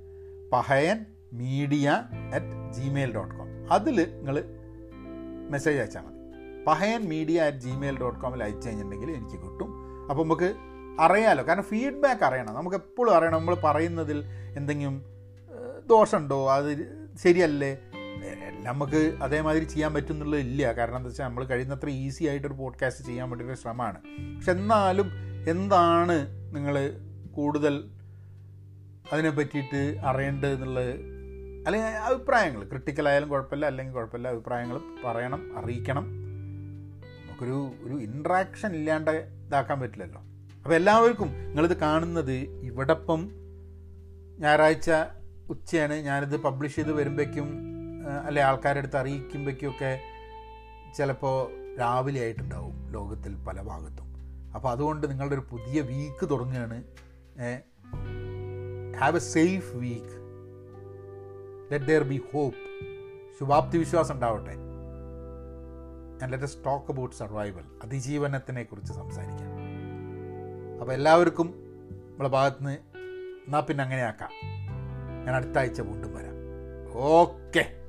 Pahayan 0.52 1.06
media 1.34 1.90
at 2.36 2.74
Gmail 2.78 3.14
dot 3.16 3.36
com 3.36 3.48
അതിൽ 3.72 3.98
നിങ്ങൾ 4.18 4.44
മെസ്സേജ് 5.50 5.80
അയച്ചാൽ 5.80 6.02
മതി. 6.02 6.16
Pahayan 6.66 7.02
media 7.10 7.42
at 7.42 7.58
Gmail 7.58 8.00
dot 8.00 8.20
കോമിൽ 8.20 8.44
അയച്ചു 8.44 8.68
കഴിഞ്ഞിട്ടുണ്ടെങ്കിൽ 8.68 9.16
എനിക്ക് 9.16 9.38
കിട്ടും. 9.44 9.70
അപ്പോൾ 10.10 10.24
നമുക്ക് 10.24 10.54
അറിയാലോ 11.00 11.48
കാരണം 11.48 11.64
ഫീഡ്ബാക്ക് 11.64 12.24
അറിയണം. 12.24 12.54
നമുക്ക് 12.54 12.78
എപ്പോഴും 12.78 13.16
അറിയണം 13.16 13.40
നമ്മൾ 13.40 13.56
പറയുന്നതിൽ 13.64 14.24
എന്തെങ്കിലും 14.58 15.06
ദോഷമുണ്ടോ? 15.88 16.52
അത് 16.52 16.70
ശരിയല്ലേ? 17.24 17.72
നമുക്ക് 18.68 19.18
അതേമാതിരി 19.22 19.64
ചെയ്യാൻ 19.64 19.94
പറ്റുന്നുള്ളത് 19.94 20.40
ഇല്ല. 20.40 20.74
കാരണം 20.74 20.98
എന്താ 20.98 21.08
വെച്ചാൽ 21.08 21.26
നമ്മൾ 21.26 21.46
കഴിയുന്നത്ര 21.46 21.90
ഈസി 21.90 22.24
ആയിട്ടൊരു 22.24 22.54
പോഡ്കാസ്റ്റ് 22.54 23.06
ചെയ്യാൻ 23.06 23.30
വേണ്ടിയൊരു 23.30 23.56
ശ്രമമാണ്. 23.56 23.98
പക്ഷെ 24.36 24.52
എന്നാലും 24.52 25.12
എന്താണ് 25.48 26.28
നിങ്ങൾ 26.56 27.00
കൂടുതൽ 27.32 27.84
അതിനെ 29.14 29.30
പറ്റിയിട്ട് 29.30 29.98
അറിയേണ്ടത് 30.06 30.54
എന്നുള്ളത് 30.54 30.92
അല്ലെങ്കിൽ 31.66 31.90
അഭിപ്രായങ്ങൾ? 31.90 32.64
ക്രിട്ടിക്കലായാലും 32.64 33.30
കുഴപ്പമില്ല 33.30 33.66
അല്ലെങ്കിൽ 33.66 33.94
കുഴപ്പമില്ല 33.94 34.28
അഭിപ്രായങ്ങൾ 34.28 34.80
പറയണം 35.06 35.58
അറിയിക്കണം. 35.58 36.04
നമുക്കൊരു 37.26 37.72
ഒരു 37.84 37.94
ഇൻട്രാക്ഷൻ 37.94 38.76
ഇല്ലാണ്ട് 38.76 39.12
ഇതാക്കാൻ 39.48 39.80
പറ്റില്ലല്ലോ. 39.80 40.22
അപ്പോൾ 40.64 40.76
എല്ലാവർക്കും 40.76 41.28
നിങ്ങളിത് 41.28 41.78
കാണുന്നത് 41.78 42.34
ഇവിടപ്പം 42.34 43.32
ഞായറാഴ്ച 44.40 44.92
ഉച്ചയാണ്. 45.50 45.94
ഞാനിത് 45.94 46.38
പബ്ലിഷ് 46.38 46.76
ചെയ്ത് 46.76 46.94
വരുമ്പോഴേക്കും 46.94 47.67
അല്ലെ 48.26 48.44
ആൾക്കാരുടെ 48.44 48.80
അടുത്ത് 48.80 48.98
അറിയിക്കുമ്പോഴേക്കൊക്കെ 48.98 50.00
ചിലപ്പോൾ 50.98 51.52
രാവിലെ 51.78 52.22
ആയിട്ടുണ്ടാവും 52.22 52.92
ലോകത്തിൽ 52.92 53.36
പല 53.36 53.62
ഭാഗത്തും. 53.62 54.08
അപ്പോൾ 54.56 54.70
അതുകൊണ്ട് 54.70 55.10
നിങ്ങളുടെ 55.10 55.36
ഒരു 55.36 55.44
പുതിയ 55.52 55.82
വീക്ക് 55.82 56.30
തുടങ്ങുകയാണ്. 56.30 56.84
Have 58.98 59.16
a 59.16 59.20
safe 59.20 59.76
week 59.76 60.16
let 61.72 61.86
there 61.86 62.04
be 62.04 62.22
hope 62.34 62.58
ശുഭാപ്തി 63.40 63.78
വിശ്വാസം 63.78 64.16
ഉണ്ടാവട്ടെ. 64.16 64.56
And 66.24 66.32
let's 66.46 66.58
talk 66.66 66.92
about 66.92 67.16
survival 67.16 67.64
അതിജീവനത്തിനെ 67.84 68.64
കുറിച്ച് 68.64 68.94
സംസാരിക്കാം. 68.94 69.52
അപ്പോൾ 70.80 70.94
എല്ലാവർക്കും 70.94 71.48
നമ്മളെ 72.10 72.30
ഭാഗത്ത് 72.30 72.58
നിന്ന് 72.60 72.78
എന്നാൽ 73.46 73.62
പിന്നെ 73.62 73.84
അങ്ങനെയാക്കാം. 73.84 74.30
ഞാൻ 75.26 75.36
അടുത്ത 75.36 75.58
ആഴ്ച 75.58 75.82
വീണ്ടും 75.82 76.16
വരാം. 76.16 76.36
ഓക്കെ 76.98 77.87